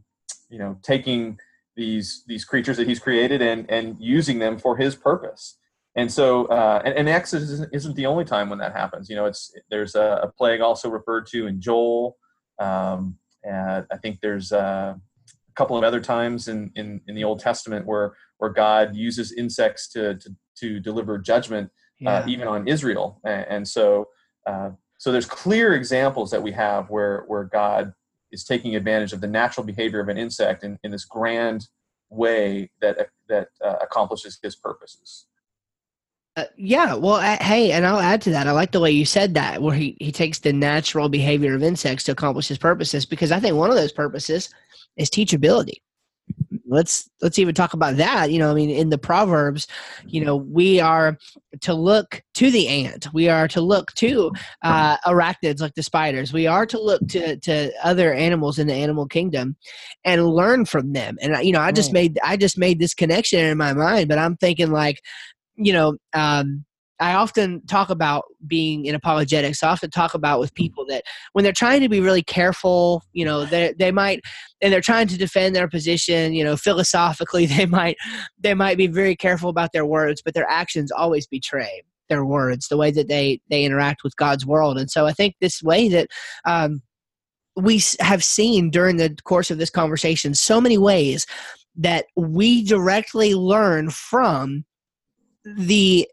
you 0.54 0.60
know 0.60 0.78
taking 0.82 1.38
these 1.74 2.22
these 2.28 2.44
creatures 2.44 2.76
that 2.76 2.86
He's 2.86 3.00
created 3.00 3.42
and 3.42 3.68
and 3.68 3.96
using 3.98 4.38
them 4.38 4.56
for 4.56 4.76
His 4.76 4.94
purpose. 4.94 5.58
And 5.96 6.10
so, 6.10 6.46
uh, 6.46 6.82
and, 6.84 6.94
and 6.94 7.08
Exodus 7.08 7.50
isn't, 7.50 7.72
isn't 7.72 7.94
the 7.94 8.06
only 8.06 8.24
time 8.24 8.48
when 8.50 8.58
that 8.58 8.72
happens. 8.72 9.08
You 9.08 9.16
know, 9.16 9.26
it's 9.26 9.52
there's 9.70 9.94
a, 9.94 10.20
a 10.22 10.28
plague 10.28 10.60
also 10.60 10.88
referred 10.88 11.26
to 11.28 11.46
in 11.46 11.60
Joel. 11.60 12.16
Um, 12.58 13.18
and 13.44 13.86
I 13.92 13.96
think 13.98 14.20
there's 14.20 14.52
uh, 14.52 14.94
a 14.96 15.54
couple 15.54 15.76
of 15.76 15.84
other 15.84 16.00
times 16.00 16.48
in, 16.48 16.70
in, 16.74 17.00
in 17.08 17.14
the 17.14 17.24
Old 17.24 17.40
Testament 17.40 17.86
where 17.86 18.16
where 18.38 18.50
God 18.50 18.94
uses 18.94 19.32
insects 19.32 19.88
to 19.90 20.14
to, 20.18 20.36
to 20.60 20.80
deliver 20.80 21.18
judgment 21.18 21.70
yeah. 21.98 22.18
uh, 22.18 22.26
even 22.26 22.48
on 22.48 22.68
Israel. 22.68 23.20
And, 23.24 23.46
and 23.48 23.68
so, 23.68 24.08
uh, 24.46 24.70
so 24.98 25.12
there's 25.12 25.26
clear 25.26 25.74
examples 25.74 26.30
that 26.30 26.42
we 26.42 26.52
have 26.52 26.90
where 26.90 27.24
where 27.28 27.44
God 27.44 27.92
is 28.34 28.44
taking 28.44 28.76
advantage 28.76 29.12
of 29.14 29.20
the 29.20 29.26
natural 29.40 29.64
behavior 29.64 30.00
of 30.00 30.08
an 30.08 30.18
insect 30.18 30.64
in, 30.64 30.78
in 30.84 30.90
this 30.90 31.06
grand 31.06 31.68
way 32.10 32.70
that 32.82 33.08
that 33.28 33.48
uh, 33.64 33.76
accomplishes 33.80 34.38
His 34.42 34.56
purposes. 34.56 35.26
Uh, 36.36 36.44
yeah, 36.56 36.94
well, 36.94 37.20
hey, 37.40 37.70
and 37.70 37.86
I'll 37.86 38.00
add 38.00 38.20
to 38.22 38.30
that. 38.30 38.48
I 38.48 38.50
like 38.50 38.72
the 38.72 38.80
way 38.80 38.90
you 38.90 39.04
said 39.04 39.34
that, 39.34 39.62
where 39.62 39.74
he, 39.74 39.96
he 40.00 40.10
takes 40.10 40.40
the 40.40 40.52
natural 40.52 41.08
behavior 41.08 41.54
of 41.54 41.62
insects 41.62 42.02
to 42.04 42.12
accomplish 42.12 42.48
his 42.48 42.58
purposes, 42.58 43.06
because 43.06 43.30
I 43.30 43.38
think 43.38 43.54
one 43.54 43.70
of 43.70 43.76
those 43.76 43.92
purposes 43.92 44.50
is 44.96 45.08
teachability. 45.08 45.80
Let's 46.74 47.08
let's 47.22 47.38
even 47.38 47.54
talk 47.54 47.72
about 47.72 47.96
that. 47.96 48.30
You 48.30 48.38
know, 48.38 48.50
I 48.50 48.54
mean, 48.54 48.70
in 48.70 48.90
the 48.90 48.98
Proverbs, 48.98 49.66
you 50.06 50.24
know, 50.24 50.36
we 50.36 50.80
are 50.80 51.16
to 51.62 51.74
look 51.74 52.22
to 52.34 52.50
the 52.50 52.68
ant. 52.68 53.06
We 53.14 53.28
are 53.28 53.48
to 53.48 53.60
look 53.60 53.92
to 53.94 54.32
uh, 54.62 54.96
arachnids 55.06 55.60
like 55.60 55.74
the 55.74 55.82
spiders. 55.82 56.32
We 56.32 56.46
are 56.46 56.66
to 56.66 56.80
look 56.80 57.06
to 57.08 57.36
to 57.36 57.72
other 57.82 58.12
animals 58.12 58.58
in 58.58 58.66
the 58.66 58.74
animal 58.74 59.06
kingdom 59.06 59.56
and 60.04 60.28
learn 60.28 60.64
from 60.66 60.92
them. 60.92 61.16
And 61.22 61.44
you 61.46 61.52
know, 61.52 61.60
I 61.60 61.72
just 61.72 61.92
made 61.92 62.18
I 62.22 62.36
just 62.36 62.58
made 62.58 62.78
this 62.78 62.94
connection 62.94 63.40
in 63.40 63.56
my 63.56 63.72
mind, 63.72 64.08
but 64.08 64.18
I'm 64.18 64.36
thinking 64.36 64.70
like 64.70 65.00
you 65.56 65.72
know, 65.72 65.96
um, 66.12 66.64
I 67.00 67.14
often 67.14 67.64
talk 67.66 67.90
about 67.90 68.24
being 68.46 68.86
in 68.86 68.94
apologetics. 68.94 69.62
I 69.62 69.68
often 69.68 69.90
talk 69.90 70.14
about 70.14 70.38
with 70.38 70.54
people 70.54 70.86
that 70.86 71.02
when 71.32 71.42
they're 71.42 71.52
trying 71.52 71.80
to 71.80 71.88
be 71.88 72.00
really 72.00 72.22
careful, 72.22 73.02
you 73.12 73.24
know, 73.24 73.44
they 73.44 73.74
they 73.78 73.90
might, 73.90 74.20
and 74.60 74.72
they're 74.72 74.80
trying 74.80 75.08
to 75.08 75.18
defend 75.18 75.56
their 75.56 75.68
position, 75.68 76.34
you 76.34 76.44
know, 76.44 76.56
philosophically, 76.56 77.46
they 77.56 77.66
might 77.66 77.96
they 78.38 78.54
might 78.54 78.78
be 78.78 78.86
very 78.86 79.16
careful 79.16 79.50
about 79.50 79.72
their 79.72 79.86
words, 79.86 80.22
but 80.24 80.34
their 80.34 80.48
actions 80.48 80.92
always 80.92 81.26
betray 81.26 81.82
their 82.08 82.24
words, 82.24 82.68
the 82.68 82.76
way 82.76 82.90
that 82.90 83.08
they 83.08 83.40
they 83.50 83.64
interact 83.64 84.04
with 84.04 84.16
God's 84.16 84.46
world. 84.46 84.78
And 84.78 84.90
so 84.90 85.06
I 85.06 85.12
think 85.12 85.34
this 85.40 85.62
way 85.62 85.88
that. 85.88 86.08
Um, 86.44 86.82
we 87.56 87.80
have 88.00 88.24
seen 88.24 88.68
during 88.68 88.96
the 88.96 89.16
course 89.22 89.48
of 89.48 89.58
this 89.58 89.70
conversation 89.70 90.34
so 90.34 90.60
many 90.60 90.76
ways 90.76 91.24
that 91.76 92.06
we 92.16 92.64
directly 92.64 93.32
learn 93.34 93.90
from 93.90 94.64
the 95.44 96.08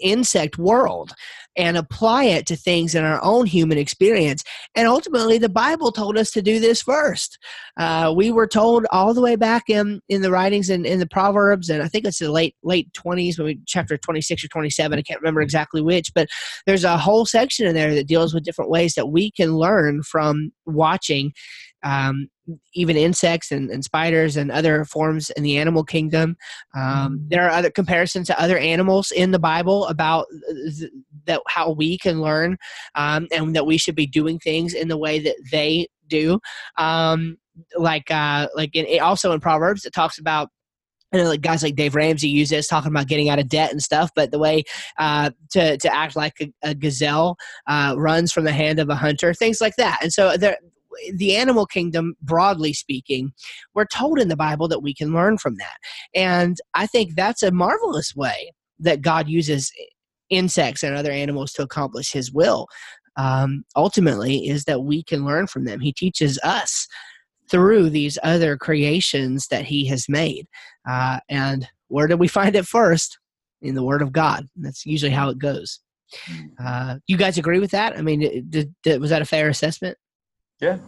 insect 0.00 0.58
world 0.58 1.12
and 1.56 1.76
apply 1.76 2.24
it 2.24 2.46
to 2.46 2.54
things 2.54 2.94
in 2.94 3.02
our 3.02 3.20
own 3.24 3.44
human 3.44 3.78
experience. 3.78 4.44
And 4.76 4.86
ultimately, 4.86 5.38
the 5.38 5.48
Bible 5.48 5.90
told 5.90 6.16
us 6.16 6.30
to 6.32 6.42
do 6.42 6.60
this 6.60 6.80
first. 6.80 7.36
Uh, 7.76 8.14
we 8.16 8.30
were 8.30 8.46
told 8.46 8.86
all 8.92 9.12
the 9.12 9.20
way 9.20 9.34
back 9.34 9.64
in, 9.68 10.00
in 10.08 10.22
the 10.22 10.30
writings 10.30 10.70
and 10.70 10.86
in 10.86 11.00
the 11.00 11.06
Proverbs, 11.06 11.68
and 11.68 11.82
I 11.82 11.88
think 11.88 12.04
it's 12.04 12.20
the 12.20 12.30
late 12.30 12.54
late 12.62 12.92
twenties, 12.94 13.38
maybe 13.38 13.60
chapter 13.66 13.96
twenty 13.96 14.20
six 14.20 14.44
or 14.44 14.48
twenty 14.48 14.70
seven. 14.70 14.98
I 14.98 15.02
can't 15.02 15.20
remember 15.20 15.40
exactly 15.40 15.82
which, 15.82 16.12
but 16.14 16.28
there's 16.66 16.84
a 16.84 16.96
whole 16.96 17.26
section 17.26 17.66
in 17.66 17.74
there 17.74 17.94
that 17.94 18.06
deals 18.06 18.32
with 18.32 18.44
different 18.44 18.70
ways 18.70 18.94
that 18.94 19.06
we 19.06 19.32
can 19.32 19.56
learn 19.56 20.02
from 20.04 20.52
watching 20.64 21.32
um, 21.82 22.28
even 22.74 22.96
insects 22.96 23.50
and, 23.50 23.70
and 23.70 23.84
spiders 23.84 24.36
and 24.36 24.50
other 24.50 24.84
forms 24.84 25.30
in 25.30 25.42
the 25.42 25.58
animal 25.58 25.84
kingdom. 25.84 26.36
Um, 26.74 27.24
there 27.28 27.46
are 27.46 27.50
other 27.50 27.70
comparisons 27.70 28.26
to 28.28 28.40
other 28.40 28.58
animals 28.58 29.10
in 29.10 29.30
the 29.30 29.38
Bible 29.38 29.86
about 29.86 30.26
th- 30.78 30.90
that 31.26 31.42
how 31.46 31.72
we 31.72 31.98
can 31.98 32.20
learn 32.20 32.56
um, 32.94 33.28
and 33.32 33.54
that 33.54 33.66
we 33.66 33.78
should 33.78 33.94
be 33.94 34.06
doing 34.06 34.38
things 34.38 34.74
in 34.74 34.88
the 34.88 34.98
way 34.98 35.18
that 35.18 35.36
they 35.50 35.88
do. 36.08 36.40
Um, 36.76 37.36
like 37.76 38.10
uh, 38.10 38.48
like 38.54 38.74
in, 38.74 39.00
also 39.00 39.32
in 39.32 39.40
Proverbs, 39.40 39.84
it 39.84 39.92
talks 39.92 40.18
about 40.18 40.48
I 41.12 41.16
know 41.16 41.24
like 41.24 41.40
guys 41.40 41.62
like 41.62 41.74
Dave 41.74 41.94
Ramsey 41.94 42.28
use 42.28 42.50
this 42.50 42.68
talking 42.68 42.90
about 42.90 43.08
getting 43.08 43.30
out 43.30 43.38
of 43.38 43.48
debt 43.48 43.72
and 43.72 43.82
stuff, 43.82 44.10
but 44.14 44.30
the 44.30 44.38
way 44.38 44.64
uh, 44.98 45.30
to 45.50 45.78
to 45.78 45.94
act 45.94 46.16
like 46.16 46.34
a, 46.40 46.52
a 46.62 46.74
gazelle 46.74 47.36
uh, 47.66 47.94
runs 47.96 48.30
from 48.30 48.44
the 48.44 48.52
hand 48.52 48.78
of 48.78 48.90
a 48.90 48.94
hunter, 48.94 49.32
things 49.32 49.60
like 49.60 49.76
that. 49.76 50.00
And 50.02 50.12
so 50.12 50.36
there, 50.36 50.58
the 51.12 51.36
animal 51.36 51.66
kingdom, 51.66 52.14
broadly 52.22 52.72
speaking, 52.72 53.32
we're 53.74 53.86
told 53.86 54.18
in 54.18 54.28
the 54.28 54.36
Bible 54.36 54.68
that 54.68 54.82
we 54.82 54.94
can 54.94 55.12
learn 55.12 55.38
from 55.38 55.56
that, 55.56 55.76
and 56.14 56.58
I 56.74 56.86
think 56.86 57.14
that's 57.14 57.42
a 57.42 57.50
marvelous 57.50 58.14
way 58.14 58.52
that 58.80 59.02
God 59.02 59.28
uses 59.28 59.72
insects 60.30 60.82
and 60.82 60.94
other 60.94 61.10
animals 61.12 61.52
to 61.54 61.62
accomplish 61.62 62.12
His 62.12 62.32
will. 62.32 62.66
Um, 63.16 63.64
ultimately, 63.74 64.48
is 64.48 64.64
that 64.64 64.82
we 64.82 65.02
can 65.02 65.24
learn 65.24 65.48
from 65.48 65.64
them. 65.64 65.80
He 65.80 65.92
teaches 65.92 66.38
us 66.44 66.86
through 67.50 67.90
these 67.90 68.18
other 68.22 68.56
creations 68.56 69.48
that 69.48 69.64
He 69.64 69.86
has 69.86 70.08
made. 70.08 70.46
Uh, 70.88 71.18
and 71.28 71.66
where 71.88 72.06
do 72.06 72.16
we 72.16 72.28
find 72.28 72.54
it 72.54 72.66
first? 72.66 73.18
In 73.60 73.74
the 73.74 73.82
Word 73.82 74.02
of 74.02 74.12
God. 74.12 74.46
That's 74.54 74.86
usually 74.86 75.10
how 75.10 75.30
it 75.30 75.38
goes. 75.38 75.80
Mm-hmm. 76.30 76.64
Uh, 76.64 76.96
you 77.08 77.16
guys 77.16 77.38
agree 77.38 77.58
with 77.58 77.72
that? 77.72 77.98
I 77.98 78.02
mean, 78.02 78.20
did, 78.48 78.72
did, 78.84 79.00
was 79.00 79.10
that 79.10 79.22
a 79.22 79.26
fair 79.26 79.48
assessment? 79.48 79.98
Yeah. 80.60 80.78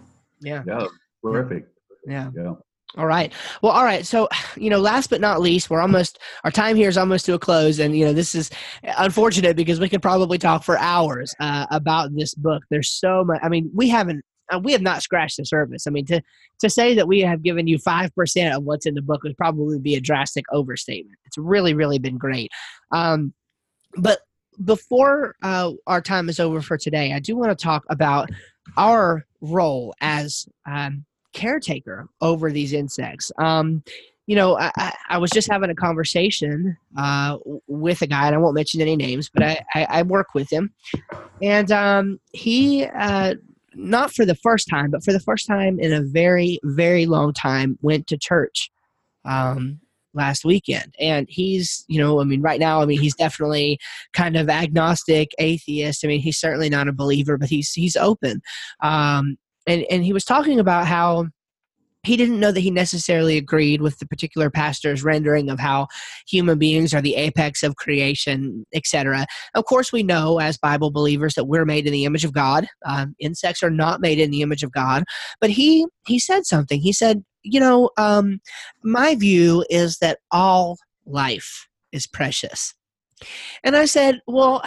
Yeah. 0.41 0.63
Yeah. 0.67 0.87
Perfect. 1.23 1.71
Yeah. 2.07 2.31
Yeah. 2.35 2.55
All 2.97 3.07
right. 3.07 3.33
Well, 3.63 3.73
all 3.73 3.85
right. 3.85 4.05
So, 4.05 4.29
you 4.57 4.69
know, 4.69 4.79
last 4.81 5.11
but 5.11 5.21
not 5.21 5.41
least, 5.41 5.71
we're 5.71 5.81
almost 5.81 6.19
our 6.43 6.51
time 6.51 6.75
here 6.75 6.89
is 6.89 6.99
almost 6.99 7.25
to 7.27 7.35
a 7.35 7.39
close, 7.39 7.79
and 7.79 7.97
you 7.97 8.05
know, 8.05 8.13
this 8.13 8.35
is 8.35 8.51
unfortunate 8.83 9.55
because 9.57 9.79
we 9.79 9.89
could 9.89 10.03
probably 10.03 10.39
talk 10.39 10.65
for 10.65 10.77
hours 10.79 11.33
uh, 11.39 11.67
about 11.71 12.15
this 12.17 12.35
book. 12.35 12.65
There's 12.69 12.91
so 12.91 13.23
much. 13.25 13.39
I 13.43 13.49
mean, 13.49 13.71
we 13.73 13.89
haven't. 13.89 14.25
Uh, 14.53 14.59
we 14.59 14.73
have 14.73 14.83
not 14.83 15.03
scratched 15.03 15.37
the 15.37 15.45
surface. 15.45 15.87
I 15.87 15.91
mean, 15.91 16.05
to 16.07 16.21
to 16.59 16.69
say 16.69 16.97
that 16.97 17.07
we 17.07 17.21
have 17.21 17.45
given 17.45 17.69
you 17.69 17.79
five 17.79 18.13
percent 18.17 18.57
of 18.57 18.65
what's 18.65 18.87
in 18.87 18.95
the 18.95 19.03
book 19.03 19.23
would 19.23 19.37
probably 19.37 19.79
be 19.79 19.95
a 19.95 20.01
drastic 20.01 20.45
overstatement. 20.53 21.19
It's 21.27 21.39
really, 21.39 21.75
really 21.75 22.01
been 22.01 22.19
great. 22.19 22.51
Um, 22.91 23.33
but 23.99 24.19
before 24.65 25.37
uh, 25.45 25.73
our 25.87 26.01
time 26.01 26.29
is 26.29 26.41
over 26.41 26.61
for 26.61 26.77
today, 26.77 27.13
I 27.13 27.21
do 27.21 27.37
want 27.37 27.57
to 27.57 27.63
talk 27.63 27.85
about 27.89 28.31
our 28.77 29.25
role 29.41 29.95
as 30.01 30.47
um, 30.67 31.05
caretaker 31.33 32.09
over 32.21 32.51
these 32.51 32.73
insects. 32.73 33.31
Um, 33.39 33.83
you 34.27 34.37
know, 34.37 34.57
I, 34.59 34.93
I, 35.09 35.19
was 35.19 35.31
just 35.31 35.51
having 35.51 35.71
a 35.71 35.75
conversation 35.75 36.77
uh, 36.97 37.39
with 37.67 38.01
a 38.01 38.07
guy, 38.07 38.27
and 38.27 38.35
I 38.35 38.39
won't 38.39 38.55
mention 38.55 38.81
any 38.81 38.95
names, 38.95 39.29
but 39.29 39.43
I, 39.43 39.65
I, 39.75 39.87
I 39.91 40.03
work 40.03 40.35
with 40.35 40.49
him. 40.53 40.73
And 41.43 41.73
um, 41.73 42.21
he, 42.33 42.85
uh, 42.85 43.35
not 43.75 44.13
for 44.13 44.25
the 44.25 44.37
first 44.37 44.69
time, 44.69 44.93
but 44.93 45.03
for 45.03 45.13
the 45.13 45.21
first 45.21 45.49
time 45.49 45.81
in 45.81 45.93
a 45.93 46.03
very, 46.03 46.61
very 46.63 47.07
long 47.07 47.33
time, 47.33 47.77
went 47.83 48.07
to 48.09 48.17
church 48.17 48.71
um, 49.25 49.81
last 50.15 50.45
weekend. 50.45 50.95
And 50.99 51.27
he's, 51.29 51.85
you 51.89 52.01
know, 52.01 52.21
I 52.21 52.25
mean, 52.25 52.43
right 52.43 52.61
now, 52.61 52.81
I 52.81 52.87
mean, 52.87 53.01
he's 53.01 53.15
definitely 53.15 53.79
kind 54.13 54.37
of 54.37 54.49
agnostic, 54.49 55.31
atheist. 55.39 56.05
I 56.05 56.09
mean, 56.09 56.21
he's 56.21 56.39
certainly 56.39 56.69
not 56.69 56.89
a 56.89 56.93
believer, 56.93 57.39
but 57.39 57.49
he's 57.49 57.73
he's 57.73 57.97
open. 57.97 58.41
Um, 58.83 59.37
and 59.67 59.85
and 59.91 60.05
he 60.05 60.13
was 60.13 60.25
talking 60.25 60.59
about 60.59 60.87
how 60.87 61.27
he 62.03 62.17
didn't 62.17 62.41
know 62.41 62.51
that 62.51 62.61
he 62.61 62.71
necessarily 62.71 63.37
agreed 63.37 63.83
with 63.83 63.99
the 63.99 64.07
particular 64.07 64.49
pastor's 64.49 65.05
rendering 65.05 65.51
of 65.51 65.59
how 65.59 65.87
human 66.27 66.59
beings 66.59 66.95
are 66.95 67.03
the 67.03 67.15
apex 67.15 67.63
of 67.63 67.77
creation, 67.77 68.65
etc. 68.75 69.27
Of 69.55 69.67
course, 69.67 69.93
we 69.93 70.03
know 70.03 70.41
as 70.41 70.57
Bible 70.57 70.91
believers 70.91 71.35
that 71.35 71.45
we're 71.45 71.67
made 71.67 71.87
in 71.87 71.93
the 71.93 72.05
image 72.05 72.25
of 72.25 72.33
God. 72.33 72.67
Um, 72.87 73.15
insects 73.21 73.63
are 73.63 73.71
not 73.71 74.01
made 74.01 74.19
in 74.19 74.31
the 74.31 74.43
image 74.43 74.63
of 74.63 74.73
God. 74.73 75.05
But 75.41 75.51
he 75.51 75.87
he 76.07 76.19
said 76.19 76.47
something. 76.47 76.81
He 76.81 76.93
said, 76.93 77.23
you 77.43 77.61
know, 77.61 77.91
um, 77.97 78.41
my 78.83 79.15
view 79.15 79.65
is 79.71 79.99
that 79.99 80.19
all 80.31 80.79
life 81.07 81.69
is 81.93 82.07
precious. 82.07 82.75
And 83.65 83.77
I 83.77 83.85
said, 83.85 84.21
Well, 84.27 84.63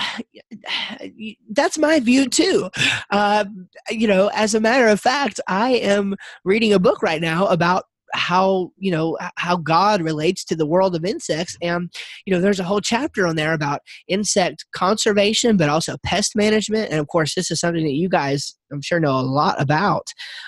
that's 1.50 1.78
my 1.78 2.00
view 2.00 2.28
too. 2.30 2.70
Uh, 3.10 3.46
you 3.90 4.08
know, 4.08 4.30
as 4.34 4.56
a 4.56 4.60
matter 4.60 4.88
of 4.88 5.00
fact, 5.00 5.40
I 5.48 5.72
am 5.72 6.16
reading 6.44 6.74
a 6.74 6.80
book 6.80 7.02
right 7.02 7.22
now 7.22 7.48
about 7.48 7.86
how 8.14 8.72
you 8.78 8.92
know 8.92 9.18
how 9.38 9.58
god 9.58 10.02
relates 10.02 10.46
to 10.46 10.56
the 10.56 10.68
world 10.68 10.96
of 10.96 11.04
insects 11.04 11.58
and 11.62 11.92
you 12.26 12.34
know 12.34 12.40
there's 12.40 12.60
a 12.60 12.64
whole 12.64 12.80
chapter 12.80 13.26
on 13.26 13.36
there 13.36 13.54
about 13.54 13.82
insect 14.08 14.66
conservation 14.72 15.58
but 15.58 15.68
also 15.68 15.96
pest 16.04 16.36
management 16.36 16.92
and 16.92 17.00
of 17.00 17.08
course 17.08 17.34
this 17.34 17.50
is 17.50 17.60
something 17.60 17.84
that 17.84 17.94
you 17.94 18.08
guys 18.08 18.56
i'm 18.72 18.82
sure 18.82 19.00
know 19.00 19.20
a 19.20 19.22
lot 19.22 19.60
about 19.60 20.06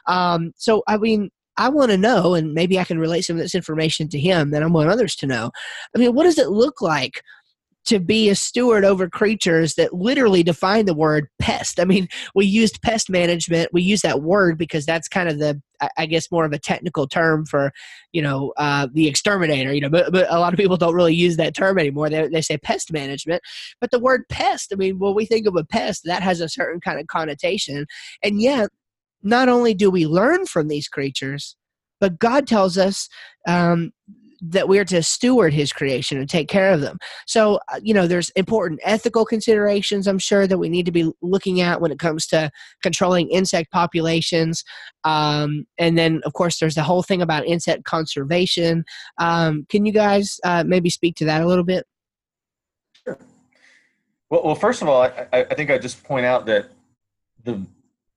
um, 0.07 0.51
so 0.57 0.83
i 0.87 0.95
mean 0.95 1.29
I 1.57 1.69
want 1.69 1.91
to 1.91 1.97
know, 1.97 2.33
and 2.33 2.53
maybe 2.53 2.79
I 2.79 2.83
can 2.83 2.99
relate 2.99 3.21
some 3.21 3.37
of 3.37 3.41
this 3.41 3.55
information 3.55 4.09
to 4.09 4.19
him 4.19 4.51
that 4.51 4.63
I 4.63 4.67
want 4.67 4.89
others 4.89 5.15
to 5.17 5.27
know. 5.27 5.51
I 5.95 5.99
mean, 5.99 6.13
what 6.13 6.23
does 6.23 6.37
it 6.37 6.49
look 6.49 6.81
like 6.81 7.21
to 7.85 7.99
be 7.99 8.29
a 8.29 8.35
steward 8.35 8.83
over 8.83 9.07
creatures 9.07 9.75
that 9.75 9.93
literally 9.93 10.41
define 10.41 10.85
the 10.85 10.93
word 10.93 11.27
pest. 11.39 11.79
I 11.79 11.85
mean, 11.85 12.07
we 12.33 12.45
used 12.45 12.81
pest 12.81 13.09
management. 13.09 13.69
We 13.71 13.83
use 13.83 14.01
that 14.01 14.23
word 14.23 14.57
because 14.57 14.85
that's 14.85 15.07
kind 15.07 15.29
of 15.29 15.37
the, 15.37 15.61
I 15.97 16.07
guess, 16.07 16.31
more 16.31 16.45
of 16.45 16.51
a 16.51 16.59
technical 16.59 17.07
term 17.07 17.45
for, 17.45 17.71
you 18.11 18.21
know, 18.21 18.53
uh, 18.57 18.87
the 18.91 19.07
exterminator. 19.07 19.71
You 19.71 19.81
know, 19.81 19.89
but, 19.89 20.11
but 20.11 20.31
a 20.31 20.39
lot 20.39 20.53
of 20.53 20.57
people 20.57 20.77
don't 20.77 20.95
really 20.95 21.13
use 21.13 21.37
that 21.37 21.55
term 21.55 21.77
anymore. 21.77 22.09
They, 22.09 22.27
they 22.27 22.41
say 22.41 22.57
pest 22.57 22.91
management, 22.91 23.43
but 23.79 23.91
the 23.91 23.99
word 23.99 24.23
pest. 24.29 24.73
I 24.73 24.77
mean, 24.77 24.97
when 24.97 25.13
we 25.13 25.25
think 25.25 25.45
of 25.45 25.55
a 25.55 25.63
pest, 25.63 26.01
that 26.05 26.23
has 26.23 26.41
a 26.41 26.49
certain 26.49 26.81
kind 26.81 26.99
of 26.99 27.07
connotation, 27.07 27.85
and 28.23 28.41
yet, 28.41 28.69
not 29.25 29.49
only 29.49 29.73
do 29.73 29.91
we 29.91 30.05
learn 30.05 30.45
from 30.45 30.67
these 30.67 30.87
creatures, 30.87 31.57
but 31.99 32.19
God 32.19 32.47
tells 32.47 32.77
us 32.77 33.09
um, 33.47 33.91
that 34.41 34.67
we're 34.67 34.85
to 34.85 35.01
steward 35.01 35.53
his 35.53 35.73
creation 35.73 36.17
and 36.17 36.29
take 36.29 36.47
care 36.47 36.71
of 36.71 36.81
them. 36.81 36.97
So, 37.25 37.59
uh, 37.73 37.79
you 37.81 37.93
know, 37.93 38.05
there's 38.05 38.29
important 38.31 38.79
ethical 38.83 39.25
considerations, 39.25 40.07
I'm 40.07 40.19
sure, 40.19 40.45
that 40.45 40.57
we 40.57 40.69
need 40.69 40.85
to 40.85 40.91
be 40.91 41.11
looking 41.21 41.61
at 41.61 41.81
when 41.81 41.91
it 41.91 41.99
comes 41.99 42.27
to 42.27 42.51
controlling 42.83 43.29
insect 43.29 43.71
populations. 43.71 44.63
Um, 45.03 45.65
and 45.77 45.97
then, 45.97 46.21
of 46.25 46.33
course, 46.33 46.59
there's 46.59 46.75
the 46.75 46.83
whole 46.83 47.01
thing 47.01 47.21
about 47.21 47.47
insect 47.47 47.85
conservation. 47.85 48.85
Um, 49.17 49.65
can 49.69 49.85
you 49.85 49.91
guys 49.91 50.39
uh, 50.43 50.63
maybe 50.65 50.89
speak 50.89 51.15
to 51.17 51.25
that 51.25 51.41
a 51.41 51.47
little 51.47 51.63
bit? 51.63 51.85
Sure. 53.03 53.17
Well, 54.29 54.43
well 54.43 54.55
first 54.55 54.81
of 54.81 54.89
all, 54.89 55.01
I, 55.01 55.27
I 55.33 55.55
think 55.55 55.71
I 55.71 55.77
just 55.77 56.03
point 56.03 56.25
out 56.25 56.45
that 56.45 56.69
the 57.43 57.65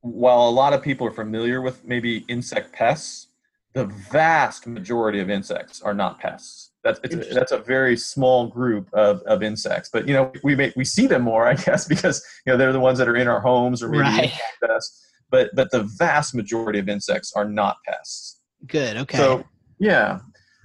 while 0.00 0.48
a 0.48 0.50
lot 0.50 0.72
of 0.72 0.82
people 0.82 1.06
are 1.06 1.12
familiar 1.12 1.60
with 1.60 1.84
maybe 1.84 2.24
insect 2.28 2.72
pests, 2.72 3.28
the 3.74 3.86
vast 4.10 4.66
majority 4.66 5.20
of 5.20 5.30
insects 5.30 5.82
are 5.82 5.94
not 5.94 6.18
pests. 6.18 6.70
That's 6.84 7.00
a, 7.04 7.16
that's 7.34 7.52
a 7.52 7.58
very 7.58 7.96
small 7.96 8.46
group 8.46 8.88
of, 8.94 9.20
of 9.22 9.42
insects, 9.42 9.90
but 9.92 10.06
you 10.06 10.14
know 10.14 10.32
we 10.42 10.54
may, 10.54 10.72
we 10.76 10.84
see 10.84 11.06
them 11.06 11.22
more, 11.22 11.46
I 11.46 11.54
guess, 11.66 11.86
because 11.86 12.24
you 12.46 12.52
know 12.52 12.56
they're 12.56 12.72
the 12.72 12.80
ones 12.80 12.98
that 12.98 13.08
are 13.08 13.16
in 13.16 13.28
our 13.28 13.40
homes 13.40 13.82
or 13.82 13.88
maybe 13.88 14.02
right. 14.02 14.32
us. 14.70 15.06
But 15.30 15.50
but 15.54 15.70
the 15.70 15.82
vast 15.98 16.34
majority 16.34 16.78
of 16.78 16.88
insects 16.88 17.32
are 17.34 17.44
not 17.44 17.76
pests. 17.86 18.40
Good. 18.66 18.96
Okay. 18.96 19.18
So 19.18 19.44
yeah. 19.78 20.20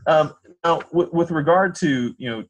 Um, 0.07 0.33
now 0.63 0.81
with, 0.91 1.11
with 1.11 1.31
regard 1.31 1.75
to 1.75 2.15
you 2.17 2.29
know 2.29 2.43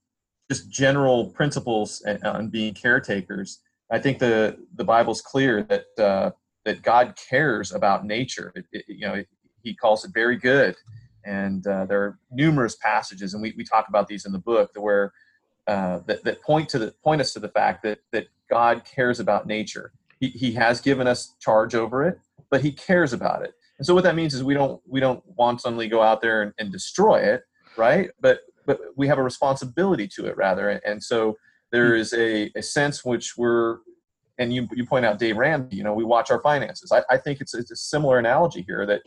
just 0.51 0.69
general 0.69 1.31
principles 1.31 2.05
on 2.23 2.49
being 2.49 2.73
caretakers, 2.73 3.59
I 3.91 3.99
think 3.99 4.19
the 4.19 4.57
the 4.75 4.83
Bible's 4.83 5.21
clear 5.21 5.63
that 5.63 5.85
uh, 5.97 6.31
that 6.65 6.81
God 6.81 7.15
cares 7.15 7.71
about 7.71 8.05
nature. 8.05 8.51
It, 8.55 8.65
it, 8.71 8.85
you 8.87 9.07
know, 9.07 9.23
he 9.61 9.73
calls 9.73 10.05
it 10.05 10.11
very 10.13 10.37
good. 10.37 10.75
And 11.25 11.65
uh, 11.67 11.85
there 11.85 12.01
are 12.01 12.19
numerous 12.31 12.75
passages, 12.75 13.33
and 13.33 13.41
we, 13.41 13.53
we 13.55 13.63
talk 13.63 13.87
about 13.87 14.07
these 14.07 14.25
in 14.25 14.33
the 14.33 14.39
book, 14.39 14.71
where 14.75 15.13
uh, 15.67 15.99
that, 16.05 16.23
that 16.25 16.41
point 16.41 16.67
to 16.69 16.79
the 16.79 16.93
point 17.03 17.21
us 17.21 17.31
to 17.33 17.39
the 17.39 17.47
fact 17.47 17.81
that 17.83 17.99
that 18.11 18.27
God 18.49 18.83
cares 18.83 19.21
about 19.21 19.47
nature. 19.47 19.93
He, 20.19 20.27
he 20.27 20.51
has 20.53 20.81
given 20.81 21.07
us 21.07 21.35
charge 21.39 21.75
over 21.75 22.05
it, 22.05 22.19
but 22.49 22.61
He 22.61 22.73
cares 22.73 23.13
about 23.13 23.43
it. 23.43 23.53
And 23.77 23.85
so 23.85 23.93
what 23.93 24.03
that 24.03 24.15
means 24.15 24.33
is 24.33 24.43
we 24.43 24.53
don't 24.53 24.81
we 24.85 24.99
don't 24.99 25.23
wantonly 25.37 25.87
go 25.87 26.01
out 26.01 26.21
there 26.21 26.41
and, 26.41 26.53
and 26.57 26.71
destroy 26.71 27.21
it, 27.21 27.43
right? 27.77 28.09
But 28.19 28.41
but 28.65 28.79
we 28.97 29.07
have 29.07 29.17
a 29.17 29.23
responsibility 29.23 30.07
to 30.15 30.25
it 30.25 30.35
rather. 30.35 30.69
And 30.69 31.01
so 31.01 31.37
there 31.71 31.95
is 31.95 32.13
a, 32.13 32.51
a 32.55 32.61
sense 32.61 33.03
which 33.03 33.37
we're 33.37 33.79
and 34.37 34.53
you 34.53 34.67
you 34.73 34.85
point 34.85 35.05
out 35.05 35.19
Dave 35.19 35.37
Ramsey, 35.37 35.77
you 35.77 35.83
know, 35.83 35.93
we 35.93 36.03
watch 36.03 36.31
our 36.31 36.41
finances. 36.41 36.91
I, 36.91 37.03
I 37.09 37.17
think 37.17 37.41
it's 37.41 37.53
it's 37.53 37.71
a 37.71 37.75
similar 37.75 38.19
analogy 38.19 38.63
here 38.67 38.85
that 38.85 39.01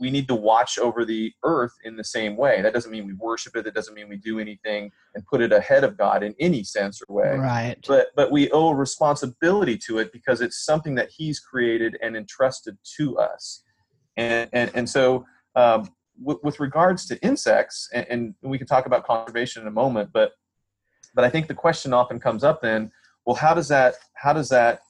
we 0.00 0.10
need 0.10 0.26
to 0.28 0.34
watch 0.34 0.78
over 0.78 1.04
the 1.04 1.32
earth 1.44 1.72
in 1.84 1.96
the 1.96 2.04
same 2.04 2.36
way. 2.36 2.62
That 2.62 2.74
doesn't 2.74 2.90
mean 2.90 3.06
we 3.06 3.14
worship 3.14 3.54
it. 3.56 3.64
That 3.64 3.74
doesn't 3.74 3.94
mean 3.94 4.08
we 4.08 4.16
do 4.16 4.40
anything 4.40 4.90
and 5.14 5.24
put 5.26 5.40
it 5.40 5.52
ahead 5.52 5.84
of 5.84 5.96
God 5.96 6.24
in 6.24 6.34
any 6.40 6.64
sense 6.64 7.00
or 7.06 7.14
way. 7.14 7.36
Right. 7.36 7.76
But 7.86 8.08
but 8.16 8.32
we 8.32 8.50
owe 8.50 8.70
responsibility 8.70 9.78
to 9.86 9.98
it 9.98 10.12
because 10.12 10.40
it's 10.40 10.64
something 10.64 10.94
that 10.96 11.10
He's 11.10 11.38
created 11.38 11.96
and 12.02 12.16
entrusted 12.16 12.76
to 12.96 13.18
us. 13.18 13.62
And 14.16 14.50
and 14.52 14.70
and 14.74 14.88
so 14.88 15.24
um, 15.54 15.88
with, 16.20 16.38
with, 16.42 16.60
regards 16.60 17.06
to 17.06 17.20
insects, 17.22 17.88
and, 17.92 18.06
and 18.10 18.34
we 18.42 18.58
can 18.58 18.66
talk 18.66 18.86
about 18.86 19.04
conservation 19.04 19.62
in 19.62 19.68
a 19.68 19.72
moment, 19.72 20.10
but 20.12 20.32
but 21.14 21.24
I 21.24 21.30
think 21.30 21.48
the 21.48 21.54
question 21.54 21.92
often 21.92 22.20
comes 22.20 22.44
up 22.44 22.60
then. 22.62 22.90
Well, 23.28 23.36
how 23.36 23.52
does 23.52 23.68
that 23.68 23.96
how 24.14 24.32
does 24.32 24.48
that 24.48 24.80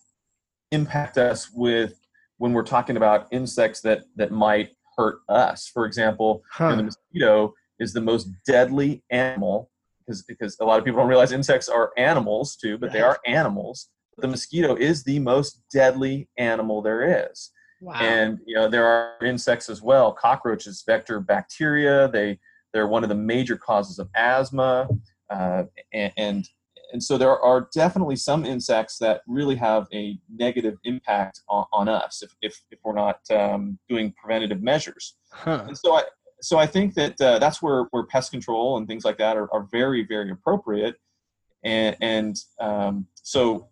impact 0.70 1.18
us 1.18 1.50
with 1.52 1.98
when 2.36 2.52
we're 2.52 2.62
talking 2.62 2.96
about 2.96 3.26
insects 3.32 3.80
that 3.80 4.04
that 4.14 4.30
might 4.30 4.70
hurt 4.96 5.22
us. 5.28 5.66
For 5.66 5.86
example, 5.86 6.44
huh. 6.48 6.68
you 6.68 6.70
know, 6.70 6.76
the 6.76 6.82
mosquito 6.84 7.54
is 7.80 7.92
the 7.92 8.00
most 8.00 8.28
deadly 8.46 9.02
animal 9.10 9.72
because 10.00 10.22
because 10.22 10.56
a 10.60 10.64
lot 10.64 10.78
of 10.78 10.84
people 10.84 11.00
don't 11.00 11.08
realize 11.08 11.32
insects 11.32 11.68
are 11.68 11.90
animals 11.96 12.54
too, 12.54 12.78
but 12.78 12.92
they 12.92 13.00
are 13.00 13.18
animals. 13.26 13.88
The 14.18 14.28
mosquito 14.28 14.76
is 14.76 15.02
the 15.02 15.18
most 15.18 15.60
deadly 15.72 16.28
animal 16.38 16.80
there 16.80 17.28
is. 17.28 17.50
Wow. 17.80 17.94
And 17.94 18.38
you 18.46 18.54
know 18.54 18.68
there 18.68 18.86
are 18.86 19.24
insects 19.24 19.68
as 19.68 19.82
well. 19.82 20.12
Cockroaches 20.12 20.84
vector 20.86 21.18
bacteria. 21.18 22.06
They 22.06 22.38
they're 22.72 22.86
one 22.86 23.02
of 23.02 23.08
the 23.08 23.16
major 23.16 23.56
causes 23.56 23.98
of 23.98 24.08
asthma. 24.14 24.88
Uh, 25.28 25.64
and, 25.92 26.12
and 26.16 26.48
and 26.92 27.02
so 27.02 27.18
there 27.18 27.38
are 27.38 27.68
definitely 27.74 28.16
some 28.16 28.44
insects 28.44 28.98
that 28.98 29.22
really 29.26 29.56
have 29.56 29.86
a 29.92 30.18
negative 30.34 30.76
impact 30.84 31.42
on, 31.48 31.66
on 31.72 31.88
us 31.88 32.22
if, 32.22 32.30
if, 32.40 32.60
if, 32.70 32.78
we're 32.84 32.94
not 32.94 33.20
um, 33.30 33.78
doing 33.88 34.14
preventative 34.22 34.62
measures. 34.62 35.16
Huh. 35.30 35.64
And 35.66 35.76
so 35.76 35.94
I, 35.94 36.04
so 36.40 36.58
I 36.58 36.66
think 36.66 36.94
that 36.94 37.20
uh, 37.20 37.38
that's 37.38 37.60
where, 37.60 37.84
where 37.90 38.04
pest 38.04 38.30
control 38.30 38.78
and 38.78 38.86
things 38.86 39.04
like 39.04 39.18
that 39.18 39.36
are, 39.36 39.52
are 39.52 39.68
very, 39.70 40.06
very 40.06 40.30
appropriate. 40.30 40.96
and 41.64 41.96
and 42.00 42.36
um, 42.60 43.06
so 43.14 43.68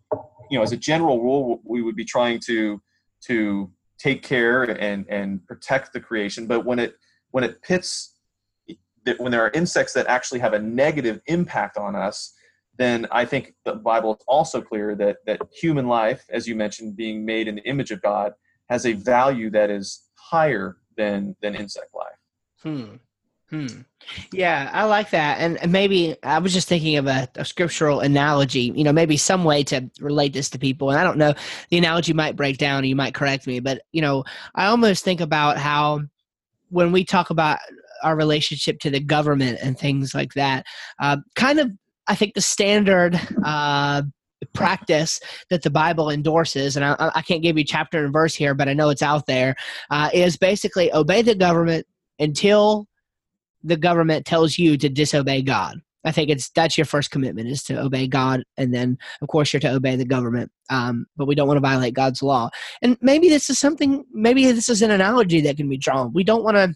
you 0.49 0.57
know 0.57 0.63
as 0.63 0.71
a 0.71 0.77
general 0.77 1.21
rule 1.21 1.61
we 1.63 1.81
would 1.81 1.95
be 1.95 2.05
trying 2.05 2.39
to 2.39 2.81
to 3.21 3.71
take 3.97 4.21
care 4.21 4.63
and 4.63 5.05
and 5.09 5.45
protect 5.47 5.93
the 5.93 5.99
creation 5.99 6.45
but 6.45 6.65
when 6.65 6.79
it 6.79 6.95
when 7.31 7.43
it 7.43 7.61
pits 7.61 8.15
when 9.17 9.31
there 9.31 9.41
are 9.41 9.51
insects 9.51 9.93
that 9.93 10.05
actually 10.07 10.39
have 10.39 10.53
a 10.53 10.59
negative 10.59 11.21
impact 11.27 11.77
on 11.77 11.95
us 11.95 12.33
then 12.77 13.07
I 13.11 13.25
think 13.25 13.53
the 13.65 13.73
Bible 13.73 14.15
is 14.15 14.23
also 14.27 14.61
clear 14.61 14.95
that 14.95 15.17
that 15.25 15.41
human 15.51 15.87
life, 15.87 16.25
as 16.29 16.47
you 16.47 16.55
mentioned, 16.55 16.95
being 16.95 17.25
made 17.25 17.47
in 17.47 17.55
the 17.55 17.67
image 17.67 17.91
of 17.91 18.01
God, 18.01 18.33
has 18.69 18.85
a 18.85 18.93
value 18.93 19.49
that 19.51 19.69
is 19.69 20.03
higher 20.15 20.77
than 20.95 21.35
than 21.41 21.55
insect 21.55 21.93
life. 21.93 22.19
Hmm. 22.61 22.95
Hmm. 23.49 23.81
Yeah, 24.33 24.69
I 24.73 24.83
like 24.83 25.11
that. 25.11 25.39
And 25.39 25.71
maybe 25.71 26.17
I 26.21 26.39
was 26.39 26.53
just 26.53 26.67
thinking 26.67 26.97
of 26.97 27.07
a, 27.07 27.29
a, 27.35 27.45
scriptural 27.45 28.01
analogy, 28.01 28.73
you 28.75 28.83
know, 28.83 28.91
maybe 28.91 29.15
some 29.15 29.45
way 29.45 29.63
to 29.65 29.89
relate 30.01 30.33
this 30.33 30.49
to 30.49 30.59
people. 30.59 30.89
And 30.89 30.99
I 30.99 31.03
don't 31.05 31.17
know, 31.17 31.33
the 31.69 31.77
analogy 31.77 32.11
might 32.11 32.35
break 32.35 32.57
down, 32.57 32.83
you 32.83 32.95
might 32.95 33.13
correct 33.13 33.47
me, 33.47 33.61
but, 33.61 33.81
you 33.93 34.01
know, 34.01 34.25
I 34.55 34.65
almost 34.65 35.05
think 35.05 35.21
about 35.21 35.57
how 35.57 36.01
when 36.69 36.91
we 36.91 37.05
talk 37.05 37.29
about 37.29 37.59
our 38.03 38.17
relationship 38.17 38.79
to 38.79 38.89
the 38.89 38.99
government 38.99 39.59
and 39.61 39.79
things 39.79 40.13
like 40.13 40.33
that, 40.33 40.65
uh, 40.99 41.17
kind 41.35 41.59
of 41.59 41.71
I 42.07 42.15
think 42.15 42.33
the 42.33 42.41
standard 42.41 43.19
uh, 43.43 44.03
practice 44.53 45.19
that 45.49 45.63
the 45.63 45.69
Bible 45.69 46.09
endorses, 46.09 46.75
and 46.75 46.85
I, 46.85 46.95
I, 47.15 47.21
can't 47.21 47.41
give 47.41 47.57
you 47.57 47.63
chapter 47.63 48.03
and 48.03 48.13
verse 48.13 48.35
here, 48.35 48.53
but 48.53 48.69
I 48.69 48.73
know 48.73 48.89
it's 48.89 49.01
out 49.01 49.25
there, 49.25 49.55
uh, 49.89 50.09
is 50.13 50.37
basically 50.37 50.93
obey 50.93 51.21
the 51.21 51.35
government 51.35 51.85
until 52.19 52.87
the 53.63 53.77
government 53.77 54.25
tells 54.25 54.57
you 54.57 54.77
to 54.77 54.89
disobey 54.89 55.41
God. 55.41 55.81
I 56.05 56.11
think 56.11 56.29
it's 56.29 56.49
that's 56.51 56.77
your 56.77 56.85
first 56.85 57.11
commitment 57.11 57.49
is 57.49 57.63
to 57.63 57.81
obey 57.81 58.07
God, 58.07 58.43
and 58.55 58.73
then 58.73 58.97
of 59.21 59.27
course 59.27 59.51
you're 59.51 59.59
to 59.61 59.73
obey 59.73 59.95
the 59.95 60.05
government. 60.05 60.51
Um, 60.69 61.05
but 61.17 61.27
we 61.27 61.35
don't 61.35 61.47
want 61.47 61.57
to 61.57 61.61
violate 61.61 61.95
God's 61.95 62.23
law. 62.23 62.49
And 62.81 62.97
maybe 63.01 63.27
this 63.27 63.49
is 63.49 63.59
something. 63.59 64.05
Maybe 64.13 64.49
this 64.51 64.69
is 64.69 64.81
an 64.81 64.91
analogy 64.91 65.41
that 65.41 65.57
can 65.57 65.67
be 65.67 65.77
drawn. 65.77 66.13
We 66.13 66.23
don't 66.23 66.43
want 66.43 66.55
to 66.55 66.73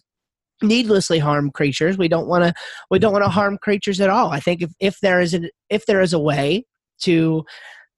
needlessly 0.62 1.20
harm 1.20 1.52
creatures. 1.52 1.98
We 1.98 2.08
don't 2.08 2.28
want 2.28 2.44
to 2.44 2.54
we 2.90 3.00
don't 3.00 3.14
want 3.14 3.26
to 3.26 3.30
harm 3.30 3.58
creatures 3.58 4.00
at 4.00 4.10
all. 4.10 4.32
I 4.32 4.40
think 4.40 4.62
if, 4.62 4.72
if 4.80 5.00
there 5.02 5.22
is 5.22 5.34
a 5.34 5.50
if 5.70 5.86
there 5.86 6.02
is 6.02 6.14
a 6.14 6.20
way 6.20 6.66
to 7.02 7.46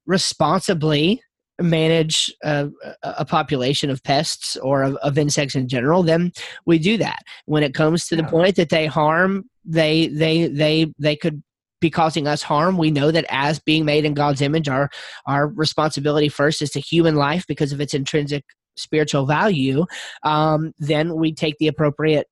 responsibly 0.06 1.22
manage 1.62 2.34
a, 2.44 2.70
a 3.04 3.26
population 3.26 3.90
of 3.90 4.04
pests 4.04 4.58
or 4.58 4.84
of, 4.84 4.96
of, 4.98 5.18
insects 5.18 5.56
in 5.56 5.68
general, 5.68 6.02
then 6.02 6.32
we 6.66 6.80
do 6.80 6.98
that. 6.98 7.20
When 7.46 7.64
it 7.64 7.76
comes 7.76 8.08
to 8.08 8.16
the 8.16 8.24
point 8.24 8.56
that 8.56 8.70
they 8.70 8.88
harm, 8.88 9.46
they 9.64 10.08
they 10.08 10.48
they 10.48 10.92
they 11.00 11.16
could 11.16 11.44
be 11.80 11.90
causing 11.90 12.28
us 12.28 12.42
harm. 12.42 12.78
We 12.78 12.92
know 12.92 13.12
that 13.12 13.26
as 13.30 13.60
being 13.60 13.86
made 13.86 14.06
in 14.06 14.14
God's 14.14 14.42
image, 14.42 14.68
our 14.68 14.90
our 15.28 15.48
responsibility 15.48 16.30
first 16.30 16.62
is 16.62 16.72
to 16.72 16.80
human 16.80 17.16
life 17.16 17.46
because 17.48 17.72
of 17.72 17.82
its 17.82 17.94
intrinsic 17.94 18.44
spiritual 18.76 19.26
value. 19.26 19.86
Um, 20.24 20.74
then 20.80 21.16
we 21.16 21.34
take 21.34 21.58
the 21.60 21.68
appropriate 21.68 22.28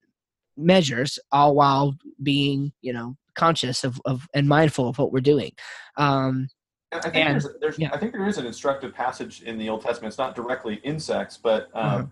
measures 0.62 1.20
all 1.32 1.56
while 1.56 1.96
being 2.22 2.72
you 2.82 2.94
know 2.94 3.16
conscious 3.36 3.84
of, 3.84 4.02
of 4.06 4.28
and 4.34 4.48
mindful 4.48 4.88
of 4.88 4.98
what 4.98 5.12
we're 5.12 5.20
doing 5.22 5.52
um, 5.98 6.48
I 6.92 7.00
think, 7.00 7.16
and, 7.16 7.34
there's, 7.42 7.48
there's 7.62 7.80
yeah. 7.80 7.90
I 7.94 7.98
think 7.98 8.12
there 8.12 8.28
is 8.28 8.38
an 8.38 8.46
instructive 8.46 8.94
passage 8.94 9.44
in 9.44 9.58
the 9.58 9.70
Old 9.70 9.82
Testament. 9.82 10.12
It's 10.12 10.18
not 10.18 10.36
directly 10.36 10.76
insects, 10.84 11.38
but 11.38 11.70
um, 11.74 11.84
mm-hmm. 11.92 12.06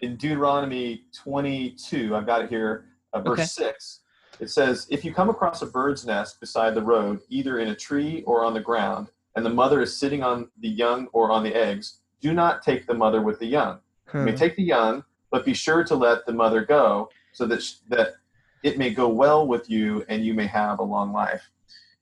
in 0.00 0.16
Deuteronomy 0.16 1.04
22, 1.14 2.16
I've 2.16 2.26
got 2.26 2.42
it 2.42 2.48
here, 2.48 2.86
uh, 3.12 3.20
verse 3.20 3.40
okay. 3.40 3.70
6, 3.72 4.00
it 4.40 4.50
says, 4.50 4.86
If 4.90 5.04
you 5.04 5.12
come 5.12 5.28
across 5.28 5.60
a 5.60 5.66
bird's 5.66 6.06
nest 6.06 6.40
beside 6.40 6.74
the 6.74 6.82
road, 6.82 7.20
either 7.28 7.58
in 7.58 7.68
a 7.68 7.74
tree 7.74 8.22
or 8.26 8.44
on 8.44 8.54
the 8.54 8.60
ground, 8.60 9.10
and 9.36 9.44
the 9.44 9.50
mother 9.50 9.82
is 9.82 9.94
sitting 9.94 10.22
on 10.22 10.48
the 10.60 10.68
young 10.68 11.08
or 11.12 11.30
on 11.30 11.42
the 11.42 11.54
eggs, 11.54 11.98
do 12.20 12.32
not 12.32 12.62
take 12.62 12.86
the 12.86 12.94
mother 12.94 13.20
with 13.20 13.38
the 13.38 13.46
young. 13.46 13.78
Hmm. 14.06 14.18
You 14.18 14.24
may 14.24 14.30
hmm. 14.30 14.38
take 14.38 14.56
the 14.56 14.62
young, 14.62 15.04
but 15.30 15.44
be 15.44 15.52
sure 15.52 15.84
to 15.84 15.94
let 15.94 16.24
the 16.24 16.32
mother 16.32 16.64
go 16.64 17.10
so 17.34 17.44
that 17.46 17.62
that 17.88 18.14
it 18.62 18.78
may 18.78 18.90
go 18.90 19.08
well 19.08 19.46
with 19.46 19.68
you 19.68 20.04
and 20.08 20.24
you 20.24 20.32
may 20.32 20.46
have 20.46 20.78
a 20.78 20.82
long 20.82 21.12
life. 21.12 21.50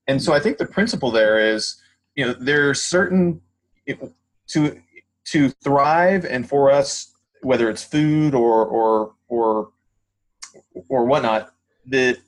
And 0.07 0.23
so 0.23 0.33
I 0.33 0.39
think 0.39 0.59
the 0.59 0.67
principle 0.67 1.11
there 1.11 1.39
is, 1.39 1.81
you 2.15 2.25
know, 2.25 2.35
there 2.35 2.71
are 2.71 2.75
certain 2.75 3.41
to 4.49 4.81
to 5.25 5.49
thrive 5.49 6.25
and 6.25 6.49
for 6.49 6.71
us, 6.71 7.15
whether 7.43 7.69
it's 7.69 7.83
food 7.83 8.35
or 8.35 8.65
or 8.65 9.15
or 9.29 9.71
or 10.89 11.05
whatnot, 11.07 11.53
that 11.87 12.19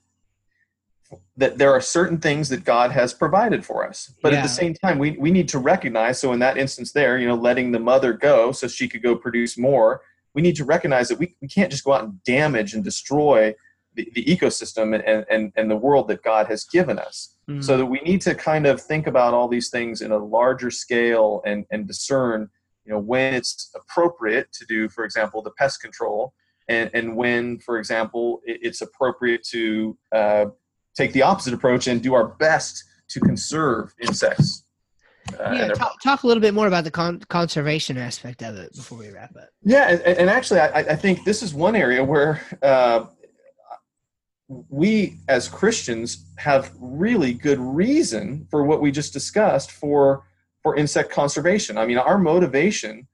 that 1.36 1.58
there 1.58 1.72
are 1.72 1.80
certain 1.80 2.18
things 2.18 2.48
that 2.48 2.64
God 2.64 2.90
has 2.90 3.12
provided 3.12 3.64
for 3.64 3.86
us. 3.86 4.14
But 4.22 4.32
yeah. 4.32 4.38
at 4.38 4.42
the 4.42 4.48
same 4.48 4.74
time, 4.74 4.98
we, 4.98 5.12
we 5.12 5.30
need 5.30 5.48
to 5.48 5.58
recognize, 5.58 6.18
so 6.18 6.32
in 6.32 6.38
that 6.40 6.56
instance 6.56 6.92
there, 6.92 7.18
you 7.18 7.26
know, 7.26 7.34
letting 7.34 7.72
the 7.72 7.78
mother 7.78 8.12
go 8.12 8.52
so 8.52 8.66
she 8.66 8.88
could 8.88 9.02
go 9.02 9.14
produce 9.14 9.58
more 9.58 10.00
we 10.34 10.42
need 10.42 10.56
to 10.56 10.64
recognize 10.64 11.08
that 11.08 11.18
we, 11.18 11.34
we 11.40 11.48
can't 11.48 11.70
just 11.70 11.84
go 11.84 11.92
out 11.92 12.04
and 12.04 12.22
damage 12.24 12.74
and 12.74 12.82
destroy 12.82 13.54
the, 13.94 14.10
the 14.14 14.24
ecosystem 14.24 14.94
and, 14.94 15.24
and, 15.30 15.52
and 15.56 15.70
the 15.70 15.76
world 15.76 16.08
that 16.08 16.22
God 16.22 16.46
has 16.48 16.64
given 16.64 16.98
us. 16.98 17.36
Mm-hmm. 17.48 17.60
So 17.60 17.76
that 17.76 17.86
we 17.86 18.00
need 18.00 18.20
to 18.22 18.34
kind 18.34 18.66
of 18.66 18.80
think 18.80 19.06
about 19.06 19.34
all 19.34 19.48
these 19.48 19.70
things 19.70 20.02
in 20.02 20.10
a 20.10 20.18
larger 20.18 20.70
scale 20.70 21.42
and, 21.46 21.64
and 21.70 21.86
discern, 21.86 22.50
you 22.84 22.92
know, 22.92 22.98
when 22.98 23.34
it's 23.34 23.70
appropriate 23.74 24.52
to 24.52 24.66
do, 24.66 24.88
for 24.88 25.04
example, 25.04 25.42
the 25.42 25.52
pest 25.52 25.80
control 25.80 26.34
and, 26.68 26.90
and 26.94 27.14
when, 27.14 27.58
for 27.58 27.78
example, 27.78 28.40
it's 28.44 28.80
appropriate 28.80 29.44
to 29.50 29.96
uh, 30.12 30.46
take 30.96 31.12
the 31.12 31.22
opposite 31.22 31.52
approach 31.52 31.86
and 31.86 32.02
do 32.02 32.14
our 32.14 32.28
best 32.28 32.84
to 33.08 33.20
conserve 33.20 33.94
insects 34.00 34.63
uh, 35.40 35.52
yeah, 35.52 35.68
talk, 35.68 36.00
talk, 36.02 36.22
a 36.22 36.26
little 36.26 36.40
bit 36.40 36.54
more 36.54 36.66
about 36.66 36.84
the 36.84 36.90
con- 36.90 37.20
conservation 37.28 37.96
aspect 37.96 38.42
of 38.42 38.56
it 38.56 38.74
before 38.74 38.98
we 38.98 39.10
wrap 39.10 39.34
up. 39.36 39.48
Yeah, 39.62 39.90
and, 39.90 40.02
and 40.02 40.30
actually, 40.30 40.60
I, 40.60 40.80
I, 40.80 40.96
think 40.96 41.24
this 41.24 41.42
is 41.42 41.54
one 41.54 41.76
area 41.76 42.04
where 42.04 42.40
uh, 42.62 43.06
we 44.68 45.16
as 45.28 45.48
Christians 45.48 46.26
have 46.36 46.72
really 46.78 47.32
good 47.32 47.58
reason 47.58 48.46
for 48.50 48.64
what 48.64 48.80
we 48.80 48.90
just 48.90 49.12
discussed 49.12 49.72
for 49.72 50.24
for 50.62 50.76
insect 50.76 51.10
conservation. 51.10 51.78
I 51.78 51.86
mean, 51.86 51.98
our 51.98 52.18
motivation 52.18 53.06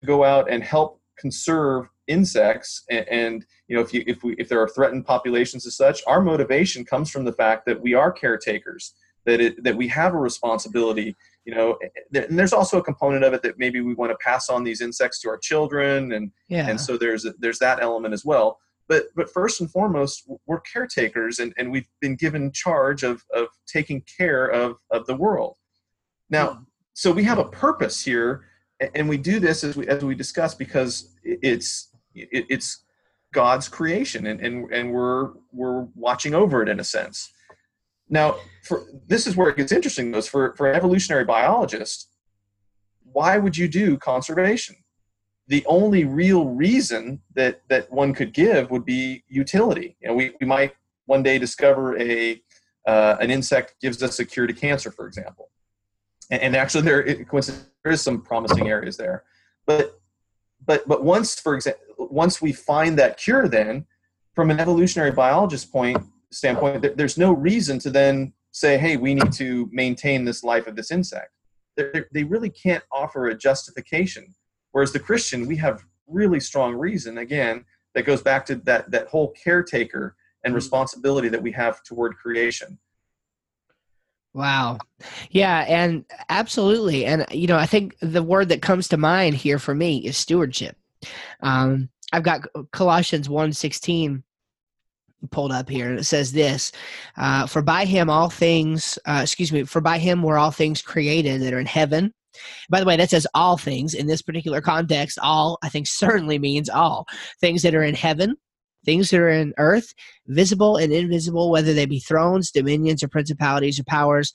to 0.00 0.06
go 0.06 0.24
out 0.24 0.50
and 0.50 0.62
help 0.62 1.00
conserve 1.18 1.88
insects 2.06 2.84
and, 2.90 3.08
and 3.08 3.46
you 3.66 3.76
know 3.76 3.82
if 3.82 3.92
you 3.92 4.02
if 4.06 4.22
we 4.22 4.34
if 4.38 4.48
there 4.48 4.60
are 4.60 4.68
threatened 4.68 5.06
populations 5.06 5.66
as 5.66 5.76
such, 5.76 6.02
our 6.06 6.20
motivation 6.20 6.84
comes 6.84 7.10
from 7.10 7.24
the 7.24 7.32
fact 7.32 7.66
that 7.66 7.80
we 7.80 7.94
are 7.94 8.10
caretakers 8.10 8.94
that 9.28 9.40
it, 9.40 9.62
that 9.62 9.76
we 9.76 9.86
have 9.88 10.14
a 10.14 10.18
responsibility 10.18 11.14
you 11.48 11.54
know 11.54 11.78
and 12.14 12.38
there's 12.38 12.52
also 12.52 12.76
a 12.76 12.82
component 12.82 13.24
of 13.24 13.32
it 13.32 13.42
that 13.42 13.58
maybe 13.58 13.80
we 13.80 13.94
want 13.94 14.12
to 14.12 14.18
pass 14.22 14.50
on 14.50 14.62
these 14.62 14.82
insects 14.82 15.18
to 15.18 15.30
our 15.30 15.38
children 15.38 16.12
and 16.12 16.30
yeah. 16.48 16.68
and 16.68 16.78
so 16.78 16.98
there's 16.98 17.26
there's 17.38 17.58
that 17.58 17.82
element 17.82 18.12
as 18.12 18.22
well 18.22 18.58
but 18.86 19.04
but 19.16 19.32
first 19.32 19.62
and 19.62 19.70
foremost 19.70 20.28
we're 20.46 20.60
caretakers 20.60 21.38
and, 21.38 21.54
and 21.56 21.72
we've 21.72 21.88
been 22.02 22.16
given 22.16 22.52
charge 22.52 23.02
of 23.02 23.24
of 23.34 23.46
taking 23.66 24.02
care 24.02 24.48
of 24.48 24.76
of 24.90 25.06
the 25.06 25.16
world 25.16 25.56
now 26.28 26.52
hmm. 26.52 26.62
so 26.92 27.10
we 27.10 27.24
have 27.24 27.38
a 27.38 27.48
purpose 27.48 28.04
here 28.04 28.44
and 28.94 29.08
we 29.08 29.16
do 29.16 29.40
this 29.40 29.64
as 29.64 29.74
we 29.74 29.88
as 29.88 30.04
we 30.04 30.14
discuss 30.14 30.54
because 30.54 31.14
it's 31.24 31.88
it's 32.14 32.84
god's 33.32 33.68
creation 33.68 34.26
and 34.26 34.38
and, 34.42 34.70
and 34.70 34.92
we're 34.92 35.30
we're 35.52 35.86
watching 35.94 36.34
over 36.34 36.62
it 36.62 36.68
in 36.68 36.78
a 36.78 36.84
sense 36.84 37.32
now, 38.08 38.36
for, 38.64 38.86
this 39.06 39.26
is 39.26 39.36
where 39.36 39.48
it 39.48 39.56
gets 39.56 39.72
interesting, 39.72 40.10
though. 40.10 40.22
For, 40.22 40.54
for 40.56 40.70
an 40.70 40.76
evolutionary 40.76 41.24
biologist, 41.24 42.08
why 43.12 43.38
would 43.38 43.56
you 43.56 43.68
do 43.68 43.96
conservation? 43.96 44.76
The 45.46 45.64
only 45.66 46.04
real 46.04 46.46
reason 46.46 47.20
that, 47.34 47.62
that 47.68 47.90
one 47.90 48.12
could 48.12 48.32
give 48.34 48.70
would 48.70 48.84
be 48.84 49.24
utility. 49.28 49.96
You 50.00 50.08
know, 50.08 50.14
we, 50.14 50.32
we 50.40 50.46
might 50.46 50.74
one 51.06 51.22
day 51.22 51.38
discover 51.38 51.98
a, 51.98 52.42
uh, 52.86 53.16
an 53.20 53.30
insect 53.30 53.76
gives 53.80 54.02
us 54.02 54.18
a 54.18 54.24
cure 54.24 54.46
to 54.46 54.52
cancer, 54.52 54.90
for 54.90 55.06
example. 55.06 55.50
And, 56.30 56.42
and 56.42 56.56
actually, 56.56 56.84
there, 56.84 57.02
there 57.04 57.92
is 57.92 58.02
some 58.02 58.20
promising 58.20 58.68
areas 58.68 58.96
there. 58.96 59.24
But, 59.66 59.98
but, 60.64 60.86
but 60.86 61.02
once, 61.02 61.38
for 61.40 61.54
example, 61.54 61.82
once 61.98 62.40
we 62.42 62.52
find 62.52 62.98
that 62.98 63.16
cure, 63.16 63.48
then 63.48 63.86
from 64.34 64.50
an 64.50 64.60
evolutionary 64.60 65.10
biologist 65.10 65.72
point, 65.72 65.98
standpoint, 66.30 66.96
there's 66.96 67.18
no 67.18 67.32
reason 67.32 67.78
to 67.80 67.90
then 67.90 68.32
say, 68.52 68.78
hey, 68.78 68.96
we 68.96 69.14
need 69.14 69.32
to 69.32 69.68
maintain 69.72 70.24
this 70.24 70.42
life 70.42 70.66
of 70.66 70.76
this 70.76 70.90
insect. 70.90 71.30
They're, 71.76 72.08
they 72.12 72.24
really 72.24 72.50
can't 72.50 72.82
offer 72.90 73.28
a 73.28 73.34
justification. 73.36 74.34
Whereas 74.72 74.92
the 74.92 74.98
Christian, 74.98 75.46
we 75.46 75.56
have 75.56 75.84
really 76.06 76.40
strong 76.40 76.74
reason, 76.74 77.18
again, 77.18 77.64
that 77.94 78.02
goes 78.02 78.22
back 78.22 78.44
to 78.46 78.56
that, 78.56 78.90
that 78.90 79.08
whole 79.08 79.32
caretaker 79.32 80.16
and 80.44 80.50
mm-hmm. 80.50 80.56
responsibility 80.56 81.28
that 81.28 81.42
we 81.42 81.52
have 81.52 81.82
toward 81.82 82.16
creation. 82.16 82.78
Wow. 84.34 84.78
Yeah, 85.30 85.64
and 85.66 86.04
absolutely. 86.28 87.06
And 87.06 87.26
you 87.30 87.46
know, 87.46 87.56
I 87.56 87.66
think 87.66 87.96
the 88.00 88.22
word 88.22 88.50
that 88.50 88.62
comes 88.62 88.88
to 88.88 88.96
mind 88.96 89.34
here 89.34 89.58
for 89.58 89.74
me 89.74 89.98
is 89.98 90.16
stewardship. 90.16 90.76
Um, 91.40 91.88
I've 92.12 92.22
got 92.22 92.46
Colossians 92.70 93.28
1:16 93.28 94.22
pulled 95.30 95.52
up 95.52 95.68
here, 95.68 95.90
and 95.90 95.98
it 95.98 96.04
says 96.04 96.32
this: 96.32 96.72
uh, 97.16 97.46
"For 97.46 97.62
by 97.62 97.84
him 97.84 98.10
all 98.10 98.30
things, 98.30 98.98
uh, 99.06 99.20
excuse 99.22 99.52
me, 99.52 99.64
for 99.64 99.80
by 99.80 99.98
him 99.98 100.22
were 100.22 100.38
all 100.38 100.50
things 100.50 100.82
created 100.82 101.42
that 101.42 101.52
are 101.52 101.60
in 101.60 101.66
heaven." 101.66 102.12
By 102.70 102.80
the 102.80 102.86
way, 102.86 102.96
that 102.96 103.10
says 103.10 103.26
all 103.34 103.56
things 103.56 103.94
in 103.94 104.06
this 104.06 104.22
particular 104.22 104.60
context. 104.60 105.18
All 105.20 105.58
I 105.62 105.68
think 105.68 105.86
certainly 105.88 106.38
means 106.38 106.68
all 106.68 107.06
things 107.40 107.62
that 107.62 107.74
are 107.74 107.82
in 107.82 107.94
heaven, 107.94 108.36
things 108.84 109.10
that 109.10 109.20
are 109.20 109.28
in 109.28 109.54
earth, 109.58 109.92
visible 110.26 110.76
and 110.76 110.92
invisible, 110.92 111.50
whether 111.50 111.74
they 111.74 111.86
be 111.86 112.00
thrones, 112.00 112.50
dominions, 112.50 113.02
or 113.02 113.08
principalities 113.08 113.80
or 113.80 113.84
powers. 113.84 114.32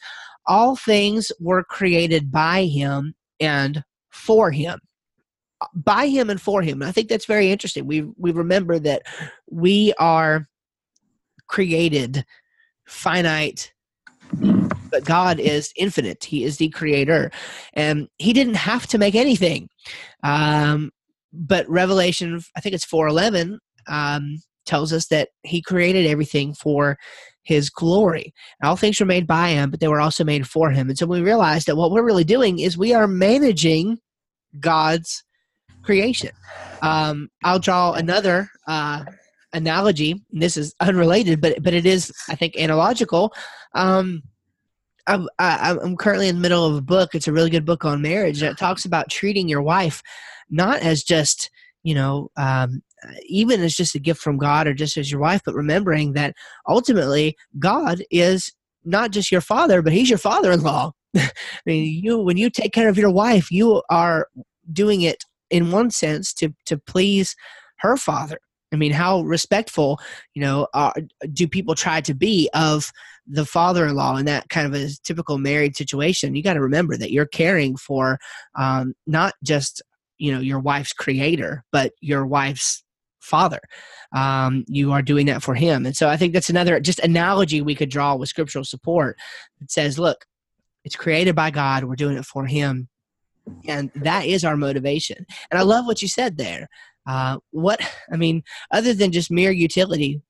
All 0.47 0.75
things 0.75 1.31
were 1.39 1.63
created 1.63 2.31
by 2.31 2.65
him 2.65 3.13
and 3.39 3.83
for 4.11 4.51
him 4.51 4.79
by 5.73 6.07
him 6.07 6.29
and 6.29 6.41
for 6.41 6.61
him. 6.61 6.81
And 6.81 6.89
I 6.89 6.91
think 6.91 7.09
that's 7.09 7.25
very 7.25 7.51
interesting. 7.51 7.85
We 7.85 8.01
we 8.17 8.31
remember 8.31 8.79
that 8.79 9.03
we 9.49 9.93
are 9.99 10.45
created 11.47 12.25
finite 12.87 13.73
but 14.93 15.03
God 15.05 15.39
is 15.39 15.73
infinite. 15.75 16.23
He 16.23 16.43
is 16.43 16.57
the 16.57 16.69
creator. 16.69 17.31
And 17.73 18.07
he 18.19 18.31
didn't 18.31 18.53
have 18.53 18.85
to 18.87 18.99
make 18.99 19.15
anything. 19.15 19.67
Um, 20.23 20.91
but 21.33 21.67
Revelation, 21.67 22.39
I 22.55 22.61
think 22.61 22.75
it's 22.75 22.85
411, 22.85 23.59
um, 23.87 24.37
tells 24.67 24.93
us 24.93 25.07
that 25.07 25.29
he 25.41 25.63
created 25.63 26.05
everything 26.05 26.53
for 26.53 26.97
his 27.41 27.71
glory. 27.71 28.33
All 28.63 28.75
things 28.75 28.99
were 28.99 29.05
made 29.05 29.25
by 29.25 29.49
him, 29.49 29.71
but 29.71 29.79
they 29.79 29.87
were 29.87 29.99
also 29.99 30.23
made 30.23 30.47
for 30.47 30.69
him. 30.69 30.89
And 30.89 30.97
so 30.97 31.07
we 31.07 31.21
realize 31.21 31.65
that 31.65 31.75
what 31.75 31.91
we're 31.91 32.05
really 32.05 32.23
doing 32.23 32.59
is 32.59 32.77
we 32.77 32.93
are 32.93 33.07
managing 33.07 33.97
God's 34.59 35.23
creation. 35.81 36.31
Um, 36.83 37.29
I'll 37.43 37.59
draw 37.59 37.93
another 37.93 38.47
uh, 38.67 39.03
analogy. 39.53 40.23
this 40.31 40.57
is 40.57 40.75
unrelated, 40.79 41.41
but 41.41 41.61
but 41.63 41.73
it 41.73 41.85
is, 41.85 42.11
I 42.29 42.35
think, 42.35 42.57
analogical. 42.57 43.33
Um, 43.73 44.23
I'm, 45.05 45.27
I'm 45.37 45.97
currently 45.97 46.29
in 46.29 46.35
the 46.35 46.41
middle 46.41 46.65
of 46.65 46.75
a 46.77 46.81
book. 46.81 47.13
It's 47.13 47.27
a 47.27 47.33
really 47.33 47.49
good 47.49 47.65
book 47.65 47.83
on 47.83 48.01
marriage, 48.01 48.41
it 48.41 48.57
talks 48.57 48.85
about 48.85 49.09
treating 49.09 49.49
your 49.49 49.61
wife 49.61 50.01
not 50.49 50.81
as 50.81 51.03
just 51.03 51.49
you 51.83 51.95
know 51.95 52.29
um, 52.37 52.81
even 53.25 53.61
as 53.61 53.73
just 53.73 53.95
a 53.95 53.99
gift 53.99 54.21
from 54.21 54.37
God 54.37 54.67
or 54.67 54.73
just 54.73 54.95
as 54.95 55.11
your 55.11 55.19
wife, 55.19 55.41
but 55.45 55.55
remembering 55.55 56.13
that 56.13 56.35
ultimately 56.67 57.35
God 57.59 58.01
is 58.09 58.53
not 58.85 59.11
just 59.11 59.31
your 59.31 59.41
father, 59.41 59.81
but 59.81 59.91
He's 59.91 60.09
your 60.09 60.19
father-in-law. 60.19 60.91
I 61.15 61.29
mean, 61.65 62.03
you 62.03 62.19
when 62.19 62.37
you 62.37 62.49
take 62.49 62.73
care 62.73 62.87
of 62.87 62.97
your 62.97 63.11
wife, 63.11 63.51
you 63.51 63.81
are 63.89 64.27
doing 64.71 65.01
it 65.01 65.23
in 65.49 65.71
one 65.71 65.91
sense 65.91 66.33
to 66.35 66.53
to 66.65 66.77
please 66.77 67.35
her 67.79 67.97
father. 67.97 68.39
I 68.73 68.75
mean, 68.75 68.91
how 68.91 69.21
respectful, 69.21 69.99
you 70.33 70.41
know, 70.41 70.67
uh, 70.73 70.91
do 71.31 71.47
people 71.47 71.75
try 71.75 72.01
to 72.01 72.13
be 72.13 72.49
of 72.53 72.91
the 73.27 73.45
father-in-law 73.45 74.17
in 74.17 74.25
that 74.25 74.49
kind 74.49 74.67
of 74.67 74.73
a 74.73 74.89
typical 75.03 75.37
married 75.37 75.75
situation? 75.75 76.35
You 76.35 76.43
got 76.43 76.55
to 76.55 76.61
remember 76.61 76.97
that 76.97 77.11
you're 77.11 77.27
caring 77.27 77.77
for 77.77 78.19
um, 78.55 78.93
not 79.05 79.35
just 79.43 79.81
you 80.17 80.31
know 80.31 80.39
your 80.39 80.59
wife's 80.59 80.93
creator, 80.93 81.63
but 81.71 81.93
your 82.01 82.25
wife's 82.25 82.83
father. 83.19 83.59
Um, 84.15 84.65
you 84.67 84.91
are 84.91 85.01
doing 85.01 85.27
that 85.27 85.43
for 85.43 85.55
him, 85.55 85.85
and 85.85 85.95
so 85.95 86.09
I 86.09 86.17
think 86.17 86.33
that's 86.33 86.49
another 86.49 86.79
just 86.79 86.99
analogy 86.99 87.61
we 87.61 87.75
could 87.75 87.89
draw 87.89 88.15
with 88.15 88.29
scriptural 88.29 88.65
support 88.65 89.17
that 89.59 89.71
says, 89.71 89.99
look, 89.99 90.25
it's 90.83 90.95
created 90.95 91.35
by 91.35 91.51
God. 91.51 91.83
We're 91.83 91.95
doing 91.95 92.17
it 92.17 92.25
for 92.25 92.45
Him 92.45 92.89
and 93.67 93.91
that 93.95 94.25
is 94.25 94.43
our 94.43 94.55
motivation 94.55 95.25
and 95.51 95.59
i 95.59 95.61
love 95.61 95.85
what 95.85 96.01
you 96.01 96.07
said 96.07 96.37
there 96.37 96.67
uh, 97.07 97.37
what 97.51 97.79
i 98.11 98.17
mean 98.17 98.43
other 98.71 98.93
than 98.93 99.11
just 99.11 99.31
mere 99.31 99.51
utility 99.51 100.21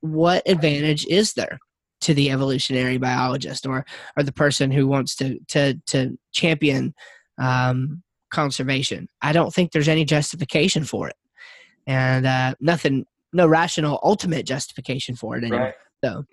what 0.00 0.42
advantage 0.46 1.06
is 1.06 1.32
there 1.34 1.58
to 2.00 2.14
the 2.14 2.30
evolutionary 2.30 2.98
biologist 2.98 3.66
or 3.66 3.84
or 4.16 4.22
the 4.22 4.32
person 4.32 4.70
who 4.70 4.86
wants 4.86 5.16
to 5.16 5.38
to 5.48 5.74
to 5.86 6.18
champion 6.32 6.94
um, 7.38 8.02
conservation 8.30 9.08
i 9.22 9.32
don't 9.32 9.52
think 9.52 9.72
there's 9.72 9.88
any 9.88 10.04
justification 10.04 10.84
for 10.84 11.08
it 11.08 11.16
and 11.86 12.26
uh, 12.26 12.54
nothing 12.60 13.04
no 13.32 13.46
rational 13.46 14.00
ultimate 14.02 14.46
justification 14.46 15.14
for 15.14 15.36
it 15.36 15.44
anymore 15.44 15.60
right. 15.60 15.74
so 16.04 16.24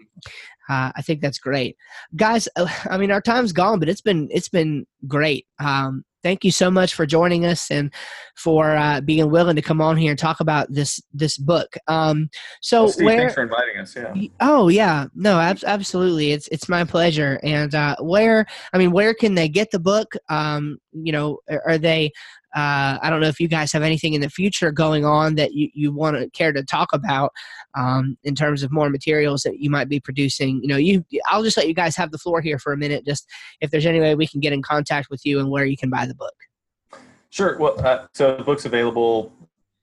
uh, 0.68 0.92
I 0.96 1.02
think 1.04 1.22
that's 1.22 1.38
great, 1.38 1.78
guys. 2.16 2.48
Uh, 2.56 2.68
I 2.90 2.98
mean, 2.98 3.12
our 3.12 3.22
time's 3.22 3.54
gone, 3.54 3.80
but 3.80 3.88
it's 3.90 4.02
been 4.02 4.28
it's 4.32 4.50
been 4.50 4.88
great. 5.08 5.46
Um, 5.60 6.04
thank 6.26 6.44
you 6.44 6.50
so 6.50 6.72
much 6.72 6.96
for 6.96 7.06
joining 7.06 7.46
us 7.46 7.70
and 7.70 7.94
for 8.36 8.76
uh, 8.76 9.00
being 9.00 9.30
willing 9.30 9.56
to 9.56 9.62
come 9.62 9.80
on 9.80 9.96
here 9.96 10.10
and 10.10 10.18
talk 10.18 10.40
about 10.40 10.66
this 10.74 11.00
this 11.14 11.38
book. 11.38 11.76
Um, 11.88 12.30
so, 12.62 12.84
well, 12.84 12.92
Steve, 12.92 13.06
where, 13.06 13.18
thanks 13.18 13.34
for 13.36 13.44
inviting 13.44 13.78
us. 13.80 13.96
Yeah. 13.96 14.28
Oh 14.40 14.68
yeah, 14.68 15.06
no, 15.14 15.40
ab- 15.40 15.64
absolutely. 15.68 16.32
It's 16.32 16.48
it's 16.48 16.68
my 16.68 16.84
pleasure. 16.84 17.40
And 17.44 17.76
uh, 17.76 17.96
where 18.00 18.48
I 18.74 18.80
mean, 18.80 18.92
where 18.92 19.14
can 19.14 19.36
they 19.36 19.48
get 19.48 19.70
the 19.70 19.80
book? 19.80 20.16
Um, 20.28 20.80
you 20.94 21.12
know, 21.12 21.38
are 21.48 21.78
they 21.78 22.12
uh, 22.56 22.98
I 23.02 23.10
don't 23.10 23.20
know 23.20 23.28
if 23.28 23.40
you 23.40 23.50
guys 23.50 23.74
have 23.74 23.84
anything 23.84 24.14
in 24.14 24.22
the 24.22 24.30
future 24.30 24.72
going 24.72 25.04
on 25.04 25.36
that 25.36 25.54
you, 25.54 25.70
you 25.74 25.92
want 25.92 26.16
to 26.18 26.30
care 26.30 26.54
to 26.54 26.64
talk 26.64 26.94
about 26.94 27.34
um, 27.78 28.18
in 28.24 28.34
terms 28.34 28.64
of 28.64 28.72
more 28.72 28.90
materials 28.90 29.42
that 29.42 29.60
you 29.60 29.70
might 29.70 29.90
be 29.90 30.00
producing. 30.00 30.62
You 30.62 30.70
know, 30.70 30.78
you 30.78 31.04
I'll 31.28 31.44
just 31.44 31.58
let 31.58 31.68
you 31.68 31.74
guys 31.74 31.98
have 31.98 32.12
the 32.12 32.18
floor 32.18 32.40
here 32.40 32.58
for 32.58 32.72
a 32.72 32.78
minute. 32.78 33.06
Just 33.06 33.28
if 33.60 33.72
there's 33.72 33.86
any 33.86 34.00
way 34.00 34.16
we 34.16 34.26
can 34.26 34.40
get 34.40 34.54
in 34.54 34.62
contact 34.62 35.10
with 35.10 35.26
you 35.26 35.40
and 35.40 35.50
where 35.50 35.66
you 35.66 35.76
can 35.76 35.90
buy 35.90 36.06
the 36.06 36.16
book. 36.16 36.34
Sure. 37.30 37.58
Well, 37.58 37.86
uh, 37.86 38.08
so 38.14 38.38
the 38.38 38.44
book's 38.44 38.64
available 38.64 39.34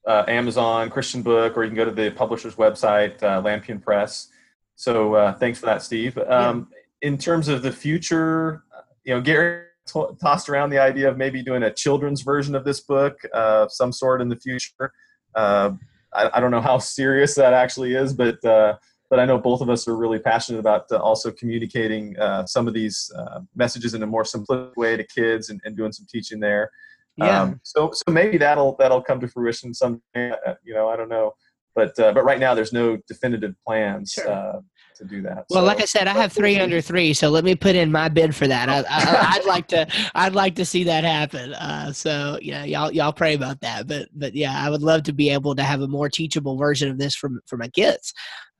uh, 0.07 0.25
Amazon, 0.27 0.89
Christian 0.89 1.21
Book, 1.21 1.57
or 1.57 1.65
you 1.65 1.69
can 1.69 1.77
go 1.77 1.85
to 1.85 1.91
the 1.91 2.11
publisher's 2.11 2.55
website, 2.55 3.23
uh, 3.23 3.43
Lampion 3.43 3.83
Press. 3.83 4.29
So 4.77 5.15
uh, 5.15 5.35
thanks 5.35 5.59
for 5.59 5.67
that, 5.67 5.83
Steve. 5.83 6.17
Um, 6.17 6.69
yeah. 6.73 7.09
In 7.09 7.19
terms 7.19 7.49
of 7.49 7.63
the 7.63 7.71
future, 7.71 8.65
you 9.05 9.15
know, 9.15 9.21
Gary 9.21 9.65
to- 9.87 10.17
tossed 10.21 10.49
around 10.49 10.71
the 10.71 10.79
idea 10.79 11.09
of 11.09 11.17
maybe 11.17 11.43
doing 11.43 11.63
a 11.63 11.73
children's 11.73 12.23
version 12.23 12.55
of 12.55 12.65
this 12.65 12.81
book, 12.81 13.19
uh, 13.33 13.69
some 13.69 13.93
sort 13.93 14.21
in 14.21 14.29
the 14.29 14.37
future. 14.37 14.93
Uh, 15.35 15.73
I, 16.13 16.31
I, 16.35 16.41
don't 16.41 16.51
know 16.51 16.61
how 16.61 16.79
serious 16.79 17.35
that 17.37 17.55
actually 17.55 17.95
is, 17.95 18.13
but 18.13 18.45
uh, 18.45 18.77
but 19.09 19.19
I 19.19 19.25
know 19.25 19.39
both 19.39 19.61
of 19.61 19.71
us 19.71 19.89
are 19.89 19.97
really 19.97 20.19
passionate 20.19 20.59
about 20.59 20.87
uh, 20.91 20.97
also 20.97 21.31
communicating 21.31 22.19
uh, 22.19 22.45
some 22.47 22.69
of 22.69 22.75
these 22.75 23.11
uh, 23.19 23.41
messages 23.55 23.95
in 23.95 24.03
a 24.03 24.07
more 24.07 24.23
simplistic 24.23 24.77
way 24.77 24.97
to 24.97 25.05
kids 25.05 25.49
and, 25.49 25.61
and 25.65 25.77
doing 25.77 25.93
some 25.93 26.07
teaching 26.11 26.39
there. 26.39 26.71
Yeah. 27.17 27.43
Um, 27.43 27.61
so 27.63 27.91
so 27.93 28.11
maybe 28.11 28.39
that'll 28.39 28.77
that'll 28.79 29.03
come 29.03 29.21
to 29.21 29.29
fruition 29.29 29.75
someday. 29.75 30.33
You 30.65 30.75
know, 30.75 30.89
I 30.89 30.97
don't 30.97 31.09
know, 31.09 31.33
but 31.75 31.95
but 31.97 32.25
right 32.25 32.41
now 32.41 32.55
there's 32.55 32.73
no 32.73 32.99
definitive 33.09 33.55
plans. 33.67 34.13
Sure 34.13 34.63
to 35.03 35.09
do 35.09 35.23
that. 35.23 35.47
Well, 35.51 35.63
so, 35.63 35.65
like 35.65 35.81
I 35.81 35.85
said, 35.85 36.07
I 36.07 36.13
have 36.13 36.33
three 36.33 36.59
under 36.59 36.81
three, 36.81 37.13
so 37.13 37.29
let 37.29 37.45
me 37.45 37.55
put 37.55 37.75
in 37.75 37.91
my 37.91 38.09
bid 38.09 38.35
for 38.35 38.47
that. 38.47 38.69
I, 38.69 39.39
would 39.39 39.47
like 39.47 39.69
to, 39.69 39.87
I'd 40.15 40.35
like 40.35 40.55
to 40.57 40.65
see 40.65 40.85
that 40.85 41.05
happen. 41.05 41.55
Uh, 41.55 41.93
so 41.93 42.39
yeah, 42.41 42.65
y'all, 42.65 42.93
y'all 42.93 43.13
pray 43.13 43.35
about 43.35 43.61
that. 43.61 43.87
But, 43.87 44.09
but 44.15 44.35
yeah, 44.35 44.55
I 44.57 44.71
would 44.71 44.83
love 44.83 45.03
to 45.05 45.13
be 45.13 45.31
able 45.31 45.55
to 45.57 45.63
have 45.63 45.81
a 45.81 45.89
more 45.89 46.09
teachable 46.09 46.57
version 46.57 46.91
of 46.91 46.99
this 46.99 47.15
for 47.15 47.31
for 47.47 47.57
my 47.57 47.69
kids, 47.69 48.13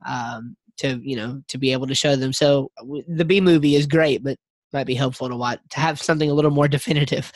um, 0.05 0.55
to 0.77 0.99
you 1.03 1.15
know, 1.15 1.41
to 1.47 1.57
be 1.57 1.71
able 1.71 1.87
to 1.87 1.95
show 1.95 2.15
them. 2.15 2.33
So 2.33 2.69
the 3.07 3.25
Bee 3.25 3.41
Movie 3.41 3.75
is 3.75 3.87
great, 3.87 4.23
but 4.23 4.37
might 4.71 4.87
be 4.87 4.95
helpful 4.95 5.29
to 5.29 5.35
watch 5.35 5.59
to 5.69 5.79
have 5.79 6.01
something 6.01 6.29
a 6.29 6.33
little 6.33 6.51
more 6.51 6.67
definitive 6.69 7.31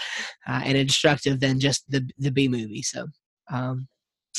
uh, 0.47 0.61
and 0.63 0.77
instructive 0.77 1.39
than 1.39 1.59
just 1.59 1.89
the 1.89 2.07
the 2.17 2.31
Bee 2.31 2.47
Movie. 2.47 2.81
So. 2.81 3.07
Um, 3.49 3.87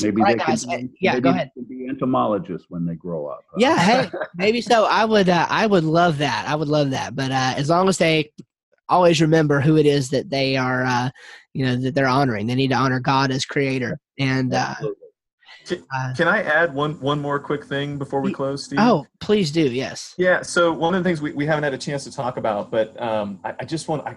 Maybe 0.03 0.23
right, 0.23 0.39
they 0.39 0.45
guys. 0.45 0.65
can, 0.65 0.87
be, 0.87 0.99
yeah, 1.01 1.19
go 1.21 1.31
ahead. 1.31 1.51
be 1.69 1.87
entomologists 1.89 2.67
when 2.69 2.87
they 2.87 2.95
grow 2.95 3.27
up. 3.27 3.41
Huh? 3.51 3.57
Yeah, 3.59 3.79
hey, 3.79 4.11
maybe 4.37 4.61
so. 4.61 4.85
I 4.85 5.05
would, 5.05 5.29
uh, 5.29 5.47
I 5.49 5.67
would 5.67 5.85
love 5.85 6.19
that. 6.19 6.49
I 6.49 6.55
would 6.55 6.69
love 6.69 6.91
that. 6.91 7.17
But 7.17 7.31
uh, 7.31 7.55
as 7.57 7.69
long 7.69 7.89
as 7.89 7.99
they 7.99 8.31
always 8.89 9.21
remember 9.21 9.61
who 9.61 9.77
it 9.77 9.87
is 9.87 10.11
that 10.11 10.31
they 10.31 10.57
are, 10.57 10.85
uh, 10.85 11.11
you 11.53 11.65
know, 11.65 11.77
that 11.77 11.95
they're 11.95 12.07
honoring. 12.07 12.47
They 12.47 12.55
need 12.55 12.69
to 12.69 12.77
honor 12.77 13.01
God 13.01 13.31
as 13.31 13.45
Creator. 13.45 13.99
And 14.19 14.55
uh, 14.55 14.75
can, 15.67 15.85
uh, 15.95 16.15
can, 16.17 16.29
I 16.29 16.43
add 16.43 16.75
one 16.75 16.99
one 17.01 17.21
more 17.21 17.39
quick 17.39 17.65
thing 17.65 17.99
before 17.99 18.21
we 18.21 18.33
close, 18.33 18.65
Steve? 18.65 18.79
Oh, 18.81 19.07
please 19.21 19.51
do. 19.51 19.63
Yes. 19.63 20.15
Yeah. 20.17 20.43
So 20.43 20.73
one 20.73 20.95
of 20.95 21.03
the 21.03 21.09
things 21.09 21.21
we, 21.21 21.33
we 21.33 21.47
haven't 21.47 21.65
had 21.65 21.75
a 21.75 21.79
chance 21.79 22.05
to 22.05 22.13
talk 22.13 22.37
about, 22.37 22.71
but 22.71 23.01
um, 23.01 23.41
I, 23.45 23.55
I, 23.61 23.65
just 23.65 23.89
want 23.89 24.07
I, 24.07 24.17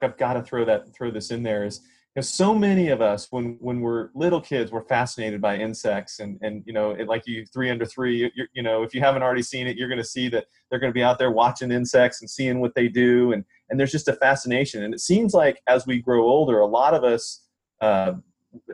I've 0.00 0.16
got 0.16 0.34
to 0.34 0.42
throw 0.42 0.64
that 0.64 0.94
throw 0.94 1.10
this 1.10 1.30
in 1.30 1.42
there 1.42 1.64
is 1.64 1.80
know, 2.16 2.22
so 2.22 2.54
many 2.54 2.88
of 2.88 3.00
us 3.00 3.28
when 3.30 3.56
when 3.60 3.80
we're 3.80 4.10
little 4.14 4.40
kids 4.40 4.70
we're 4.70 4.84
fascinated 4.84 5.40
by 5.40 5.56
insects 5.56 6.20
and 6.20 6.38
and 6.42 6.62
you 6.66 6.72
know 6.72 6.90
it, 6.90 7.08
like 7.08 7.26
you 7.26 7.46
three 7.46 7.70
under 7.70 7.86
three 7.86 8.30
you, 8.34 8.46
you 8.52 8.62
know 8.62 8.82
if 8.82 8.94
you 8.94 9.00
haven't 9.00 9.22
already 9.22 9.42
seen 9.42 9.66
it 9.66 9.76
you're 9.76 9.88
going 9.88 9.96
to 9.96 10.04
see 10.04 10.28
that 10.28 10.44
they're 10.68 10.78
going 10.78 10.92
to 10.92 10.94
be 10.94 11.02
out 11.02 11.18
there 11.18 11.30
watching 11.30 11.72
insects 11.72 12.20
and 12.20 12.28
seeing 12.28 12.60
what 12.60 12.74
they 12.74 12.88
do 12.88 13.32
and 13.32 13.44
and 13.72 13.80
there's 13.80 13.90
just 13.90 14.06
a 14.06 14.12
fascination. 14.12 14.84
And 14.84 14.94
it 14.94 15.00
seems 15.00 15.32
like 15.32 15.62
as 15.66 15.86
we 15.86 16.00
grow 16.00 16.22
older 16.22 16.60
a 16.60 16.66
lot 16.66 16.94
of 16.94 17.02
us 17.02 17.42
uh, 17.80 18.12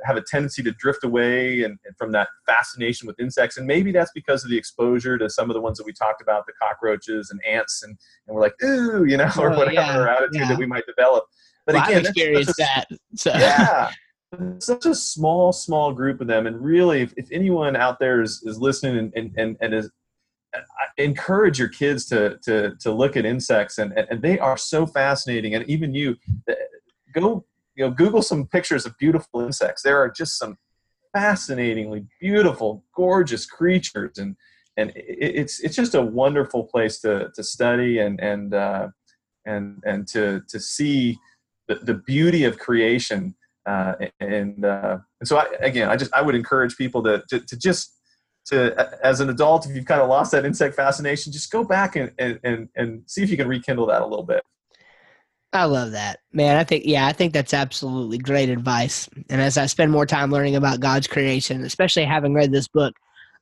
have 0.05 0.16
a 0.16 0.22
tendency 0.22 0.61
to 0.64 0.72
drift 0.72 1.05
away 1.05 1.62
and, 1.62 1.78
and, 1.86 1.97
from 1.97 2.11
that 2.11 2.28
fascination 2.47 3.07
with 3.07 3.18
insects. 3.20 3.57
And 3.57 3.66
maybe 3.66 3.93
that's 3.93 4.11
because 4.12 4.43
of 4.43 4.51
the 4.51 4.59
exposure 4.59 5.16
to 5.16 5.30
some 5.30 5.49
of 5.49 5.55
the 5.55 5.61
ones 5.61 5.78
that 5.78 5.86
we 5.86 5.93
talked 5.93 6.20
about 6.20 6.47
the 6.47 6.53
cockroaches 6.61 7.30
and 7.30 7.41
ants 7.49 7.84
and, 7.84 7.97
and 8.26 8.34
we're 8.34 8.43
like 8.43 8.55
ooh 8.62 9.05
you 9.05 9.16
know 9.16 9.30
or 9.39 9.55
oh, 9.55 9.57
whatever 9.57 9.74
yeah, 9.74 10.16
attitude 10.16 10.34
yeah. 10.34 10.49
that 10.49 10.59
we 10.59 10.66
might 10.66 10.84
develop 10.84 11.24
but 11.68 11.74
well, 11.74 11.84
again, 11.84 11.98
I've 11.98 12.06
experienced 12.06 12.54
that. 12.56 12.86
So. 13.14 13.30
Yeah. 13.34 13.90
such 14.58 14.86
a 14.86 14.94
small, 14.94 15.52
small 15.52 15.92
group 15.92 16.22
of 16.22 16.26
them. 16.26 16.46
And 16.46 16.64
really, 16.64 17.02
if, 17.02 17.12
if 17.18 17.28
anyone 17.30 17.76
out 17.76 17.98
there 17.98 18.22
is, 18.22 18.42
is 18.44 18.58
listening 18.58 18.96
and, 18.96 19.12
and, 19.14 19.34
and, 19.36 19.56
and 19.60 19.74
is, 19.74 19.90
I 20.54 20.62
encourage 20.96 21.58
your 21.58 21.68
kids 21.68 22.06
to, 22.06 22.38
to, 22.44 22.74
to 22.76 22.90
look 22.90 23.18
at 23.18 23.26
insects 23.26 23.76
and, 23.76 23.92
and 23.92 24.22
they 24.22 24.38
are 24.38 24.56
so 24.56 24.86
fascinating. 24.86 25.54
And 25.54 25.68
even 25.68 25.94
you 25.94 26.16
uh, 26.48 26.54
go, 27.12 27.44
you 27.76 27.84
know, 27.84 27.90
Google 27.90 28.22
some 28.22 28.46
pictures 28.46 28.86
of 28.86 28.96
beautiful 28.96 29.42
insects. 29.42 29.82
There 29.82 29.98
are 29.98 30.10
just 30.10 30.38
some 30.38 30.56
fascinatingly 31.12 32.06
beautiful, 32.18 32.82
gorgeous 32.94 33.44
creatures. 33.44 34.16
And, 34.16 34.36
and 34.78 34.90
it's, 34.96 35.60
it's 35.60 35.76
just 35.76 35.94
a 35.94 36.02
wonderful 36.02 36.64
place 36.64 36.98
to, 37.00 37.30
to 37.34 37.44
study 37.44 37.98
and, 37.98 38.18
and, 38.20 38.54
uh, 38.54 38.88
and, 39.44 39.82
and 39.84 40.08
to, 40.08 40.42
to 40.48 40.58
see 40.58 41.18
the, 41.68 41.76
the 41.76 41.94
beauty 41.94 42.44
of 42.44 42.58
creation 42.58 43.34
uh, 43.68 43.94
and 44.20 44.64
uh, 44.64 44.98
and 45.20 45.28
so 45.28 45.36
I, 45.36 45.46
again, 45.60 45.90
I 45.90 45.96
just 45.96 46.12
I 46.14 46.22
would 46.22 46.34
encourage 46.34 46.76
people 46.76 47.02
to, 47.02 47.22
to, 47.28 47.40
to 47.40 47.56
just 47.56 47.94
to 48.46 48.98
as 49.04 49.20
an 49.20 49.28
adult, 49.28 49.68
if 49.68 49.76
you've 49.76 49.84
kind 49.84 50.00
of 50.00 50.08
lost 50.08 50.32
that 50.32 50.46
insect 50.46 50.74
fascination, 50.74 51.32
just 51.32 51.50
go 51.50 51.62
back 51.62 51.94
and, 51.96 52.10
and 52.18 52.40
and 52.42 52.68
and 52.76 53.02
see 53.06 53.22
if 53.22 53.30
you 53.30 53.36
can 53.36 53.46
rekindle 53.46 53.86
that 53.86 54.00
a 54.00 54.06
little 54.06 54.24
bit. 54.24 54.42
I 55.52 55.64
love 55.64 55.92
that, 55.92 56.20
man. 56.32 56.56
I 56.56 56.64
think, 56.64 56.84
yeah, 56.84 57.06
I 57.06 57.12
think 57.12 57.32
that's 57.32 57.54
absolutely 57.54 58.18
great 58.18 58.50
advice. 58.50 59.08
And 59.30 59.40
as 59.40 59.56
I 59.56 59.64
spend 59.64 59.90
more 59.90 60.04
time 60.04 60.30
learning 60.30 60.56
about 60.56 60.80
God's 60.80 61.06
creation, 61.06 61.64
especially 61.64 62.04
having 62.04 62.34
read 62.34 62.52
this 62.52 62.68
book, 62.68 62.94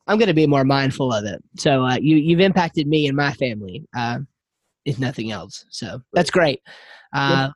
I'm 0.07 0.17
going 0.17 0.29
to 0.29 0.35
be 0.35 0.47
more 0.47 0.63
mindful 0.63 1.13
of 1.13 1.25
it. 1.25 1.43
So 1.59 1.85
uh, 1.85 1.99
you 2.01 2.17
you've 2.17 2.41
impacted 2.41 2.87
me 2.87 3.07
and 3.07 3.17
my 3.17 3.33
family, 3.33 3.87
uh, 3.97 4.21
if 4.85 4.99
nothing 4.99 5.31
else. 5.31 5.65
So 5.71 6.01
that's 6.13 6.31
great. 6.31 6.61
Uh, 7.13 7.51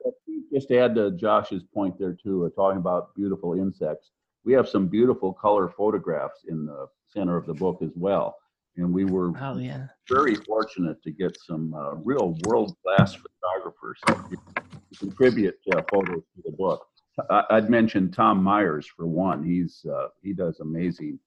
just 0.60 0.68
to 0.68 0.78
add 0.78 0.94
to 0.94 1.10
Josh's 1.12 1.62
point 1.62 1.98
there 1.98 2.12
too, 2.12 2.44
uh, 2.44 2.50
talking 2.50 2.76
about 2.76 3.14
beautiful 3.14 3.54
insects, 3.54 4.10
we 4.44 4.52
have 4.52 4.68
some 4.68 4.88
beautiful 4.88 5.32
color 5.32 5.70
photographs 5.74 6.44
in 6.48 6.66
the 6.66 6.86
center 7.08 7.38
of 7.38 7.46
the 7.46 7.54
book 7.54 7.80
as 7.82 7.92
well. 7.94 8.36
And 8.76 8.92
we 8.92 9.06
were 9.06 9.32
oh, 9.40 9.56
yeah. 9.56 9.86
very 10.06 10.34
fortunate 10.34 11.02
to 11.02 11.12
get 11.12 11.34
some 11.40 11.72
uh, 11.72 11.94
real 11.94 12.36
world 12.44 12.76
class 12.84 13.14
photographers 13.16 13.98
to 14.06 14.98
contribute 14.98 15.56
uh, 15.74 15.80
photos 15.90 16.22
to 16.36 16.42
the 16.44 16.52
book. 16.52 16.86
I- 17.30 17.44
would 17.52 17.70
mention 17.70 18.10
Tom 18.10 18.42
Myers 18.42 18.86
for 18.86 19.06
one. 19.06 19.42
He's 19.42 19.84
uh, 19.90 20.08
he 20.22 20.34
does 20.34 20.60
amazing 20.60 21.18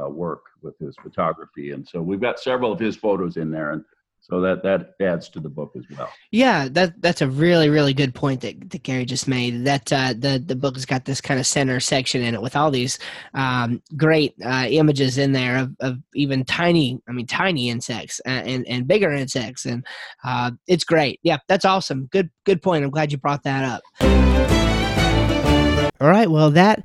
uh, 0.00 0.08
work 0.08 0.44
with 0.62 0.78
his 0.78 0.96
photography, 1.02 1.72
and 1.72 1.86
so 1.86 2.00
we've 2.00 2.20
got 2.20 2.40
several 2.40 2.72
of 2.72 2.80
his 2.80 2.96
photos 2.96 3.36
in 3.36 3.50
there. 3.50 3.72
And 3.72 3.84
so 4.20 4.40
that 4.40 4.64
that 4.64 4.94
adds 5.00 5.28
to 5.28 5.40
the 5.40 5.48
book 5.48 5.72
as 5.76 5.84
well. 5.96 6.10
Yeah, 6.32 6.68
that 6.72 7.00
that's 7.00 7.22
a 7.22 7.28
really 7.28 7.68
really 7.68 7.94
good 7.94 8.12
point 8.12 8.40
that, 8.40 8.70
that 8.70 8.82
Gary 8.82 9.04
just 9.04 9.28
made. 9.28 9.64
That 9.64 9.92
uh, 9.92 10.14
the 10.18 10.42
the 10.44 10.56
book 10.56 10.74
has 10.74 10.84
got 10.84 11.04
this 11.04 11.20
kind 11.20 11.38
of 11.38 11.46
center 11.46 11.78
section 11.78 12.22
in 12.22 12.34
it 12.34 12.42
with 12.42 12.56
all 12.56 12.72
these 12.72 12.98
um, 13.34 13.80
great 13.96 14.34
uh, 14.44 14.66
images 14.68 15.16
in 15.16 15.30
there 15.30 15.58
of, 15.58 15.76
of 15.78 15.98
even 16.14 16.44
tiny, 16.44 17.00
I 17.08 17.12
mean 17.12 17.26
tiny 17.26 17.70
insects 17.70 18.20
and 18.26 18.48
and, 18.48 18.66
and 18.66 18.88
bigger 18.88 19.12
insects, 19.12 19.64
and 19.64 19.86
uh, 20.24 20.50
it's 20.66 20.84
great. 20.84 21.20
Yeah, 21.22 21.38
that's 21.46 21.64
awesome. 21.64 22.06
Good 22.10 22.30
good 22.44 22.62
point. 22.62 22.84
I'm 22.84 22.90
glad 22.90 23.12
you 23.12 23.18
brought 23.18 23.44
that 23.44 23.64
up. 23.64 23.82
All 26.00 26.08
right, 26.08 26.30
well 26.30 26.50
that 26.50 26.84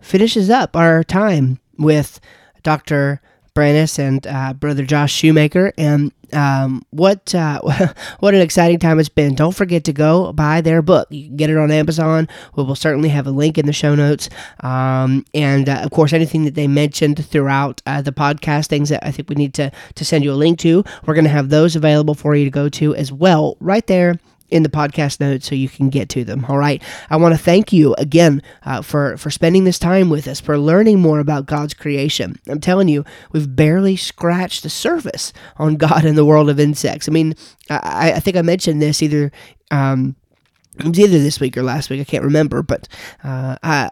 finishes 0.00 0.50
up 0.50 0.74
our 0.74 1.04
time 1.04 1.60
with 1.78 2.18
Dr. 2.64 3.20
Braness 3.54 3.98
and 3.98 4.26
uh, 4.26 4.54
brother 4.54 4.84
Josh 4.84 5.12
Shoemaker. 5.12 5.72
And 5.76 6.12
um, 6.32 6.84
what 6.90 7.34
uh, 7.34 7.60
what 8.20 8.34
an 8.34 8.40
exciting 8.40 8.78
time 8.78 8.98
it's 8.98 9.08
been! 9.08 9.34
Don't 9.34 9.54
forget 9.54 9.84
to 9.84 9.92
go 9.92 10.32
buy 10.32 10.60
their 10.60 10.82
book. 10.82 11.08
You 11.10 11.26
can 11.28 11.36
get 11.36 11.50
it 11.50 11.58
on 11.58 11.70
Amazon. 11.70 12.28
We 12.56 12.64
will 12.64 12.74
certainly 12.74 13.10
have 13.10 13.26
a 13.26 13.30
link 13.30 13.58
in 13.58 13.66
the 13.66 13.72
show 13.72 13.94
notes. 13.94 14.30
Um, 14.60 15.24
and 15.34 15.68
uh, 15.68 15.80
of 15.82 15.90
course, 15.90 16.12
anything 16.12 16.44
that 16.44 16.54
they 16.54 16.66
mentioned 16.66 17.24
throughout 17.26 17.82
uh, 17.86 18.02
the 18.02 18.12
podcast, 18.12 18.68
things 18.68 18.88
that 18.88 19.06
I 19.06 19.10
think 19.10 19.28
we 19.28 19.36
need 19.36 19.54
to 19.54 19.70
to 19.94 20.04
send 20.04 20.24
you 20.24 20.32
a 20.32 20.34
link 20.34 20.58
to, 20.60 20.84
we're 21.06 21.14
going 21.14 21.24
to 21.24 21.30
have 21.30 21.50
those 21.50 21.76
available 21.76 22.14
for 22.14 22.34
you 22.34 22.44
to 22.44 22.50
go 22.50 22.68
to 22.70 22.94
as 22.94 23.12
well, 23.12 23.56
right 23.60 23.86
there 23.86 24.18
in 24.52 24.62
the 24.62 24.68
podcast 24.68 25.18
notes 25.20 25.48
so 25.48 25.54
you 25.54 25.68
can 25.68 25.88
get 25.88 26.08
to 26.10 26.24
them. 26.24 26.44
All 26.46 26.58
right. 26.58 26.82
I 27.10 27.16
want 27.16 27.34
to 27.34 27.42
thank 27.42 27.72
you 27.72 27.94
again 27.94 28.42
uh, 28.64 28.82
for 28.82 29.16
for 29.16 29.30
spending 29.30 29.64
this 29.64 29.78
time 29.78 30.10
with 30.10 30.28
us, 30.28 30.40
for 30.40 30.58
learning 30.58 31.00
more 31.00 31.20
about 31.20 31.46
God's 31.46 31.74
creation. 31.74 32.36
I'm 32.48 32.60
telling 32.60 32.88
you, 32.88 33.04
we've 33.32 33.54
barely 33.54 33.96
scratched 33.96 34.62
the 34.62 34.70
surface 34.70 35.32
on 35.56 35.76
God 35.82 36.04
and 36.04 36.16
the 36.16 36.24
world 36.24 36.50
of 36.50 36.60
insects. 36.60 37.08
I 37.08 37.12
mean, 37.12 37.34
I, 37.70 38.12
I 38.16 38.20
think 38.20 38.36
I 38.36 38.42
mentioned 38.42 38.82
this 38.82 39.02
either. 39.02 39.32
Um, 39.70 40.16
it 40.78 40.86
was 40.86 40.98
either 40.98 41.18
this 41.18 41.38
week 41.38 41.56
or 41.56 41.62
last 41.62 41.90
week. 41.90 42.00
I 42.00 42.04
can't 42.04 42.24
remember, 42.24 42.62
but 42.62 42.88
uh, 43.22 43.56
I, 43.62 43.90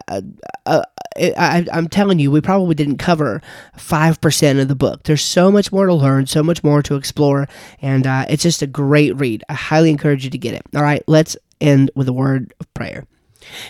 I, 0.65 0.81
I, 1.15 1.65
am 1.71 1.87
telling 1.87 2.17
you, 2.17 2.31
we 2.31 2.41
probably 2.41 2.73
didn't 2.73 2.97
cover 2.97 3.41
five 3.77 4.19
percent 4.19 4.59
of 4.59 4.67
the 4.67 4.75
book. 4.75 5.03
There's 5.03 5.23
so 5.23 5.51
much 5.51 5.71
more 5.71 5.85
to 5.85 5.93
learn, 5.93 6.25
so 6.25 6.41
much 6.41 6.63
more 6.63 6.81
to 6.83 6.95
explore, 6.95 7.47
and 7.81 8.07
uh, 8.07 8.25
it's 8.29 8.43
just 8.43 8.63
a 8.63 8.67
great 8.67 9.15
read. 9.17 9.43
I 9.47 9.53
highly 9.53 9.91
encourage 9.91 10.23
you 10.23 10.31
to 10.31 10.37
get 10.37 10.55
it. 10.55 10.63
All 10.75 10.81
right, 10.81 11.03
let's 11.07 11.37
end 11.59 11.91
with 11.95 12.07
a 12.07 12.13
word 12.13 12.53
of 12.59 12.73
prayer. 12.73 13.05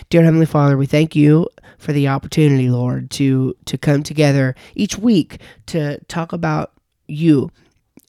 Dear 0.08 0.22
Heavenly 0.22 0.46
Father, 0.46 0.76
we 0.78 0.86
thank 0.86 1.14
you 1.14 1.48
for 1.78 1.92
the 1.92 2.08
opportunity, 2.08 2.70
Lord, 2.70 3.10
to 3.12 3.54
to 3.66 3.76
come 3.76 4.02
together 4.02 4.54
each 4.74 4.96
week 4.96 5.38
to 5.66 6.02
talk 6.04 6.32
about 6.32 6.72
you 7.08 7.50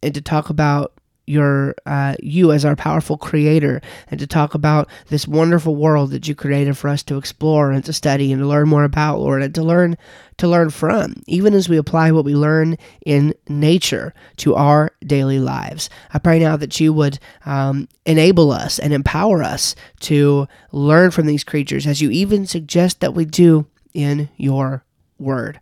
and 0.01 0.13
to 0.13 0.21
talk 0.21 0.49
about 0.49 0.93
your 1.25 1.75
uh, 1.85 2.15
you 2.21 2.51
as 2.51 2.65
our 2.65 2.75
powerful 2.75 3.17
creator 3.17 3.81
and 4.09 4.19
to 4.19 4.27
talk 4.27 4.53
about 4.53 4.89
this 5.07 5.27
wonderful 5.27 5.75
world 5.75 6.11
that 6.11 6.27
you 6.27 6.35
created 6.35 6.77
for 6.77 6.89
us 6.89 7.01
to 7.03 7.17
explore 7.17 7.71
and 7.71 7.85
to 7.85 7.93
study 7.93 8.31
and 8.31 8.41
to 8.41 8.47
learn 8.47 8.67
more 8.67 8.83
about 8.83 9.19
lord 9.19 9.41
and 9.41 9.55
to 9.55 9.63
learn 9.63 9.97
to 10.37 10.47
learn 10.47 10.69
from 10.69 11.21
even 11.27 11.53
as 11.53 11.69
we 11.69 11.77
apply 11.77 12.11
what 12.11 12.25
we 12.25 12.35
learn 12.35 12.77
in 13.05 13.33
nature 13.47 14.13
to 14.37 14.55
our 14.55 14.91
daily 15.05 15.39
lives. 15.39 15.89
I 16.13 16.19
pray 16.19 16.39
now 16.39 16.57
that 16.57 16.79
you 16.79 16.91
would 16.91 17.19
um, 17.45 17.87
enable 18.05 18.51
us 18.51 18.79
and 18.79 18.91
empower 18.91 19.43
us 19.43 19.75
to 20.01 20.47
learn 20.71 21.11
from 21.11 21.27
these 21.27 21.43
creatures 21.43 21.87
as 21.87 22.01
you 22.01 22.09
even 22.09 22.45
suggest 22.45 22.99
that 22.99 23.13
we 23.13 23.25
do 23.25 23.67
in 23.93 24.29
your 24.35 24.83
word. 25.19 25.59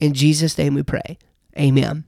In 0.00 0.14
jesus 0.14 0.58
name 0.58 0.74
we 0.74 0.82
pray. 0.82 1.18
Amen 1.58 2.04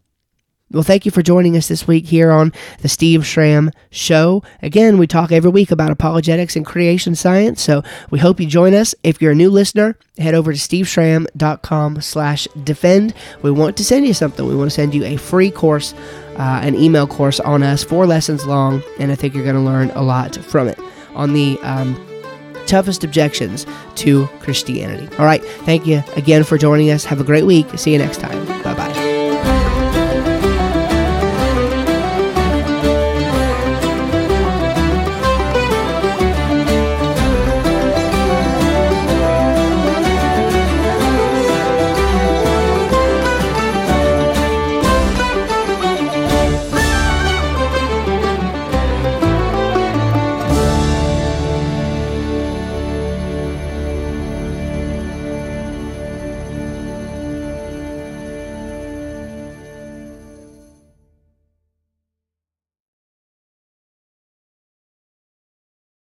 well, 0.70 0.82
thank 0.82 1.06
you 1.06 1.10
for 1.10 1.22
joining 1.22 1.56
us 1.56 1.68
this 1.68 1.86
week 1.86 2.06
here 2.06 2.30
on 2.30 2.52
the 2.80 2.88
Steve 2.88 3.26
Schramm 3.26 3.70
Show. 3.90 4.42
Again, 4.60 4.98
we 4.98 5.06
talk 5.06 5.32
every 5.32 5.50
week 5.50 5.70
about 5.70 5.90
apologetics 5.90 6.56
and 6.56 6.66
creation 6.66 7.14
science, 7.14 7.62
so 7.62 7.82
we 8.10 8.18
hope 8.18 8.38
you 8.38 8.46
join 8.46 8.74
us. 8.74 8.94
If 9.02 9.22
you're 9.22 9.32
a 9.32 9.36
new 9.36 9.50
listener, 9.50 9.96
head 10.18 10.34
over 10.34 10.52
to 10.52 10.58
steveschramm.com 10.58 12.02
slash 12.02 12.46
defend. 12.64 13.14
We 13.40 13.50
want 13.50 13.78
to 13.78 13.84
send 13.84 14.06
you 14.06 14.12
something. 14.12 14.46
We 14.46 14.56
want 14.56 14.70
to 14.70 14.74
send 14.74 14.94
you 14.94 15.04
a 15.04 15.16
free 15.16 15.50
course, 15.50 15.94
uh, 16.36 16.60
an 16.62 16.74
email 16.74 17.06
course 17.06 17.40
on 17.40 17.62
us, 17.62 17.82
four 17.82 18.06
lessons 18.06 18.44
long, 18.46 18.82
and 18.98 19.10
I 19.10 19.14
think 19.14 19.34
you're 19.34 19.44
going 19.44 19.56
to 19.56 19.62
learn 19.62 19.90
a 19.90 20.02
lot 20.02 20.36
from 20.36 20.68
it 20.68 20.78
on 21.14 21.32
the 21.32 21.58
um, 21.62 21.98
toughest 22.66 23.04
objections 23.04 23.66
to 23.96 24.26
Christianity. 24.40 25.08
All 25.16 25.24
right, 25.24 25.42
thank 25.42 25.86
you 25.86 26.04
again 26.16 26.44
for 26.44 26.58
joining 26.58 26.90
us. 26.90 27.06
Have 27.06 27.20
a 27.20 27.24
great 27.24 27.46
week. 27.46 27.66
See 27.78 27.92
you 27.92 27.98
next 27.98 28.20
time. 28.20 28.46